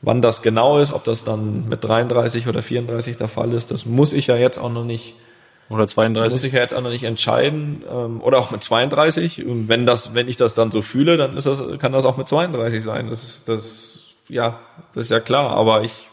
[0.02, 3.86] Wann das genau ist, ob das dann mit 33 oder 34 der Fall ist, das
[3.86, 5.16] muss ich ja jetzt auch noch nicht
[5.70, 6.32] oder 32.
[6.32, 7.84] Muss ich ja jetzt auch noch nicht entscheiden.
[7.90, 9.46] Ähm, oder auch mit 32.
[9.46, 12.18] Und wenn das, wenn ich das dann so fühle, dann ist das, kann das auch
[12.18, 13.10] mit 32 sein.
[13.10, 14.00] Das, das,
[14.30, 14.60] ja,
[14.94, 15.52] das ist ja klar.
[15.52, 16.10] Aber ich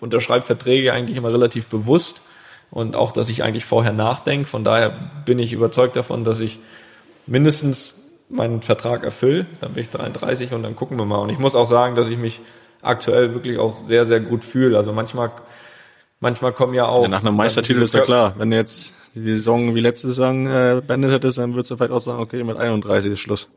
[0.00, 2.22] unterschreibe Verträge eigentlich immer relativ bewusst.
[2.70, 4.48] Und auch, dass ich eigentlich vorher nachdenke.
[4.48, 4.90] Von daher
[5.24, 6.58] bin ich überzeugt davon, dass ich
[7.26, 9.46] mindestens meinen Vertrag erfülle.
[9.60, 11.18] Dann bin ich 33 und dann gucken wir mal.
[11.18, 12.40] Und ich muss auch sagen, dass ich mich
[12.82, 14.76] aktuell wirklich auch sehr, sehr gut fühle.
[14.76, 15.30] Also manchmal
[16.20, 17.04] manchmal kommen ja auch.
[17.04, 18.34] Ja, nach einem Meistertitel ist ja klar.
[18.36, 21.92] Wenn du jetzt die Saison wie letzte Saison äh, beendet hättest, dann würdest du vielleicht
[21.92, 23.48] auch sagen, okay, mit 31 ist Schluss.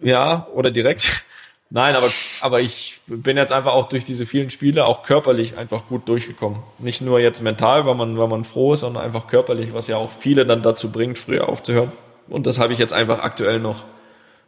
[0.00, 1.24] Ja, oder direkt.
[1.70, 2.08] Nein, aber,
[2.42, 6.60] aber ich bin jetzt einfach auch durch diese vielen Spiele auch körperlich einfach gut durchgekommen.
[6.78, 9.96] Nicht nur jetzt mental, weil man, weil man froh ist, sondern einfach körperlich, was ja
[9.96, 11.92] auch viele dann dazu bringt, früher aufzuhören.
[12.28, 13.84] Und das habe ich jetzt einfach aktuell noch,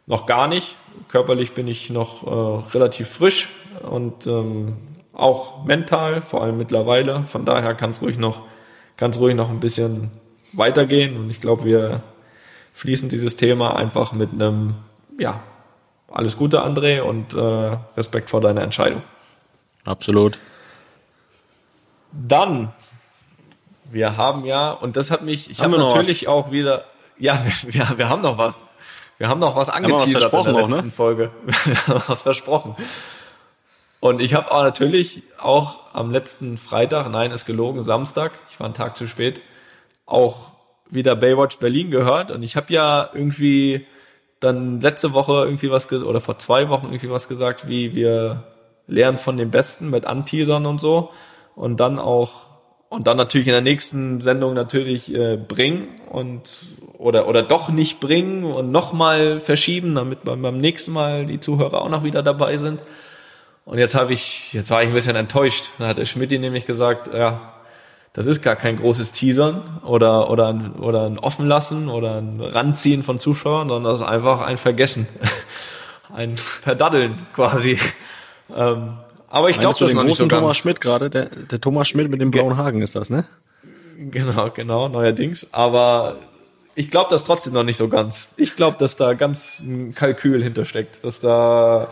[0.05, 0.75] noch gar nicht.
[1.07, 3.49] Körperlich bin ich noch äh, relativ frisch
[3.89, 4.75] und ähm,
[5.13, 7.23] auch mental, vor allem mittlerweile.
[7.23, 8.41] Von daher kann es ruhig noch,
[8.97, 10.11] kann ruhig noch ein bisschen
[10.51, 11.15] weitergehen.
[11.15, 12.01] Und ich glaube, wir
[12.73, 14.75] schließen dieses Thema einfach mit einem,
[15.17, 15.41] ja,
[16.11, 19.01] alles Gute, André, und äh, Respekt vor deiner Entscheidung.
[19.85, 20.39] Absolut.
[22.11, 22.73] Dann,
[23.85, 26.85] wir haben ja, und das hat mich, ich habe hab natürlich auch wieder,
[27.17, 28.63] ja, wir, wir haben noch was.
[29.17, 30.91] Wir haben noch was angeteasert in der letzten auch, ne?
[30.91, 31.31] Folge.
[31.65, 32.73] Wir haben was versprochen.
[33.99, 38.65] Und ich habe auch natürlich auch am letzten Freitag, nein, ist gelogen, Samstag, ich war
[38.65, 39.41] einen Tag zu spät,
[40.05, 40.51] auch
[40.89, 42.31] wieder Baywatch Berlin gehört.
[42.31, 43.85] Und ich habe ja irgendwie
[44.39, 48.43] dann letzte Woche irgendwie was oder vor zwei Wochen irgendwie was gesagt, wie wir
[48.87, 51.11] lernen von den Besten mit Anteasern und so.
[51.55, 52.47] Und dann auch
[52.89, 56.41] und dann natürlich in der nächsten Sendung natürlich äh, bringen und
[56.97, 61.81] oder oder doch nicht bringen und nochmal verschieben, damit beim, beim nächsten Mal die Zuhörer
[61.81, 62.81] auch noch wieder dabei sind.
[63.65, 65.69] Und jetzt habe ich, jetzt war ich ein bisschen enttäuscht.
[65.77, 67.53] Da hat der Schmidt nämlich gesagt, ja,
[68.13, 73.03] das ist gar kein großes Teasern oder, oder, ein, oder ein Offenlassen oder ein Ranziehen
[73.03, 75.07] von Zuschauern, sondern das ist einfach ein Vergessen.
[76.13, 77.77] ein Verdaddeln quasi.
[78.55, 78.97] Ähm,
[79.27, 80.25] aber ich glaube, das ist noch nicht so.
[80.25, 83.25] Thomas Schmidt gerade, der, der Thomas Schmidt mit dem blauen Haken ist das, ne?
[83.97, 85.47] Genau, genau, neuerdings.
[85.51, 86.15] Aber
[86.73, 88.29] ich glaube das trotzdem noch nicht so ganz.
[88.37, 91.89] Ich glaube, dass da ganz ein Kalkül hintersteckt, dass da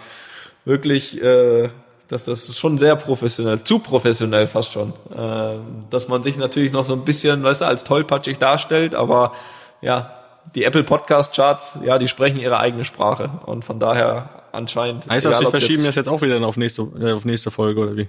[0.66, 1.70] wirklich, äh,
[2.08, 5.58] dass das schon sehr professionell, zu professionell fast schon, äh,
[5.90, 9.34] dass man sich natürlich noch so ein bisschen, weißt du, als tollpatschig darstellt, aber
[9.82, 10.14] ja,
[10.56, 15.10] die Apple Podcast Charts, ja, die sprechen ihre eigene Sprache und von daher anscheinend.
[15.10, 17.98] Heißt das, wir verschieben das jetzt auch wieder auf nächste, äh, auf nächste Folge oder
[17.98, 18.08] wie?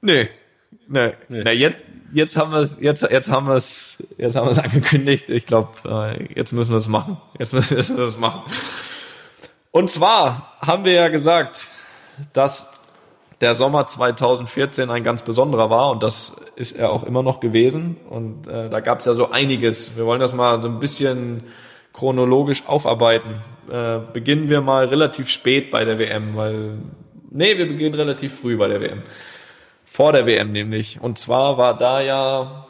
[0.00, 0.28] Nee.
[0.88, 1.12] Nee.
[1.28, 1.44] nee.
[1.44, 4.58] nee jetzt, jetzt haben wir es, jetzt, jetzt haben wir es, jetzt haben wir es
[4.64, 5.30] angekündigt.
[5.30, 7.18] Ich glaube, äh, jetzt müssen wir es machen.
[7.38, 8.42] Jetzt müssen wir es machen.
[9.70, 11.68] Und zwar haben wir ja gesagt,
[12.32, 12.82] dass
[13.40, 17.96] der Sommer 2014 ein ganz besonderer war und das ist er auch immer noch gewesen.
[18.08, 19.96] Und äh, da gab es ja so einiges.
[19.96, 21.44] Wir wollen das mal so ein bisschen
[21.92, 23.42] chronologisch aufarbeiten.
[23.70, 26.78] Äh, beginnen wir mal relativ spät bei der WM, weil
[27.30, 29.02] nee, wir beginnen relativ früh bei der WM.
[29.84, 31.00] Vor der WM nämlich.
[31.00, 32.63] Und zwar war da ja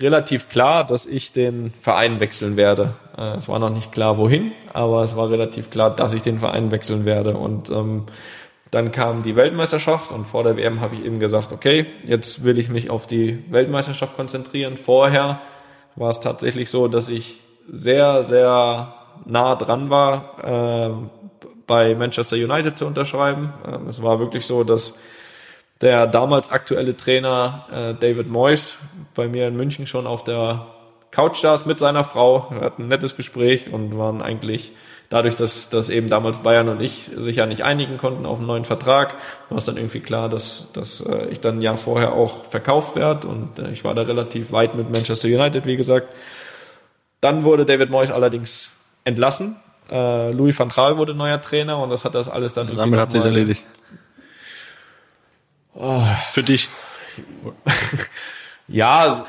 [0.00, 2.94] relativ klar, dass ich den Verein wechseln werde.
[3.16, 6.38] Äh, es war noch nicht klar, wohin, aber es war relativ klar, dass ich den
[6.38, 7.36] Verein wechseln werde.
[7.36, 8.06] Und ähm,
[8.70, 12.58] dann kam die Weltmeisterschaft und vor der WM habe ich eben gesagt, okay, jetzt will
[12.58, 14.76] ich mich auf die Weltmeisterschaft konzentrieren.
[14.76, 15.40] Vorher
[15.96, 18.94] war es tatsächlich so, dass ich sehr, sehr
[19.26, 20.90] nah dran war, äh,
[21.66, 23.52] bei Manchester United zu unterschreiben.
[23.66, 24.96] Ähm, es war wirklich so, dass
[25.80, 28.78] der damals aktuelle Trainer äh, David Moyes
[29.14, 30.66] bei mir in München schon auf der
[31.10, 32.46] Couch saß mit seiner Frau.
[32.50, 34.72] Wir hatten ein nettes Gespräch und waren eigentlich
[35.08, 38.46] dadurch, dass, dass eben damals Bayern und ich sich ja nicht einigen konnten auf einen
[38.46, 39.16] neuen Vertrag,
[39.48, 42.94] war es dann irgendwie klar, dass, dass äh, ich dann ein Jahr vorher auch verkauft
[42.94, 46.14] werde und äh, ich war da relativ weit mit Manchester United, wie gesagt.
[47.20, 48.72] Dann wurde David Moyes allerdings
[49.04, 49.56] entlassen.
[49.90, 53.00] Äh, Louis van Gaal wurde neuer Trainer und das hat das alles dann irgendwie Damit
[53.00, 53.56] hat sich's nochmal-
[55.74, 56.32] erledigt.
[56.32, 56.68] Für dich.
[58.68, 59.26] Ja,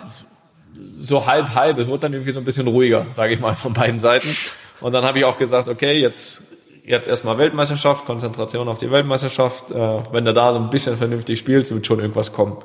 [1.00, 1.78] so halb halb.
[1.80, 4.30] Es wurde dann irgendwie so ein bisschen ruhiger, sage ich mal, von beiden Seiten.
[4.82, 6.44] Und dann habe ich auch gesagt, okay, jetzt
[6.84, 9.72] jetzt erstmal Weltmeisterschaft, Konzentration auf die Weltmeisterschaft.
[9.72, 12.58] Äh, wenn du da so ein bisschen vernünftig spielst, wird schon irgendwas kommen.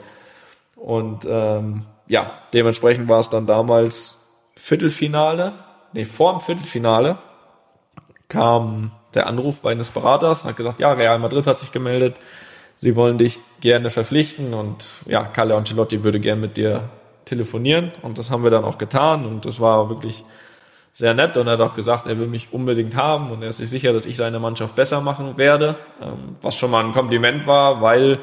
[0.75, 4.19] Und ähm, ja, dementsprechend war es dann damals
[4.55, 5.53] Viertelfinale,
[5.93, 7.19] nee, vor dem Viertelfinale
[8.29, 12.17] kam der Anruf eines Beraters, hat gesagt, ja, Real Madrid hat sich gemeldet,
[12.79, 16.89] sie wollen dich gerne verpflichten und ja, Carlo Ancelotti würde gerne mit dir
[17.25, 20.25] telefonieren und das haben wir dann auch getan und das war wirklich
[20.93, 23.59] sehr nett und er hat auch gesagt, er will mich unbedingt haben und er ist
[23.59, 27.47] sich sicher, dass ich seine Mannschaft besser machen werde, ähm, was schon mal ein Kompliment
[27.47, 28.21] war, weil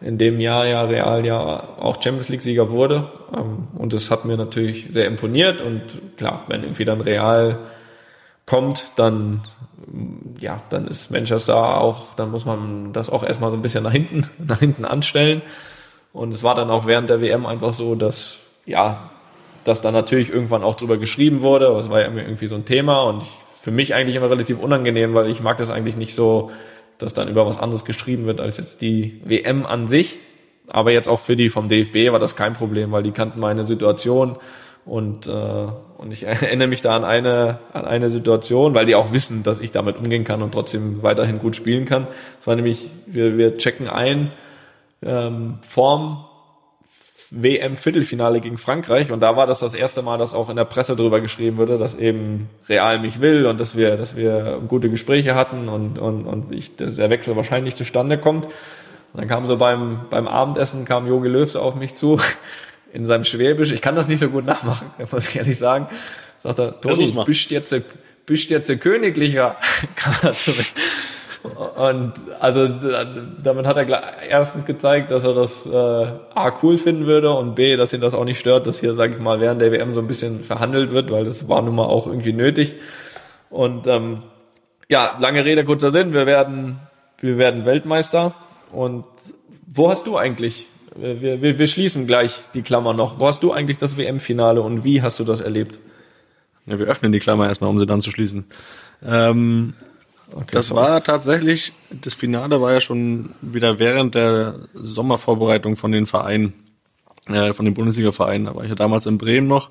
[0.00, 4.24] in dem Jahr ja Real ja auch Champions League Sieger wurde ähm, und das hat
[4.24, 5.82] mir natürlich sehr imponiert und
[6.16, 7.58] klar, wenn irgendwie dann Real
[8.44, 9.42] kommt, dann
[10.40, 13.92] ja, dann ist Manchester auch, dann muss man das auch erstmal so ein bisschen nach
[13.92, 15.42] hinten, nach hinten anstellen.
[16.12, 19.10] Und es war dann auch während der WM einfach so, dass ja,
[19.64, 21.68] dass da natürlich irgendwann auch drüber geschrieben wurde.
[21.68, 23.30] aber Es war ja irgendwie so ein Thema und ich,
[23.60, 26.52] für mich eigentlich immer relativ unangenehm, weil ich mag das eigentlich nicht so,
[26.98, 30.18] dass dann über was anderes geschrieben wird als jetzt die WM an sich.
[30.70, 33.64] Aber jetzt auch für die vom DFB war das kein Problem, weil die kannten meine
[33.64, 34.36] Situation
[34.86, 35.30] und, äh,
[35.98, 39.60] und ich erinnere mich da an eine, an eine Situation, weil die auch wissen, dass
[39.60, 42.06] ich damit umgehen kann und trotzdem weiterhin gut spielen kann.
[42.38, 44.32] Das war nämlich, wir, wir checken ein
[45.02, 46.24] ähm, vorm
[47.32, 50.94] WM-Viertelfinale gegen Frankreich und da war das das erste Mal, dass auch in der Presse
[50.94, 55.34] darüber geschrieben wurde, dass eben Real mich will und dass wir, dass wir gute Gespräche
[55.34, 58.46] hatten und, und, und ich, dass der Wechsel wahrscheinlich zustande kommt.
[58.46, 62.18] Und dann kam so beim, beim Abendessen kam Jogi Löw so auf mich zu
[62.96, 63.72] in seinem Schwäbisch.
[63.72, 65.86] Ich kann das nicht so gut nachmachen, muss ich ehrlich sagen.
[66.42, 67.74] Sagt er, Toni, bist jetzt,
[68.24, 69.56] bist jetzt ein königlicher,
[70.22, 70.34] er.
[71.76, 72.66] Und also
[73.40, 77.76] damit hat er erstens gezeigt, dass er das äh, A cool finden würde und B,
[77.76, 80.00] dass ihn das auch nicht stört, dass hier, sage ich mal, während der WM so
[80.00, 82.76] ein bisschen verhandelt wird, weil das war nun mal auch irgendwie nötig.
[83.50, 84.22] Und ähm,
[84.88, 86.80] ja, lange Rede, kurzer Sinn, wir werden,
[87.20, 88.34] wir werden Weltmeister.
[88.72, 89.04] Und
[89.66, 90.66] wo hast du eigentlich,
[90.98, 94.84] wir, wir, wir schließen gleich die Klammer noch, wo hast du eigentlich das WM-Finale und
[94.84, 95.78] wie hast du das erlebt?
[96.66, 98.44] Ja, wir öffnen die Klammer erstmal, um sie dann zu schließen.
[99.04, 99.74] Ähm,
[100.50, 100.80] das sorry.
[100.80, 106.52] war tatsächlich, das Finale war ja schon wieder während der Sommervorbereitung von den Vereinen,
[107.26, 108.46] äh, von den Bundesliga-Vereinen.
[108.46, 109.70] Da war ich ja damals in Bremen noch.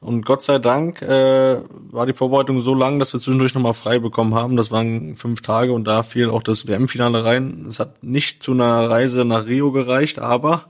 [0.00, 3.98] Und Gott sei Dank äh, war die Vorbereitung so lang, dass wir zwischendurch nochmal frei
[3.98, 4.56] bekommen haben.
[4.56, 7.66] Das waren fünf Tage und da fiel auch das WM-Finale rein.
[7.68, 10.66] Es hat nicht zu einer Reise nach Rio gereicht, aber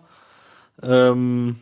[0.82, 1.56] ähm,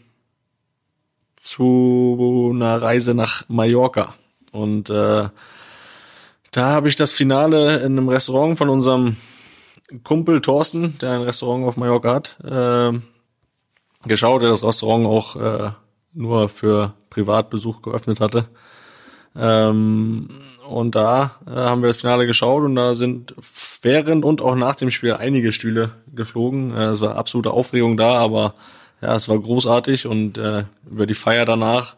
[1.34, 4.14] zu einer Reise nach Mallorca.
[4.52, 5.28] Und äh,
[6.52, 9.16] da habe ich das Finale in einem Restaurant von unserem
[10.04, 12.98] Kumpel Thorsten, der ein Restaurant auf Mallorca hat, äh,
[14.06, 15.70] geschaut, der das Restaurant auch äh,
[16.12, 18.46] nur für Privatbesuch geöffnet hatte.
[19.34, 20.28] Ähm,
[20.68, 23.34] und da äh, haben wir das Finale geschaut und da sind
[23.82, 26.74] während und auch nach dem Spiel einige Stühle geflogen.
[26.74, 28.54] Äh, es war absolute Aufregung da, aber
[29.00, 31.96] ja, es war großartig und äh, über die Feier danach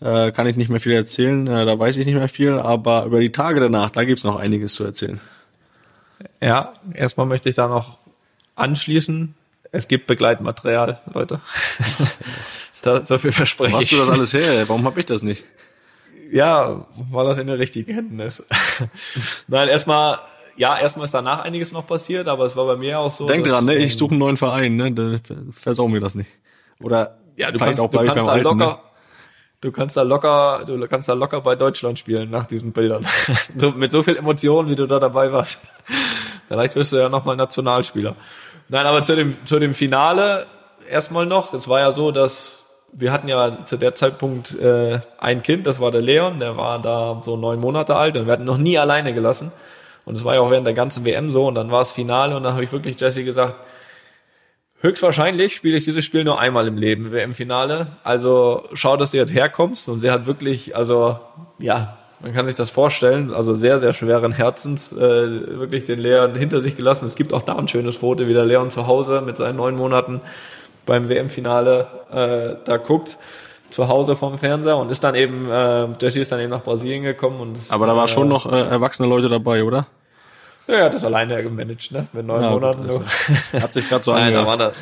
[0.00, 1.46] äh, kann ich nicht mehr viel erzählen.
[1.46, 4.36] Äh, da weiß ich nicht mehr viel, aber über die Tage danach, da gibt's noch
[4.36, 5.20] einiges zu erzählen.
[6.40, 7.98] Ja, erstmal möchte ich da noch
[8.54, 9.34] anschließen.
[9.70, 11.40] Es gibt Begleitmaterial, Leute.
[12.86, 13.98] da, so viel verspreche Wo hast ich.
[13.98, 14.68] du das alles her?
[14.68, 15.44] Warum habe ich das nicht?
[16.30, 18.42] Ja, war das in der richtigen Händen ist.
[19.48, 20.18] Nein, erstmal,
[20.56, 23.26] ja, erstmal ist danach einiges noch passiert, aber es war bei mir auch so.
[23.26, 23.76] Denk dass, dran, ne?
[23.76, 24.92] ich suche einen neuen Verein, ne?
[24.92, 25.16] Da
[25.50, 26.30] versau mir das nicht.
[26.80, 28.78] Oder Ja, du kannst, du bleib ich kannst da Alten, locker, ne?
[29.60, 33.04] du kannst da locker, du kannst da locker bei Deutschland spielen nach diesen Bildern.
[33.56, 35.66] so, mit so viel Emotionen, wie du da dabei warst.
[36.48, 38.16] Vielleicht wirst du ja nochmal Nationalspieler.
[38.68, 40.46] Nein, aber zu dem, zu dem Finale
[40.88, 41.54] erstmal noch.
[41.54, 42.63] Es war ja so, dass
[42.96, 46.80] wir hatten ja zu der Zeitpunkt äh, ein Kind, das war der Leon, der war
[46.80, 49.52] da so neun Monate alt und wir hatten noch nie alleine gelassen.
[50.04, 52.36] Und es war ja auch während der ganzen WM so und dann war es Finale
[52.36, 53.56] und dann habe ich wirklich Jesse gesagt,
[54.80, 57.86] Höchstwahrscheinlich spiele ich dieses Spiel nur einmal im Leben, im Finale.
[58.02, 59.88] Also schau, dass du jetzt herkommst.
[59.88, 61.18] Und sie hat wirklich, also
[61.58, 66.34] ja, Man kann sich das vorstellen, also sehr, sehr schweren Herzens, äh, wirklich den Leon
[66.34, 67.04] hinter sich gelassen.
[67.04, 69.74] Es gibt auch da ein schönes Foto, wie der Leon zu Hause mit seinen neun
[69.74, 70.22] Monaten
[70.86, 73.16] beim WM-Finale äh, da guckt
[73.70, 77.02] zu Hause vom Fernseher und ist dann eben, äh, Jesse ist dann eben nach Brasilien
[77.02, 79.86] gekommen und ist, Aber da war äh, schon noch äh, erwachsene Leute dabei, oder?
[80.66, 82.06] Ja, er hat das alleine gemanagt, ne?
[82.12, 82.88] Mit neun Ja, Monaten.
[82.88, 83.00] gut,
[83.52, 83.62] nur.
[83.62, 84.72] Hat sich gerade so Nein, da war da,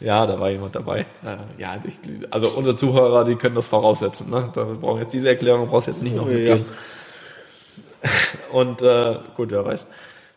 [0.00, 1.00] ja, da war jemand dabei.
[1.24, 1.94] Äh, Ja, ich,
[2.30, 4.30] also unsere Zuhörer, die können das voraussetzen.
[4.30, 4.48] Ne?
[4.54, 6.64] Da brauchen jetzt diese Erklärung, brauchst jetzt nicht noch mitgeben.
[8.52, 9.86] Und äh, gut, wer weiß.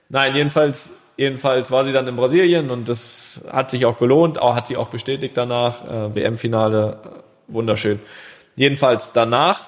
[0.09, 4.55] Nein, jedenfalls, jedenfalls war sie dann in Brasilien und das hat sich auch gelohnt, auch
[4.55, 5.87] hat sie auch bestätigt danach.
[5.87, 7.99] Äh, WM-Finale, äh, wunderschön.
[8.55, 9.67] Jedenfalls danach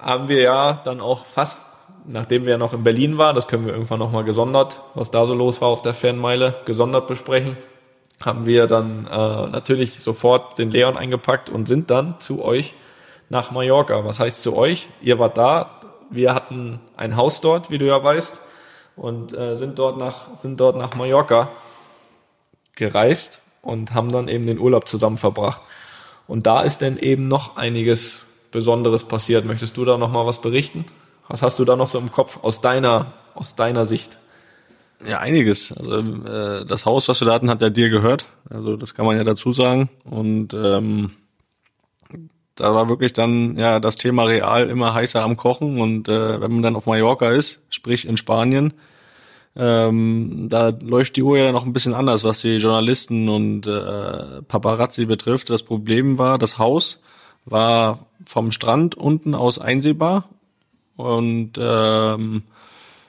[0.00, 3.66] haben wir ja dann auch fast, nachdem wir ja noch in Berlin waren, das können
[3.66, 7.56] wir irgendwann nochmal gesondert, was da so los war auf der Fernmeile, gesondert besprechen,
[8.24, 12.74] haben wir dann äh, natürlich sofort den Leon eingepackt und sind dann zu euch
[13.30, 14.04] nach Mallorca.
[14.04, 14.88] Was heißt zu euch?
[15.02, 18.38] Ihr wart da, wir hatten ein Haus dort, wie du ja weißt,
[19.00, 21.48] und äh, sind dort nach sind dort nach Mallorca
[22.76, 25.62] gereist und haben dann eben den Urlaub zusammen verbracht.
[26.26, 29.46] Und da ist dann eben noch einiges Besonderes passiert.
[29.46, 30.84] Möchtest du da noch mal was berichten?
[31.28, 34.18] Was hast du da noch so im Kopf aus deiner aus deiner Sicht?
[35.06, 35.72] Ja, einiges.
[35.72, 38.26] Also äh, das Haus, was wir da hatten, hat ja dir gehört.
[38.50, 39.88] Also das kann man ja dazu sagen.
[40.04, 41.12] Und ähm,
[42.54, 45.80] da war wirklich dann ja das Thema real immer heißer am Kochen.
[45.80, 48.74] Und äh, wenn man dann auf Mallorca ist, sprich in Spanien,
[49.56, 54.42] ähm, da läuft die Uhr ja noch ein bisschen anders, was die Journalisten und äh,
[54.42, 55.50] Paparazzi betrifft.
[55.50, 57.00] Das Problem war, das Haus
[57.44, 60.28] war vom Strand unten aus einsehbar
[60.96, 62.42] und ähm,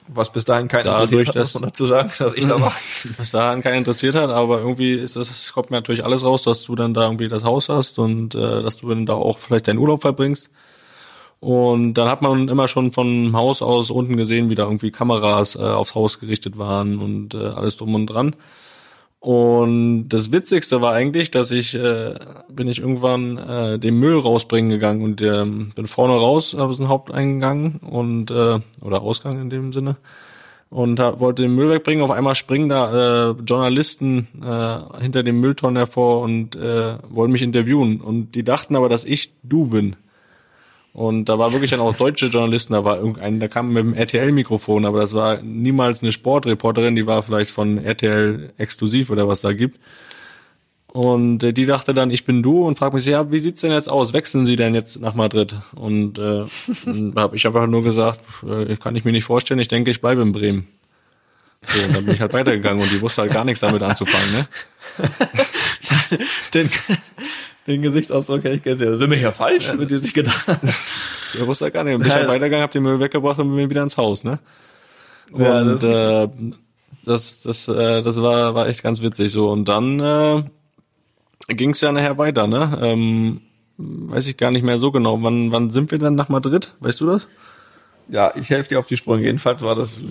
[0.07, 2.73] Was bis dahin keinen interessiert hat, muss man dazu sagen, dass ich da war.
[3.17, 6.43] was daran keinen interessiert hat, aber irgendwie ist das, es kommt mir natürlich alles raus,
[6.43, 9.37] dass du dann da irgendwie das Haus hast und äh, dass du dann da auch
[9.37, 10.49] vielleicht deinen Urlaub verbringst.
[11.41, 15.55] Und dann hat man immer schon vom Haus aus unten gesehen, wie da irgendwie Kameras
[15.55, 18.35] äh, aufs Haus gerichtet waren und äh, alles drum und dran.
[19.19, 22.13] Und das Witzigste war eigentlich, dass ich äh,
[22.47, 26.89] bin ich irgendwann äh, den Müll rausbringen gegangen und ähm, bin vorne raus aus dem
[26.89, 29.97] Haupteingang und äh, oder Ausgang in dem Sinne
[30.71, 32.03] und hab, wollte den Müll wegbringen.
[32.03, 37.41] Auf einmal springen da äh, Journalisten äh, hinter dem Mülltonnen hervor und äh, wollen mich
[37.41, 37.99] interviewen.
[37.99, 39.97] Und die dachten aber, dass ich du bin.
[40.93, 43.93] Und da war wirklich dann auch deutsche Journalisten, da war irgendein, da kam mit dem
[43.93, 49.39] RTL-Mikrofon, aber das war niemals eine Sportreporterin, die war vielleicht von RTL exklusiv oder was
[49.41, 49.79] da gibt.
[50.87, 53.71] Und äh, die dachte dann, ich bin du und fragt mich, ja, wie sieht's denn
[53.71, 54.11] jetzt aus?
[54.11, 55.55] Wechseln Sie denn jetzt nach Madrid?
[55.73, 56.43] Und äh,
[57.15, 60.01] hab ich habe halt nur gesagt, äh, kann ich mir nicht vorstellen, ich denke, ich
[60.01, 60.67] bleibe in Bremen.
[61.65, 64.31] So, und dann bin ich halt weitergegangen und die wusste halt gar nichts damit anzufangen,
[64.33, 64.47] ne?
[66.53, 66.69] Den,
[67.67, 68.97] den Gesichtsausdruck hätte ich gesehen.
[68.97, 70.45] Sind wir hier falsch, wird die sich gedacht.
[71.33, 71.93] Ich wusste gar nicht.
[71.93, 74.39] Und bin ich halt weitergegangen, hab den Müll weggebracht und bin wieder ins Haus, ne?
[75.31, 76.27] Und Ja, das äh,
[77.05, 79.49] das, das, äh, das war, war echt ganz witzig so.
[79.49, 80.43] Und dann äh,
[81.53, 82.77] ging es ja nachher weiter, ne?
[82.81, 83.41] Ähm,
[83.77, 85.21] weiß ich gar nicht mehr so genau.
[85.23, 86.75] Wann, wann sind wir dann nach Madrid?
[86.79, 87.29] Weißt du das?
[88.09, 89.23] Ja, ich helfe dir auf die Sprünge.
[89.23, 90.01] Jedenfalls war das,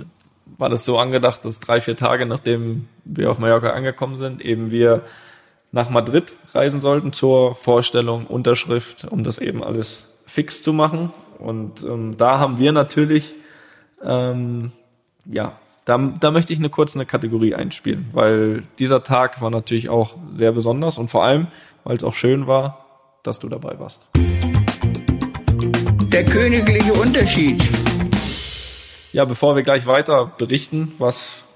[0.59, 4.70] war das so angedacht, dass drei, vier Tage nachdem wir auf Mallorca angekommen sind, eben
[4.70, 5.03] wir
[5.72, 11.12] nach Madrid reisen sollten zur Vorstellung, Unterschrift, um das eben alles fix zu machen.
[11.38, 13.34] Und ähm, da haben wir natürlich,
[14.05, 14.72] ähm,
[15.24, 19.88] ja, da, da möchte ich eine kurz eine Kategorie einspielen, weil dieser Tag war natürlich
[19.88, 21.48] auch sehr besonders und vor allem,
[21.84, 22.84] weil es auch schön war,
[23.22, 24.07] dass du dabei warst.
[26.12, 27.62] Der königliche Unterschied.
[29.12, 31.46] Ja, bevor wir gleich weiter berichten, was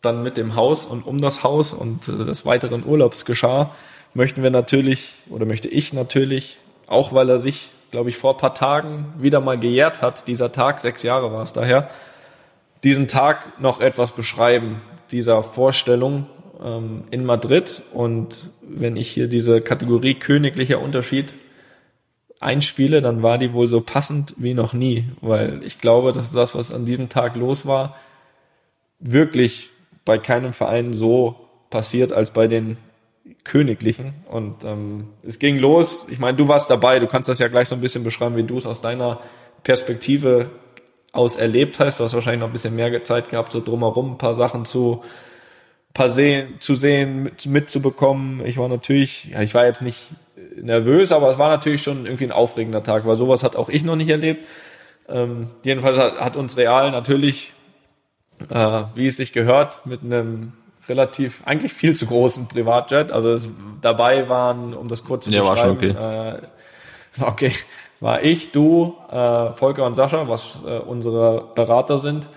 [0.00, 3.74] dann mit dem Haus und um das Haus und äh, des weiteren Urlaubs geschah,
[4.14, 8.38] möchten wir natürlich oder möchte ich natürlich, auch weil er sich, glaube ich, vor ein
[8.38, 11.90] paar Tagen wieder mal gejährt hat, dieser Tag, sechs Jahre war es daher,
[12.84, 14.80] diesen Tag noch etwas beschreiben,
[15.10, 16.26] dieser Vorstellung
[16.62, 17.82] ähm, in Madrid.
[17.92, 21.34] Und wenn ich hier diese Kategorie königlicher Unterschied
[22.40, 26.54] einspiele, dann war die wohl so passend wie noch nie, weil ich glaube, dass das,
[26.54, 27.96] was an diesem Tag los war,
[28.98, 29.70] wirklich
[30.04, 31.36] bei keinem Verein so
[31.68, 32.78] passiert als bei den
[33.44, 34.14] Königlichen.
[34.28, 36.06] Und ähm, es ging los.
[36.10, 36.98] Ich meine, du warst dabei.
[36.98, 39.20] Du kannst das ja gleich so ein bisschen beschreiben, wie du es aus deiner
[39.62, 40.50] Perspektive
[41.12, 42.00] aus erlebt hast.
[42.00, 45.02] Du hast wahrscheinlich noch ein bisschen mehr Zeit gehabt, so drumherum ein paar Sachen zu
[45.94, 48.44] paar sehen, zu sehen, mit, mitzubekommen.
[48.46, 50.10] Ich war natürlich, ja, ich war jetzt nicht
[50.56, 53.84] nervös, aber es war natürlich schon irgendwie ein aufregender Tag, weil sowas hat auch ich
[53.84, 54.46] noch nicht erlebt.
[55.08, 57.54] Ähm, jedenfalls hat, hat uns Real natürlich,
[58.48, 60.52] äh, wie es sich gehört, mit einem
[60.90, 63.48] relativ, eigentlich viel zu großen Privatjet, also es,
[63.80, 66.42] dabei waren, um das kurz zu Ja, war schon beschreiben,
[67.18, 67.52] äh, okay,
[68.00, 72.28] war ich, du, äh, Volker und Sascha, was äh, unsere Berater sind,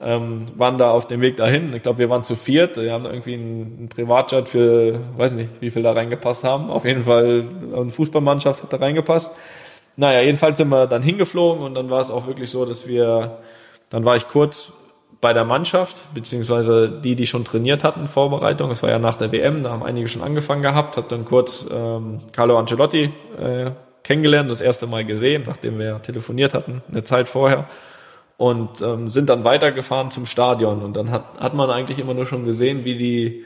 [0.00, 1.72] ähm, waren da auf dem Weg dahin.
[1.74, 2.76] Ich glaube, wir waren zu viert.
[2.76, 6.70] Wir haben irgendwie einen, einen Privatjet für, weiß nicht, wie viel da reingepasst haben.
[6.70, 9.30] Auf jeden Fall eine Fußballmannschaft hat da reingepasst.
[9.96, 13.38] Naja, jedenfalls sind wir dann hingeflogen und dann war es auch wirklich so, dass wir,
[13.90, 14.72] dann war ich kurz
[15.22, 18.72] bei der Mannschaft, beziehungsweise die, die schon trainiert hatten, Vorbereitung.
[18.72, 21.64] Es war ja nach der WM, da haben einige schon angefangen gehabt, habe dann kurz
[21.72, 23.70] ähm, Carlo Ancelotti äh,
[24.02, 27.68] kennengelernt, das erste Mal gesehen, nachdem wir telefoniert hatten, eine Zeit vorher.
[28.36, 30.82] Und ähm, sind dann weitergefahren zum Stadion.
[30.82, 33.44] Und dann hat, hat man eigentlich immer nur schon gesehen, wie die,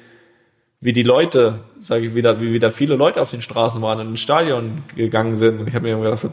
[0.81, 4.11] wie die Leute, sage ich wieder, wie wieder viele Leute auf den Straßen waren und
[4.11, 5.61] ins Stadion gegangen sind.
[5.61, 6.31] Und ich habe mir gedacht, was,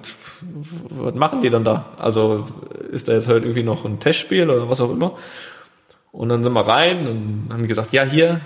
[0.90, 1.86] was machen die dann da?
[1.98, 2.46] Also
[2.92, 5.14] ist da jetzt halt irgendwie noch ein Testspiel oder was auch immer?
[6.12, 8.42] Und dann sind wir rein und haben gesagt, ja, hier,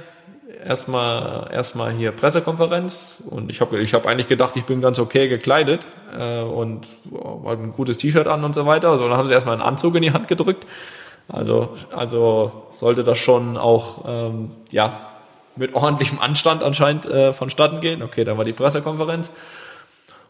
[0.65, 5.27] erstmal erstmal hier Pressekonferenz und ich habe ich hab eigentlich gedacht, ich bin ganz okay
[5.27, 5.85] gekleidet
[6.17, 8.89] äh, und oh, ein gutes T-Shirt an und so weiter.
[8.89, 10.65] Also dann haben sie erstmal einen Anzug in die Hand gedrückt.
[11.27, 15.16] Also also sollte das schon auch ähm, ja
[15.57, 18.01] mit ordentlichem Anstand anscheinend äh, vonstatten gehen.
[18.01, 19.31] Okay, dann war die Pressekonferenz.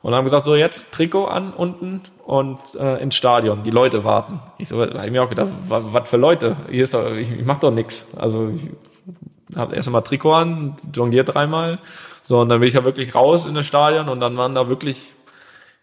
[0.02, 4.40] Und haben gesagt, so jetzt Trikot an unten und äh, ins Stadion, die Leute warten.
[4.58, 6.56] Ich so, hab ich mir auch gedacht, was für Leute?
[6.70, 8.16] Hier ist doch, ich, ich mach doch nix.
[8.16, 11.80] Also ich habe erst einmal Trikot an, jongliert dreimal.
[12.28, 14.70] So, und dann bin ich ja wirklich raus in das Stadion und dann waren da
[14.70, 15.14] wirklich,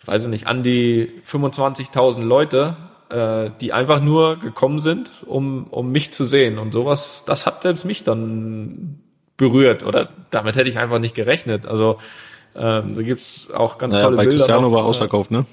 [0.01, 2.77] ich weiß nicht, an die 25.000 Leute,
[3.11, 6.59] äh, die einfach nur gekommen sind, um, um mich zu sehen.
[6.59, 9.01] Und sowas, das hat selbst mich dann
[9.37, 11.67] berührt oder damit hätte ich einfach nicht gerechnet.
[11.67, 11.99] Also
[12.57, 14.37] ähm, da gibt's auch ganz naja, tolle bei Bilder.
[14.37, 15.45] Cristiano noch, war ausverkauft, ne?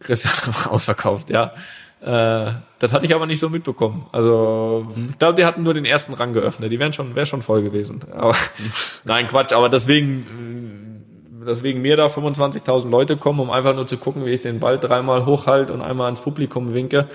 [0.00, 1.52] Cristiano war ausverkauft, ja.
[2.00, 4.06] Äh, das hatte ich aber nicht so mitbekommen.
[4.12, 5.08] Also hm.
[5.10, 6.70] ich glaube, die hatten nur den ersten Rang geöffnet.
[6.70, 8.00] Die wären schon, wäre schon voll gewesen.
[8.12, 8.34] Aber
[9.04, 9.52] nein, Quatsch.
[9.52, 11.04] Aber deswegen,
[11.42, 14.60] äh, deswegen mir da 25.000 Leute kommen, um einfach nur zu gucken, wie ich den
[14.60, 17.08] Ball dreimal hochhalte und einmal ins Publikum winke.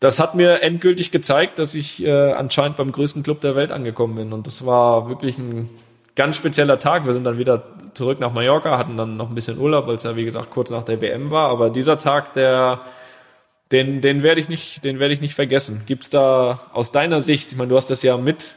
[0.00, 4.14] Das hat mir endgültig gezeigt, dass ich äh, anscheinend beim größten Club der Welt angekommen
[4.14, 4.32] bin.
[4.32, 5.68] Und das war wirklich ein
[6.14, 7.04] ganz spezieller Tag.
[7.06, 10.04] Wir sind dann wieder zurück nach Mallorca, hatten dann noch ein bisschen Urlaub, weil es
[10.04, 11.50] ja wie gesagt kurz nach der WM war.
[11.50, 12.80] Aber dieser Tag, der
[13.72, 15.82] den, den werde ich nicht, den werde ich nicht vergessen.
[15.86, 18.54] Gibt's da aus deiner Sicht, ich meine, du hast das ja mit,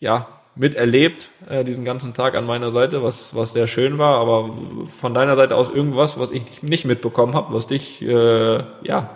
[0.00, 0.26] ja,
[0.56, 4.56] miterlebt, äh, diesen ganzen Tag an meiner Seite, was, was sehr schön war, aber
[5.00, 9.10] von deiner Seite aus irgendwas, was ich nicht mitbekommen habe, was dich, äh, ja,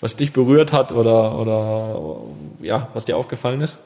[0.00, 2.22] was dich berührt hat oder, oder
[2.60, 3.78] ja, was dir aufgefallen ist?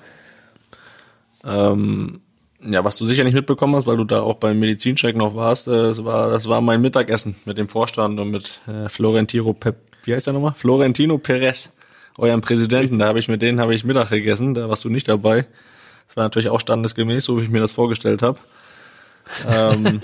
[1.45, 2.21] Ähm,
[2.61, 5.69] ja, was du sicher nicht mitbekommen hast, weil du da auch beim Medizincheck noch warst,
[5.69, 9.77] äh, das war, das war mein Mittagessen mit dem Vorstand und mit äh, Florentino Pep
[10.07, 10.55] wie heißt der nochmal?
[10.55, 11.75] Florentino Perez,
[12.19, 12.99] eurem Präsidenten.
[12.99, 15.47] Da habe ich mit denen habe ich Mittag gegessen, da warst du nicht dabei.
[16.07, 18.39] Das war natürlich auch standesgemäß, so wie ich mir das vorgestellt habe.
[19.49, 20.03] ähm,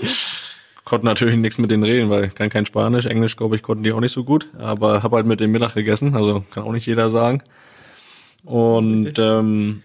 [0.85, 3.93] konnte natürlich nichts mit denen reden, weil kann kein Spanisch, Englisch, glaube ich, konnten die
[3.93, 4.47] auch nicht so gut.
[4.57, 7.43] Aber habe halt mit dem Mittag gegessen, also kann auch nicht jeder sagen.
[8.43, 9.83] Und ähm,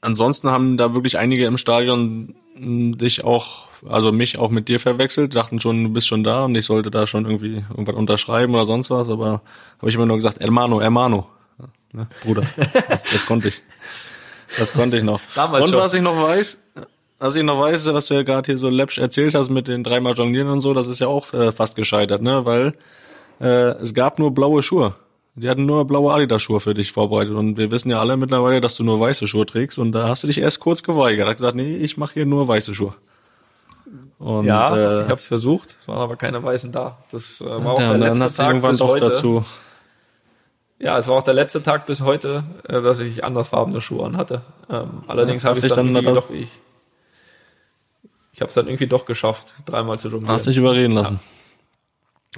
[0.00, 5.34] ansonsten haben da wirklich einige im Stadion dich auch, also mich auch mit dir verwechselt,
[5.34, 8.66] dachten schon, du bist schon da und ich sollte da schon irgendwie irgendwas unterschreiben oder
[8.66, 9.42] sonst was, aber
[9.78, 11.28] habe ich immer nur gesagt, hermano, hermano,
[11.92, 12.46] ne, Bruder,
[12.88, 13.62] das, das konnte ich.
[14.58, 15.20] Das konnte ich noch.
[15.34, 15.78] Damals und schon.
[15.78, 16.62] was ich noch weiß,
[17.22, 19.84] was ich noch weiß, was du ja gerade hier so läppsch erzählt hast mit den
[19.84, 22.44] dreimal Jonglieren und so, das ist ja auch äh, fast gescheitert, ne?
[22.44, 22.72] Weil
[23.40, 24.94] äh, es gab nur blaue Schuhe.
[25.34, 27.34] Die hatten nur blaue Adidas-Schuhe für dich vorbereitet.
[27.34, 29.78] Und wir wissen ja alle mittlerweile, dass du nur weiße Schuhe trägst.
[29.78, 31.26] Und da hast du dich erst kurz geweigert.
[31.26, 32.94] Hast gesagt, nee, ich mache hier nur weiße Schuhe.
[34.18, 35.76] Und, ja, äh, ich habe es versucht.
[35.80, 36.98] Es waren aber keine weißen da.
[37.10, 39.04] Das äh, war auch ja, der letzte Tag bis heute.
[39.06, 39.44] Dazu.
[40.78, 44.16] Ja, es war auch der letzte Tag bis heute, äh, dass ich andersfarbene Schuhe an
[44.18, 44.42] hatte.
[44.68, 46.50] Ähm, allerdings ja, habe ich dann, dann doch ich, ich
[48.42, 50.32] habe es dann irgendwie doch geschafft, dreimal zu jonglieren.
[50.32, 51.14] Hast dich überreden lassen.
[51.14, 51.42] Ja.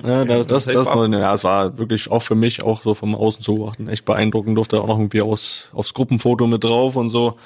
[0.03, 3.15] Ja, das, das, das, das ja, es war wirklich auch für mich auch so vom
[3.15, 4.57] Außen zu beobachten echt beeindruckend.
[4.57, 7.37] Durfte auch noch irgendwie aus, aufs Gruppenfoto mit drauf und so.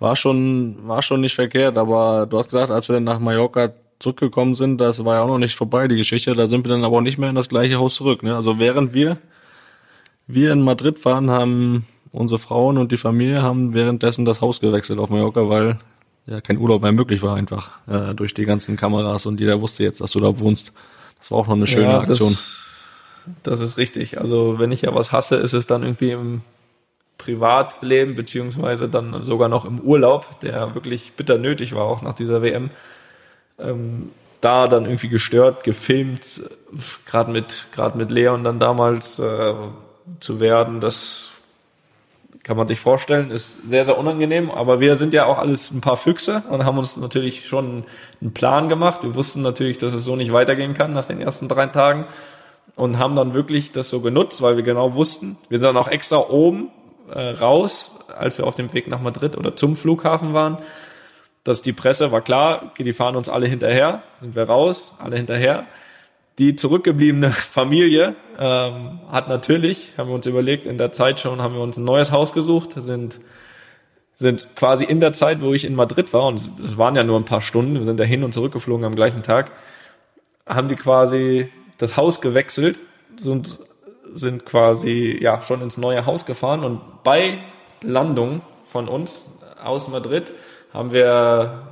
[0.00, 3.70] War schon, war schon nicht verkehrt, aber du hast gesagt, als wir dann nach Mallorca
[3.98, 6.34] zurückgekommen sind, das war ja auch noch nicht vorbei, die Geschichte.
[6.34, 8.22] Da sind wir dann aber auch nicht mehr in das gleiche Haus zurück.
[8.24, 8.34] Ne?
[8.34, 9.18] Also während wir,
[10.26, 14.98] wir in Madrid waren, haben unsere Frauen und die Familie haben währenddessen das Haus gewechselt
[14.98, 15.78] auf Mallorca, weil
[16.26, 19.84] ja kein Urlaub mehr möglich war einfach äh, durch die ganzen Kameras und jeder wusste
[19.84, 20.72] jetzt, dass du da wohnst.
[21.18, 22.28] Das war auch noch eine schöne ja, Aktion.
[22.28, 22.58] Das,
[23.42, 24.20] das ist richtig.
[24.20, 26.42] Also wenn ich ja was hasse, ist es dann irgendwie im
[27.18, 32.42] Privatleben, beziehungsweise dann sogar noch im Urlaub, der wirklich bitter nötig war, auch nach dieser
[32.42, 32.70] WM.
[33.58, 34.10] Ähm,
[34.40, 36.42] da dann irgendwie gestört, gefilmt,
[37.06, 39.54] gerade mit, gerade mit Leon dann damals äh,
[40.20, 41.30] zu werden, das
[42.42, 44.50] kann man sich vorstellen, ist sehr, sehr unangenehm.
[44.50, 47.84] Aber wir sind ja auch alles ein paar Füchse und haben uns natürlich schon
[48.20, 49.02] einen Plan gemacht.
[49.02, 52.06] Wir wussten natürlich, dass es so nicht weitergehen kann nach den ersten drei Tagen
[52.74, 55.88] und haben dann wirklich das so genutzt, weil wir genau wussten, wir sind dann auch
[55.88, 56.70] extra oben
[57.10, 60.58] äh, raus, als wir auf dem Weg nach Madrid oder zum Flughafen waren,
[61.44, 65.66] dass die Presse war klar, die fahren uns alle hinterher, sind wir raus, alle hinterher.
[66.38, 71.54] Die zurückgebliebene Familie ähm, hat natürlich, haben wir uns überlegt, in der Zeit schon haben
[71.54, 73.20] wir uns ein neues Haus gesucht, sind
[74.16, 77.18] sind quasi in der Zeit, wo ich in Madrid war, und es waren ja nur
[77.18, 79.52] ein paar Stunden, wir sind da hin und zurückgeflogen am gleichen Tag,
[80.46, 82.80] haben die quasi das Haus gewechselt,
[83.16, 83.58] sind,
[84.14, 87.38] sind quasi ja schon ins neue Haus gefahren und bei
[87.82, 90.32] Landung von uns aus Madrid
[90.72, 91.65] haben wir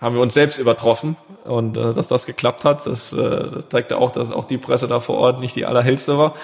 [0.00, 3.98] haben wir uns selbst übertroffen und äh, dass das geklappt hat, das, äh, das zeigte
[3.98, 6.34] auch, dass auch die Presse da vor Ort nicht die allerhellste war.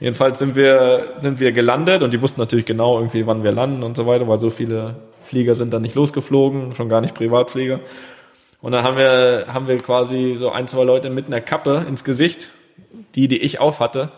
[0.00, 3.82] Jedenfalls sind wir sind wir gelandet und die wussten natürlich genau irgendwie, wann wir landen
[3.82, 7.80] und so weiter, weil so viele Flieger sind dann nicht losgeflogen, schon gar nicht Privatflieger.
[8.60, 12.04] Und dann haben wir haben wir quasi so ein zwei Leute mit einer Kappe ins
[12.04, 12.48] Gesicht,
[13.14, 14.10] die die ich auf hatte,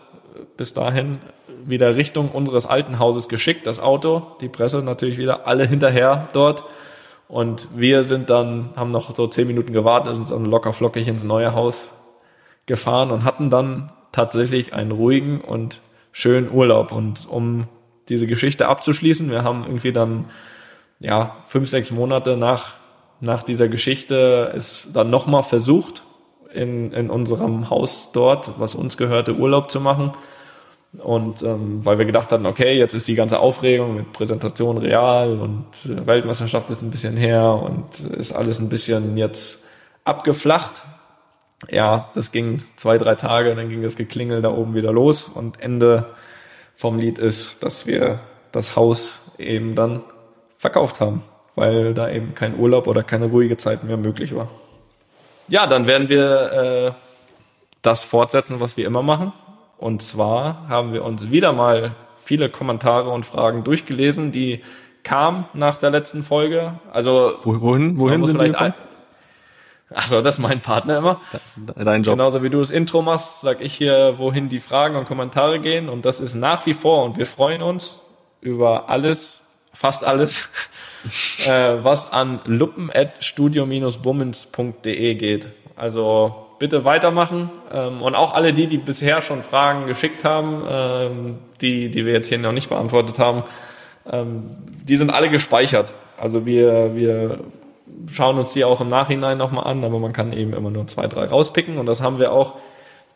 [0.57, 1.19] bis dahin
[1.65, 6.63] wieder Richtung unseres alten Hauses geschickt, das Auto, die Presse natürlich wieder alle hinterher dort
[7.29, 11.23] und wir sind dann, haben noch so zehn Minuten gewartet und sind locker flockig ins
[11.23, 11.91] neue Haus
[12.65, 16.91] gefahren und hatten dann tatsächlich einen ruhigen und schönen Urlaub.
[16.91, 17.67] Und um
[18.09, 20.25] diese Geschichte abzuschließen, wir haben irgendwie dann,
[20.99, 22.73] ja, fünf, sechs Monate nach,
[23.21, 26.01] nach dieser Geschichte es dann nochmal versucht,
[26.51, 30.13] in, in unserem Haus dort, was uns gehörte, Urlaub zu machen.
[30.97, 35.39] Und ähm, weil wir gedacht hatten, okay, jetzt ist die ganze Aufregung mit Präsentation real
[35.39, 35.65] und
[36.07, 39.63] Weltmeisterschaft ist ein bisschen her und ist alles ein bisschen jetzt
[40.03, 40.81] abgeflacht.
[41.69, 45.59] Ja, das ging zwei, drei Tage, dann ging das Geklingel da oben wieder los und
[45.61, 46.07] Ende
[46.75, 48.21] vom Lied ist, dass wir
[48.51, 50.01] das Haus eben dann
[50.57, 51.23] verkauft haben,
[51.55, 54.49] weil da eben kein Urlaub oder keine ruhige Zeit mehr möglich war.
[55.49, 56.91] Ja, dann werden wir äh,
[57.81, 59.33] das fortsetzen, was wir immer machen.
[59.79, 64.61] Und zwar haben wir uns wieder mal viele Kommentare und Fragen durchgelesen, die
[65.03, 66.73] kamen nach der letzten Folge.
[66.91, 68.73] Also wohin, wohin sind vielleicht ein,
[69.91, 71.19] Achso, das ist mein Partner immer.
[71.75, 72.13] Dein Job.
[72.13, 75.89] Genauso wie du das Intro machst, sag ich hier, wohin die Fragen und Kommentare gehen.
[75.89, 77.05] Und das ist nach wie vor.
[77.05, 77.99] Und wir freuen uns
[78.39, 79.41] über alles,
[79.73, 80.47] fast alles,
[81.47, 85.47] äh, was an luppen.studio-bummens.de geht.
[85.75, 87.49] Also bitte weitermachen.
[87.73, 92.13] Ähm, und auch alle die, die bisher schon Fragen geschickt haben, ähm, die, die wir
[92.13, 93.43] jetzt hier noch nicht beantwortet haben,
[94.11, 95.93] ähm, die sind alle gespeichert.
[96.17, 97.39] Also wir, wir
[98.11, 101.07] schauen uns die auch im Nachhinein nochmal an, aber man kann eben immer nur zwei,
[101.07, 102.55] drei rauspicken und das haben wir auch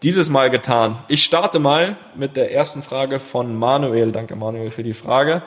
[0.01, 0.97] dieses Mal getan.
[1.07, 4.11] Ich starte mal mit der ersten Frage von Manuel.
[4.11, 5.43] Danke Manuel für die Frage.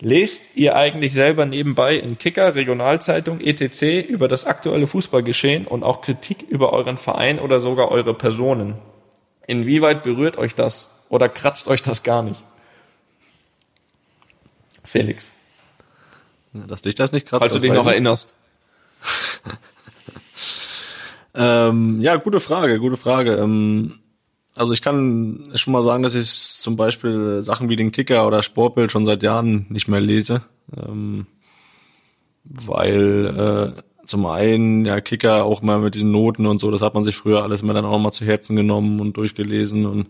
[0.00, 4.08] Lest ihr eigentlich selber nebenbei in Kicker, Regionalzeitung, etc.
[4.08, 8.74] über das aktuelle Fußballgeschehen und auch Kritik über euren Verein oder sogar eure Personen?
[9.46, 12.42] Inwieweit berührt euch das oder kratzt euch das gar nicht?
[14.82, 15.30] Felix.
[16.52, 17.40] Dass dich das nicht kratzt.
[17.40, 18.34] Falls du dich noch erinnerst.
[21.34, 23.36] ähm, ja, gute Frage, gute Frage.
[23.36, 24.00] Ähm,
[24.56, 28.42] also ich kann schon mal sagen, dass ich zum Beispiel Sachen wie den Kicker oder
[28.42, 30.42] Sportbild schon seit Jahren nicht mehr lese,
[30.76, 31.26] ähm,
[32.44, 36.94] weil äh, zum einen ja Kicker auch mal mit diesen Noten und so, das hat
[36.94, 40.08] man sich früher alles immer dann auch mal zu Herzen genommen und durchgelesen und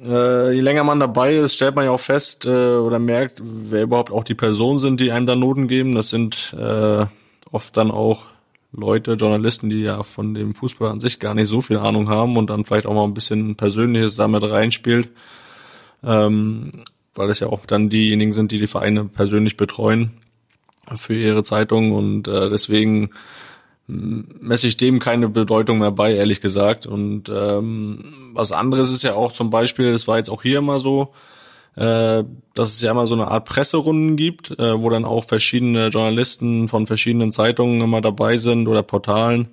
[0.00, 3.82] äh, je länger man dabei ist, stellt man ja auch fest äh, oder merkt, wer
[3.82, 5.94] überhaupt auch die Personen sind, die einem da Noten geben.
[5.94, 7.06] Das sind äh,
[7.52, 8.26] oft dann auch
[8.76, 12.36] Leute, Journalisten, die ja von dem Fußball an sich gar nicht so viel Ahnung haben
[12.36, 15.10] und dann vielleicht auch mal ein bisschen Persönliches damit reinspielt,
[16.02, 20.10] ähm, weil es ja auch dann diejenigen sind, die die Vereine persönlich betreuen
[20.96, 23.10] für ihre Zeitung und äh, deswegen
[23.86, 26.86] messe ich dem keine Bedeutung mehr bei, ehrlich gesagt.
[26.86, 30.80] Und ähm, was anderes ist ja auch zum Beispiel, das war jetzt auch hier immer
[30.80, 31.12] so,
[31.76, 32.24] äh,
[32.54, 36.68] dass es ja immer so eine Art Presserunden gibt, äh, wo dann auch verschiedene Journalisten
[36.68, 39.48] von verschiedenen Zeitungen immer dabei sind oder Portalen.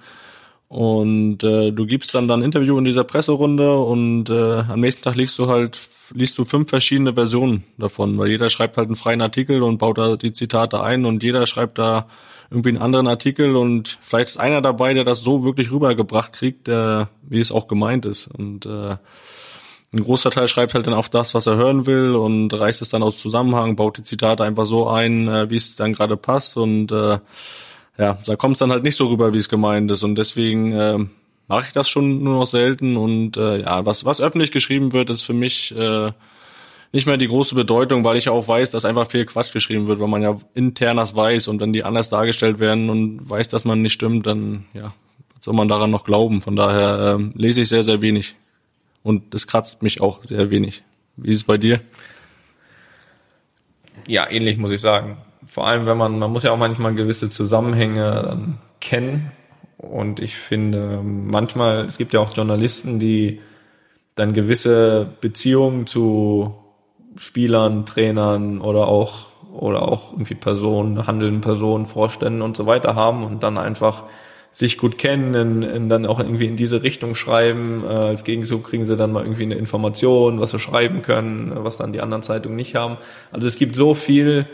[0.68, 5.16] Und äh, du gibst dann dann Interview in dieser Presserunde und äh, am nächsten Tag
[5.16, 5.78] liest du halt
[6.14, 9.98] liest du fünf verschiedene Versionen davon, weil jeder schreibt halt einen freien Artikel und baut
[9.98, 12.08] da die Zitate ein und jeder schreibt da
[12.50, 16.68] irgendwie einen anderen Artikel und vielleicht ist einer dabei, der das so wirklich rübergebracht kriegt,
[16.68, 18.28] äh, wie es auch gemeint ist.
[18.28, 18.98] Und äh,
[19.94, 22.90] ein großer Teil schreibt halt dann auf das, was er hören will und reißt es
[22.90, 26.56] dann aus Zusammenhang, baut die Zitate einfach so ein, äh, wie es dann gerade passt
[26.58, 27.20] und äh,
[27.98, 30.72] ja, da kommt es dann halt nicht so rüber, wie es gemeint ist und deswegen
[30.72, 30.98] äh,
[31.48, 35.10] mache ich das schon nur noch selten und äh, ja, was was öffentlich geschrieben wird,
[35.10, 36.12] ist für mich äh,
[36.94, 40.00] nicht mehr die große Bedeutung, weil ich auch weiß, dass einfach viel Quatsch geschrieben wird,
[40.00, 43.66] weil man ja intern das weiß und wenn die anders dargestellt werden und weiß, dass
[43.66, 44.94] man nicht stimmt, dann ja,
[45.42, 46.42] soll man daran noch glauben?
[46.42, 48.36] Von daher äh, lese ich sehr, sehr wenig.
[49.04, 50.84] Und das kratzt mich auch sehr wenig.
[51.18, 51.80] Wie ist es bei dir?
[54.08, 55.18] Ja, ähnlich muss ich sagen.
[55.46, 59.32] Vor allem, wenn man, man muss ja auch manchmal gewisse Zusammenhänge dann kennen.
[59.78, 63.42] Und ich finde, manchmal, es gibt ja auch Journalisten, die
[64.16, 66.56] dann gewisse Beziehungen zu
[67.18, 73.24] Spielern, Trainern oder auch oder auch irgendwie Personen, handelnden Personen, Vorständen und so weiter haben
[73.24, 74.04] und dann einfach
[74.52, 77.84] sich gut kennen, in, in dann auch irgendwie in diese Richtung schreiben.
[77.86, 81.78] Äh, als Gegenzug kriegen sie dann mal irgendwie eine Information, was sie schreiben können, was
[81.78, 82.98] dann die anderen Zeitungen nicht haben.
[83.32, 84.48] Also es gibt so viel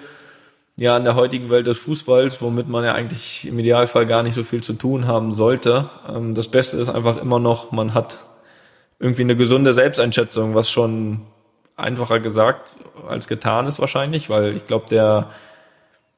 [0.76, 4.36] ja in der heutigen Welt des Fußballs, womit man ja eigentlich im Idealfall gar nicht
[4.36, 5.90] so viel zu tun haben sollte.
[6.07, 8.19] Ähm, das Beste ist einfach immer noch, man hat
[8.99, 11.22] irgendwie eine gesunde Selbsteinschätzung, was schon
[11.76, 15.30] einfacher gesagt als getan ist wahrscheinlich, weil ich glaube, der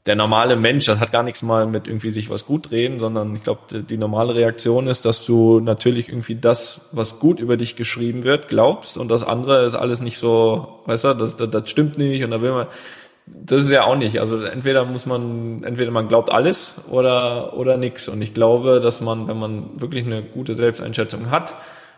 [0.06, 3.36] der normale Mensch, das hat gar nichts mal mit irgendwie sich was gut reden, sondern
[3.36, 7.76] ich glaube, die, normale Reaktion ist, dass du natürlich irgendwie das, was gut über dich
[7.76, 11.70] geschrieben wird, glaubst und das andere ist alles nicht so, weißt du, das, das, das
[11.70, 12.68] stimmt nicht und da will man,
[13.28, 14.20] das ist ja auch nicht.
[14.20, 18.10] Also entweder muss man, entweder man glaubt alles oder, oder nix.
[18.10, 21.56] Und ich glaube, dass man, wenn man wirklich eine gute Selbsteinschätzung hat,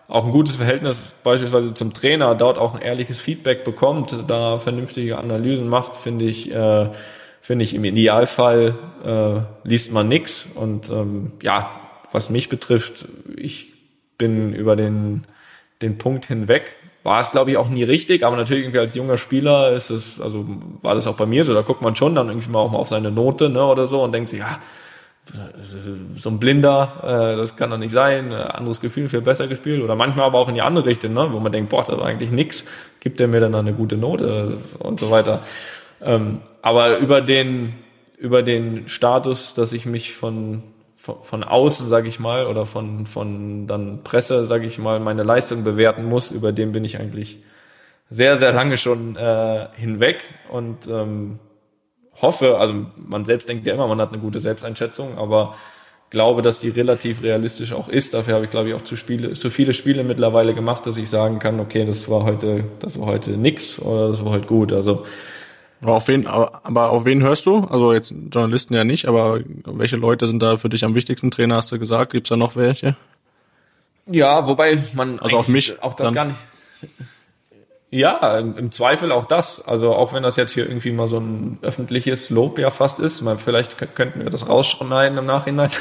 [0.07, 5.17] auch ein gutes Verhältnis beispielsweise zum Trainer, dort auch ein ehrliches Feedback bekommt, da vernünftige
[5.17, 6.89] Analysen macht, finde ich, äh,
[7.51, 10.47] finde ich im Idealfall äh, liest man nix.
[10.55, 11.69] Und ähm, ja,
[12.13, 13.73] was mich betrifft, ich
[14.17, 15.23] bin über den,
[15.81, 16.77] den Punkt hinweg.
[17.03, 20.21] War es, glaube ich, auch nie richtig, aber natürlich irgendwie als junger Spieler ist es,
[20.21, 20.45] also
[20.81, 22.77] war das auch bei mir so, da guckt man schon dann irgendwie mal auch mal
[22.77, 24.59] auf seine Note ne, oder so und denkt sich, ja,
[26.15, 29.97] so ein Blinder, äh, das kann doch nicht sein, anderes Gefühl, viel besser gespielt oder
[29.97, 32.31] manchmal aber auch in die andere Richtung, ne, wo man denkt, boah, das war eigentlich
[32.31, 32.65] nix,
[33.01, 35.41] gibt der mir dann eine gute Note und so weiter.
[36.01, 37.73] Ähm, aber über den,
[38.17, 40.63] über den Status, dass ich mich von,
[40.95, 45.23] von, von außen, sage ich mal, oder von, von dann Presse, sage ich mal, meine
[45.23, 47.39] Leistung bewerten muss, über den bin ich eigentlich
[48.09, 51.39] sehr, sehr lange schon äh, hinweg und ähm,
[52.21, 55.55] hoffe, also man selbst denkt ja immer, man hat eine gute Selbsteinschätzung, aber
[56.11, 58.13] glaube, dass die relativ realistisch auch ist.
[58.13, 61.09] Dafür habe ich, glaube ich, auch zu, Spiele, zu viele Spiele mittlerweile gemacht, dass ich
[61.09, 64.73] sagen kann, okay, das war heute, das war heute nix oder das war heute gut.
[64.73, 65.05] Also
[65.81, 67.65] aber auf wen, aber auf wen hörst du?
[67.65, 71.31] Also jetzt Journalisten ja nicht, aber welche Leute sind da für dich am wichtigsten?
[71.31, 72.95] Trainer hast du gesagt, gibt's da noch welche?
[74.05, 76.13] Ja, wobei man also auf mich auch das dann.
[76.13, 76.37] gar nicht.
[77.93, 79.61] Ja, im, Zweifel auch das.
[79.65, 83.21] Also auch wenn das jetzt hier irgendwie mal so ein öffentliches Lob ja fast ist,
[83.21, 85.71] mal vielleicht könnten wir das rausschneiden im Nachhinein.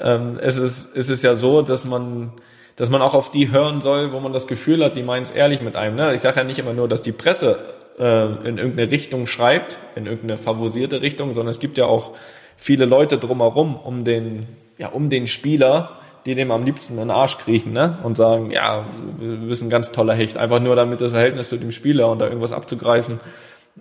[0.00, 2.30] Ähm, es ist es ist ja so, dass man
[2.76, 5.32] dass man auch auf die hören soll, wo man das Gefühl hat, die meinen es
[5.32, 5.96] ehrlich mit einem.
[5.96, 6.14] Ne?
[6.14, 7.58] Ich sage ja nicht immer nur, dass die Presse
[7.98, 12.12] äh, in irgendeine Richtung schreibt, in irgendeine favorisierte Richtung, sondern es gibt ja auch
[12.56, 14.46] viele Leute drumherum um den,
[14.78, 17.98] ja, um den Spieler, die dem am liebsten in den Arsch kriechen ne?
[18.02, 18.84] und sagen, ja,
[19.20, 22.18] du bist ein ganz toller Hecht, einfach nur damit das Verhältnis zu dem Spieler und
[22.18, 23.18] da irgendwas abzugreifen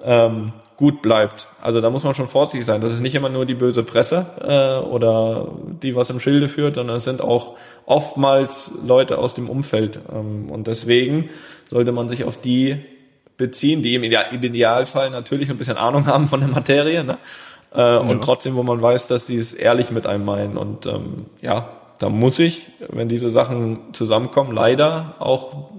[0.03, 1.47] ähm, gut bleibt.
[1.61, 2.81] Also da muss man schon vorsichtig sein.
[2.81, 5.47] Das ist nicht immer nur die böse Presse äh, oder
[5.81, 9.99] die was im Schilde führt, sondern es sind auch oftmals Leute aus dem Umfeld.
[10.13, 11.29] Ähm, und deswegen
[11.65, 12.85] sollte man sich auf die
[13.37, 17.17] beziehen, die im, Idealfall natürlich ein bisschen Ahnung haben von der Materie, ne?
[17.73, 17.97] Äh, ja.
[17.97, 20.57] und trotzdem, wo man weiß, dass sie es ehrlich mit einem meinen.
[20.57, 21.69] Und ähm, ja,
[21.99, 25.69] da muss ich, wenn diese Sachen zusammenkommen, leider auch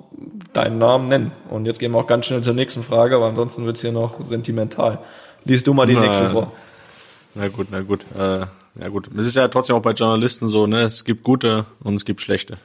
[0.52, 1.32] deinen Namen nennen.
[1.51, 4.22] Und jetzt gehen wir auch ganz schnell zur nächsten Frage, aber ansonsten wird's hier noch
[4.22, 4.98] sentimental.
[5.44, 6.52] Lies du mal die na, nächste vor.
[7.35, 8.05] Na gut, na gut.
[8.16, 8.47] Äh,
[8.80, 9.09] ja gut.
[9.16, 10.82] Es ist ja trotzdem auch bei Journalisten so, ne?
[10.82, 12.59] Es gibt gute und es gibt schlechte.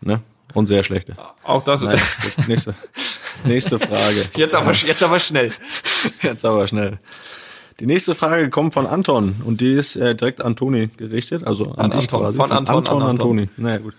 [0.00, 0.20] Ne?
[0.52, 1.16] Und sehr schlechte.
[1.42, 2.48] Auch das ist.
[2.48, 2.74] nächste,
[3.44, 4.24] nächste Frage.
[4.36, 5.50] Jetzt aber, jetzt aber schnell.
[6.22, 6.98] Jetzt aber schnell.
[7.80, 11.72] Die nächste Frage kommt von Anton und die ist äh, direkt an Toni gerichtet, also
[11.72, 12.36] an, an dich Anton, quasi.
[12.36, 13.48] Von, von Anton, Anton an, an Toni.
[13.56, 13.94] Naja, gut.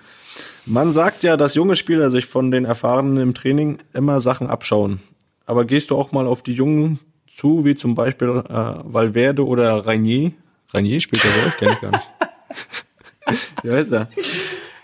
[0.65, 4.99] Man sagt ja, dass junge Spieler sich von den Erfahrenen im Training immer Sachen abschauen.
[5.45, 8.53] Aber gehst du auch mal auf die Jungen zu, wie zum Beispiel äh,
[8.83, 10.31] Valverde oder Rainier?
[10.73, 13.53] Rainier spielt ja wohl, kenne ich gar nicht.
[13.63, 14.09] wie heißt er?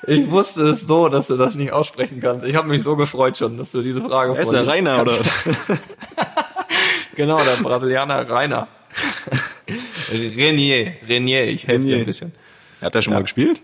[0.08, 2.46] Ich wusste es so, dass du das nicht aussprechen kannst.
[2.46, 5.14] Ich habe mich so gefreut schon, dass du diese Frage Wer ist der Rainer oder?
[7.16, 8.68] genau, der Brasilianer Rainer.
[10.12, 12.34] Renier, Renier, ich helfe dir ein bisschen.
[12.82, 13.20] Hat er schon ja.
[13.20, 13.62] mal gespielt?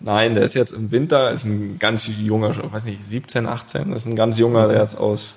[0.00, 3.92] Nein, der ist jetzt im Winter, ist ein ganz junger, ich weiß nicht, 17, 18,
[3.92, 5.36] ist ein ganz junger, der jetzt aus,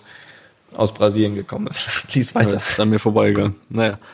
[0.73, 2.03] aus Brasilien gekommen ist.
[2.14, 2.57] Lies weiter.
[2.57, 3.56] Ist an mir vorbeigegangen.
[3.69, 3.98] Naja.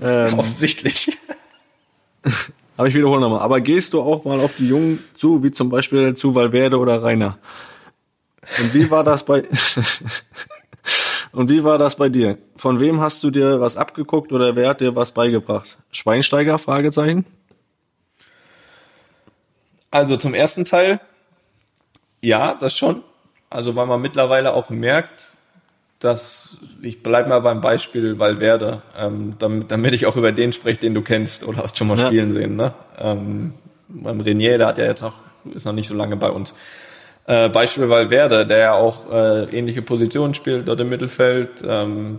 [0.00, 1.18] Ähm, Offensichtlich.
[2.78, 3.40] Aber ich wiederhole nochmal.
[3.40, 7.02] Aber gehst du auch mal auf die Jungen zu, wie zum Beispiel zu Valverde oder
[7.02, 7.36] Rainer?
[8.60, 9.46] Und wie war das bei,
[11.32, 12.38] Und wie war das bei dir?
[12.56, 15.76] Von wem hast du dir was abgeguckt oder wer hat dir was beigebracht?
[15.92, 16.58] Schweinsteiger?
[16.58, 17.26] Fragezeichen.
[19.90, 21.00] Also zum ersten Teil,
[22.20, 23.02] ja, das schon.
[23.50, 25.32] Also weil man mittlerweile auch merkt,
[26.00, 30.80] dass ich bleib mal beim Beispiel Valverde, ähm, damit, damit ich auch über den spreche,
[30.80, 32.06] den du kennst oder hast schon mal ja.
[32.06, 32.56] spielen sehen.
[32.56, 32.72] Ne?
[32.98, 33.54] Ähm,
[33.88, 35.14] beim Renier, der hat ja jetzt noch
[35.54, 36.54] ist noch nicht so lange bei uns.
[37.26, 41.62] Äh, Beispiel Valverde, der ja auch äh, ähnliche Positionen spielt dort im Mittelfeld.
[41.66, 42.18] Ähm,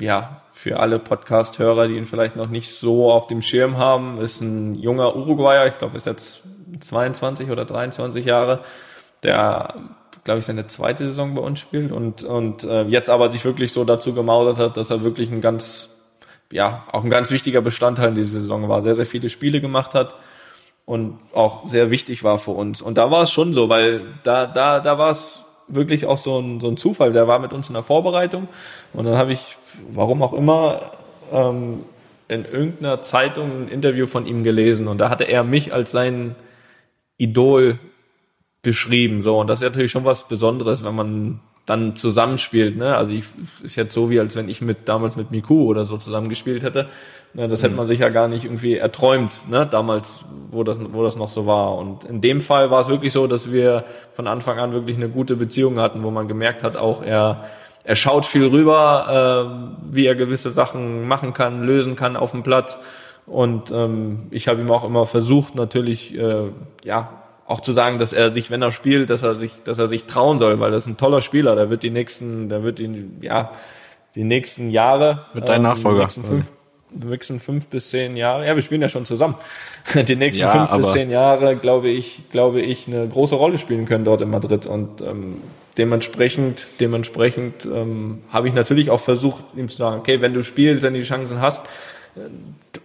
[0.00, 4.40] ja, für alle Podcast-Hörer, die ihn vielleicht noch nicht so auf dem Schirm haben, ist
[4.40, 6.42] ein junger Uruguayer, ich glaube, ist jetzt
[6.80, 8.60] 22 oder 23 Jahre,
[9.22, 9.74] der
[10.24, 13.72] glaube ich, seine zweite Saison bei uns spielt und, und äh, jetzt aber sich wirklich
[13.72, 15.90] so dazu gemausert hat, dass er wirklich ein ganz,
[16.52, 19.94] ja, auch ein ganz wichtiger Bestandteil in dieser Saison war, sehr, sehr viele Spiele gemacht
[19.94, 20.14] hat
[20.86, 22.80] und auch sehr wichtig war für uns.
[22.80, 26.38] Und da war es schon so, weil da, da, da war es wirklich auch so
[26.38, 27.12] ein, so ein Zufall.
[27.12, 28.48] Der war mit uns in der Vorbereitung
[28.92, 29.58] und dann habe ich,
[29.90, 30.92] warum auch immer,
[31.32, 31.82] ähm,
[32.28, 36.34] in irgendeiner Zeitung ein Interview von ihm gelesen und da hatte er mich als sein
[37.16, 37.78] Idol
[38.62, 39.22] beschrieben.
[39.22, 42.76] So, und das ist natürlich schon was Besonderes, wenn man dann zusammenspielt.
[42.76, 42.96] Ne?
[42.96, 43.24] Also ich,
[43.62, 46.88] ist jetzt so, wie als wenn ich mit damals mit Miku oder so zusammengespielt hätte.
[47.34, 47.76] Ne, das hätte mhm.
[47.76, 49.66] man sich ja gar nicht irgendwie erträumt, ne?
[49.66, 51.76] damals, wo das, wo das noch so war.
[51.76, 55.10] Und in dem Fall war es wirklich so, dass wir von Anfang an wirklich eine
[55.10, 57.44] gute Beziehung hatten, wo man gemerkt hat, auch er,
[57.84, 62.42] er schaut viel rüber, äh, wie er gewisse Sachen machen kann, lösen kann auf dem
[62.42, 62.78] Platz.
[63.26, 66.44] Und ähm, ich habe ihm auch immer versucht, natürlich, äh,
[66.82, 67.10] ja,
[67.48, 70.04] auch zu sagen, dass er sich, wenn er spielt, dass er sich, dass er sich
[70.04, 71.56] trauen soll, weil das ist ein toller Spieler.
[71.56, 73.52] Der wird die nächsten, der wird die, ja,
[74.14, 75.24] die nächsten Jahre.
[75.32, 76.06] Mit deinem ähm, Nachfolger.
[76.06, 76.46] Die fünf,
[76.90, 78.46] nächsten fünf bis zehn Jahre.
[78.46, 79.36] Ja, wir spielen ja schon zusammen.
[79.94, 83.86] Die nächsten ja, fünf bis zehn Jahre, glaube ich, glaube ich, eine große Rolle spielen
[83.86, 85.38] können dort in Madrid und ähm,
[85.78, 90.82] dementsprechend, dementsprechend ähm, habe ich natürlich auch versucht, ihm zu sagen, okay, wenn du spielst,
[90.82, 91.64] wenn du die Chancen hast,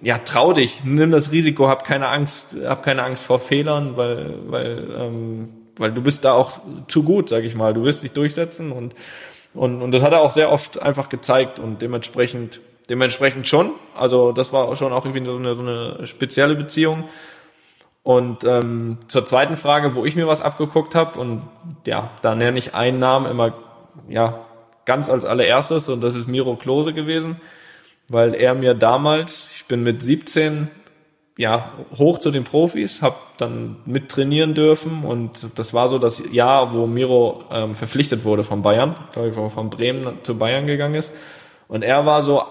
[0.01, 4.35] ja, trau dich, nimm das Risiko, hab keine Angst, hab keine Angst vor Fehlern, weil,
[4.47, 7.73] weil, ähm, weil du bist da auch zu gut, sag ich mal.
[7.73, 8.93] Du wirst dich durchsetzen und,
[9.53, 13.71] und, und das hat er auch sehr oft einfach gezeigt und dementsprechend, dementsprechend schon.
[13.95, 17.05] Also das war schon auch irgendwie so eine, so eine spezielle Beziehung.
[18.03, 21.43] Und ähm, zur zweiten Frage, wo ich mir was abgeguckt habe, und
[21.87, 23.53] ja, da nenne ich einen Namen immer
[24.09, 24.41] ja
[24.83, 27.39] ganz als allererstes, und das ist Miro Klose gewesen
[28.09, 30.69] weil er mir damals, ich bin mit 17
[31.37, 36.21] ja hoch zu den Profis, habe dann mit trainieren dürfen und das war so das
[36.31, 40.37] Jahr, wo Miro ähm, verpflichtet wurde von Bayern, glaube ich, wo er von Bremen zu
[40.37, 41.11] Bayern gegangen ist
[41.67, 42.43] und er war so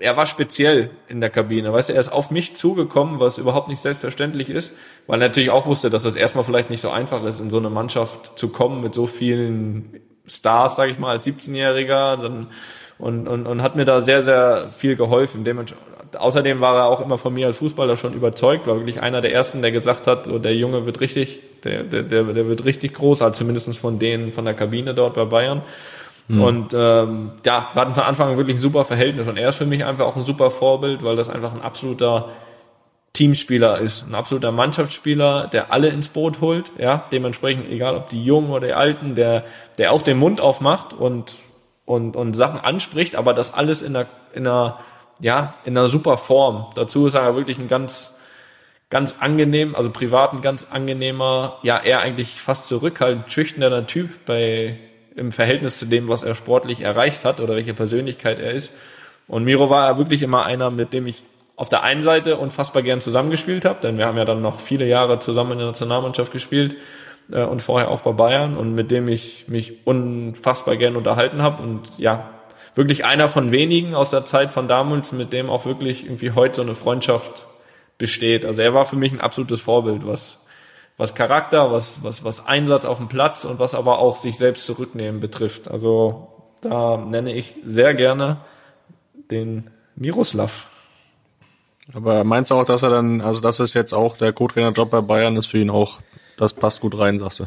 [0.00, 1.72] er war speziell in der Kabine.
[1.72, 4.74] Weißt du, er ist auf mich zugekommen, was überhaupt nicht selbstverständlich ist,
[5.06, 7.58] weil er natürlich auch wusste, dass das erstmal vielleicht nicht so einfach ist, in so
[7.58, 12.16] eine Mannschaft zu kommen mit so vielen Stars, sage ich mal, als 17-Jähriger.
[12.16, 12.46] Dann
[13.02, 15.44] und, und, und hat mir da sehr, sehr viel geholfen.
[16.16, 19.34] Außerdem war er auch immer von mir als Fußballer schon überzeugt, war wirklich einer der
[19.34, 22.94] ersten, der gesagt hat, oh, der Junge wird richtig, der, der, der, der wird richtig
[22.94, 25.62] groß, also zumindest von denen von der Kabine dort bei Bayern.
[26.28, 26.42] Mhm.
[26.42, 29.56] Und ähm, ja, wir hatten von Anfang an wirklich ein super Verhältnis und er ist
[29.56, 32.28] für mich einfach auch ein super Vorbild, weil das einfach ein absoluter
[33.14, 38.24] Teamspieler ist, ein absoluter Mannschaftsspieler, der alle ins Boot holt, ja, dementsprechend, egal ob die
[38.24, 39.42] Jungen oder die Alten, der,
[39.78, 41.32] der auch den Mund aufmacht und
[41.84, 44.78] und, und Sachen anspricht, aber das alles in einer, in einer,
[45.20, 46.66] ja, in einer super Form.
[46.74, 48.16] Dazu ist er wirklich ein ganz,
[48.90, 54.78] ganz angenehm, also privat ein ganz angenehmer, ja, eher eigentlich fast zurückhaltend, schüchterner Typ bei,
[55.16, 58.74] im Verhältnis zu dem, was er sportlich erreicht hat oder welche Persönlichkeit er ist.
[59.28, 61.24] Und Miro war wirklich immer einer, mit dem ich
[61.56, 64.86] auf der einen Seite unfassbar gern zusammengespielt habe, denn wir haben ja dann noch viele
[64.86, 66.76] Jahre zusammen in der Nationalmannschaft gespielt
[67.30, 71.62] äh, und vorher auch bei Bayern und mit dem ich mich unfassbar gern unterhalten habe
[71.62, 72.30] und ja,
[72.74, 76.56] wirklich einer von wenigen aus der Zeit von damals, mit dem auch wirklich irgendwie heute
[76.56, 77.46] so eine Freundschaft
[77.98, 78.44] besteht.
[78.44, 80.38] Also er war für mich ein absolutes Vorbild, was
[80.98, 84.66] was Charakter, was was was Einsatz auf dem Platz und was aber auch sich selbst
[84.66, 85.68] zurücknehmen betrifft.
[85.68, 86.28] Also
[86.60, 88.38] da nenne ich sehr gerne
[89.30, 90.66] den Miroslav.
[91.94, 95.00] Aber meinst du auch, dass er dann, also das ist jetzt auch der Co-Trainer-Job bei
[95.00, 95.98] Bayern ist für ihn auch
[96.36, 97.46] das passt gut rein, sagst du.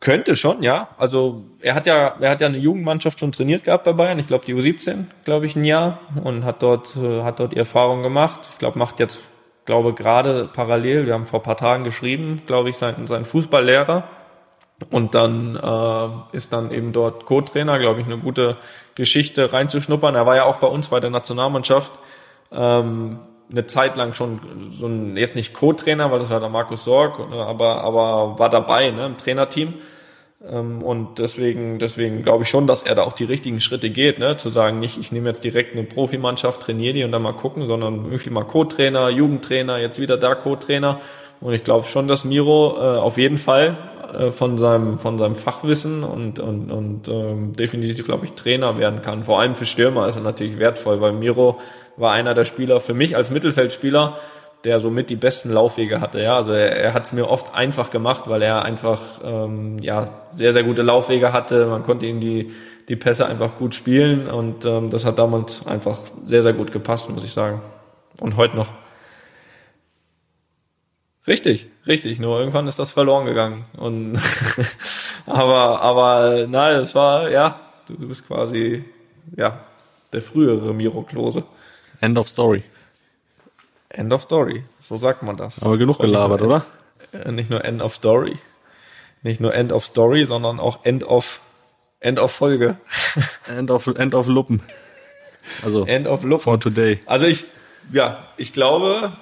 [0.00, 0.88] Könnte schon, ja.
[0.96, 4.18] Also er hat ja, er hat ja eine Jugendmannschaft schon trainiert gehabt bei Bayern.
[4.18, 7.58] Ich glaube die U17, glaube ich, ein Jahr und hat dort, äh, hat dort die
[7.58, 8.40] Erfahrung gemacht.
[8.52, 9.22] Ich glaube, macht jetzt,
[9.66, 11.06] glaube gerade parallel.
[11.06, 14.04] Wir haben vor paar Tagen geschrieben, glaube ich, seinen, seinen Fußballlehrer
[14.88, 18.56] und dann äh, ist dann eben dort Co-Trainer, glaube ich, eine gute
[18.94, 20.14] Geschichte reinzuschnuppern.
[20.14, 21.92] Er war ja auch bei uns bei der Nationalmannschaft.
[22.50, 23.18] Ähm,
[23.50, 24.40] eine Zeit lang schon
[24.70, 28.90] so ein, jetzt nicht Co-Trainer, weil das war der Markus Sorg, aber, aber war dabei
[28.90, 29.74] ne, im Trainerteam.
[30.48, 34.18] Ähm, und deswegen, deswegen glaube ich schon, dass er da auch die richtigen Schritte geht,
[34.18, 34.36] ne?
[34.36, 37.66] zu sagen, nicht, ich nehme jetzt direkt eine Profimannschaft, trainiere die und dann mal gucken,
[37.66, 41.00] sondern irgendwie mal Co-Trainer, Jugendtrainer, jetzt wieder da Co-Trainer.
[41.40, 43.78] Und ich glaube schon, dass Miro äh, auf jeden Fall
[44.12, 49.02] äh, von seinem von seinem Fachwissen und und und ähm, definitiv glaube ich Trainer werden
[49.02, 49.22] kann.
[49.22, 51.58] Vor allem für Stürmer ist er natürlich wertvoll, weil Miro
[51.96, 54.16] war einer der Spieler für mich als Mittelfeldspieler,
[54.64, 56.20] der somit die besten Laufwege hatte.
[56.20, 60.08] Ja, also er, er hat es mir oft einfach gemacht, weil er einfach ähm, ja
[60.32, 61.66] sehr sehr gute Laufwege hatte.
[61.66, 62.50] Man konnte ihm die
[62.88, 67.10] die Pässe einfach gut spielen und ähm, das hat damals einfach sehr sehr gut gepasst,
[67.10, 67.62] muss ich sagen.
[68.20, 68.72] Und heute noch.
[71.26, 72.18] Richtig, richtig.
[72.18, 73.64] Nur irgendwann ist das verloren gegangen.
[73.76, 74.18] Und
[75.26, 78.84] aber aber nein, es war ja, du, du bist quasi
[79.36, 79.60] ja
[80.12, 81.44] der frühere Miro Klose.
[82.00, 82.64] End of Story.
[83.90, 85.62] End of Story, so sagt man das.
[85.62, 86.64] Aber genug gelabert, oder?
[87.12, 88.38] Äh, Nicht nur End of Story,
[89.22, 91.40] nicht nur End of Story, sondern auch End of
[91.98, 92.78] End of Folge,
[93.48, 94.62] End of, End of Luppen.
[95.64, 96.44] Also, End of Luft.
[96.44, 97.00] for today.
[97.06, 97.44] Also ich,
[97.92, 99.12] ja, ich glaube,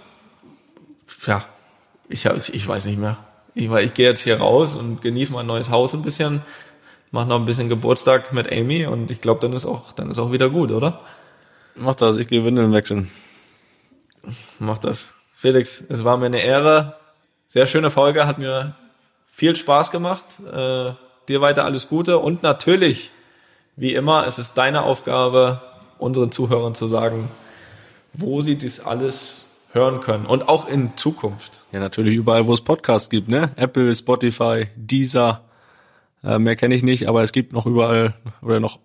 [1.27, 1.45] ja,
[2.09, 3.17] ich, hab- ich weiß nicht mehr.
[3.55, 6.43] Ich, ich gehe jetzt hier raus und genieße mein neues Haus ein bisschen,
[7.11, 10.19] mache noch ein bisschen Geburtstag mit Amy und ich glaube, dann ist auch, dann ist
[10.19, 11.01] auch wieder gut, oder?
[11.75, 13.11] Mach das, ich gehe Windeln wechseln.
[14.59, 15.09] Mach das.
[15.37, 16.97] Felix, es war mir eine Ehre.
[17.47, 18.75] Sehr schöne Folge, hat mir
[19.27, 20.25] viel Spaß gemacht.
[20.53, 20.93] Äh,
[21.29, 23.11] dir weiter alles Gute und natürlich,
[23.77, 25.61] wie immer, es ist deine Aufgabe,
[25.99, 27.31] unseren Zuhörern zu sagen,
[28.13, 31.63] wo sie das alles hören können und auch in Zukunft.
[31.73, 33.51] Ja, natürlich überall, wo es Podcasts gibt, ne?
[33.57, 35.45] Apple, Spotify, Deezer.
[36.25, 38.81] Äh, mehr kenne ich nicht, aber es gibt noch überall oder noch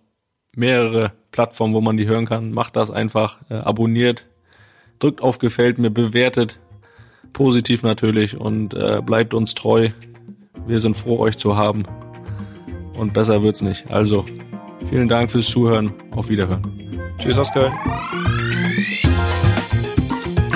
[0.56, 2.52] mehrere Plattformen, wo man die hören kann.
[2.52, 4.28] Macht das einfach, äh, abonniert,
[5.00, 6.60] drückt auf Gefällt mir, bewertet,
[7.32, 9.90] positiv natürlich und äh, bleibt uns treu.
[10.68, 11.84] Wir sind froh, euch zu haben.
[12.98, 13.90] Und besser wird's nicht.
[13.90, 14.26] Also,
[14.88, 15.94] vielen Dank fürs Zuhören.
[16.12, 16.62] Auf Wiederhören.
[17.18, 17.74] Tschüss aus Köln.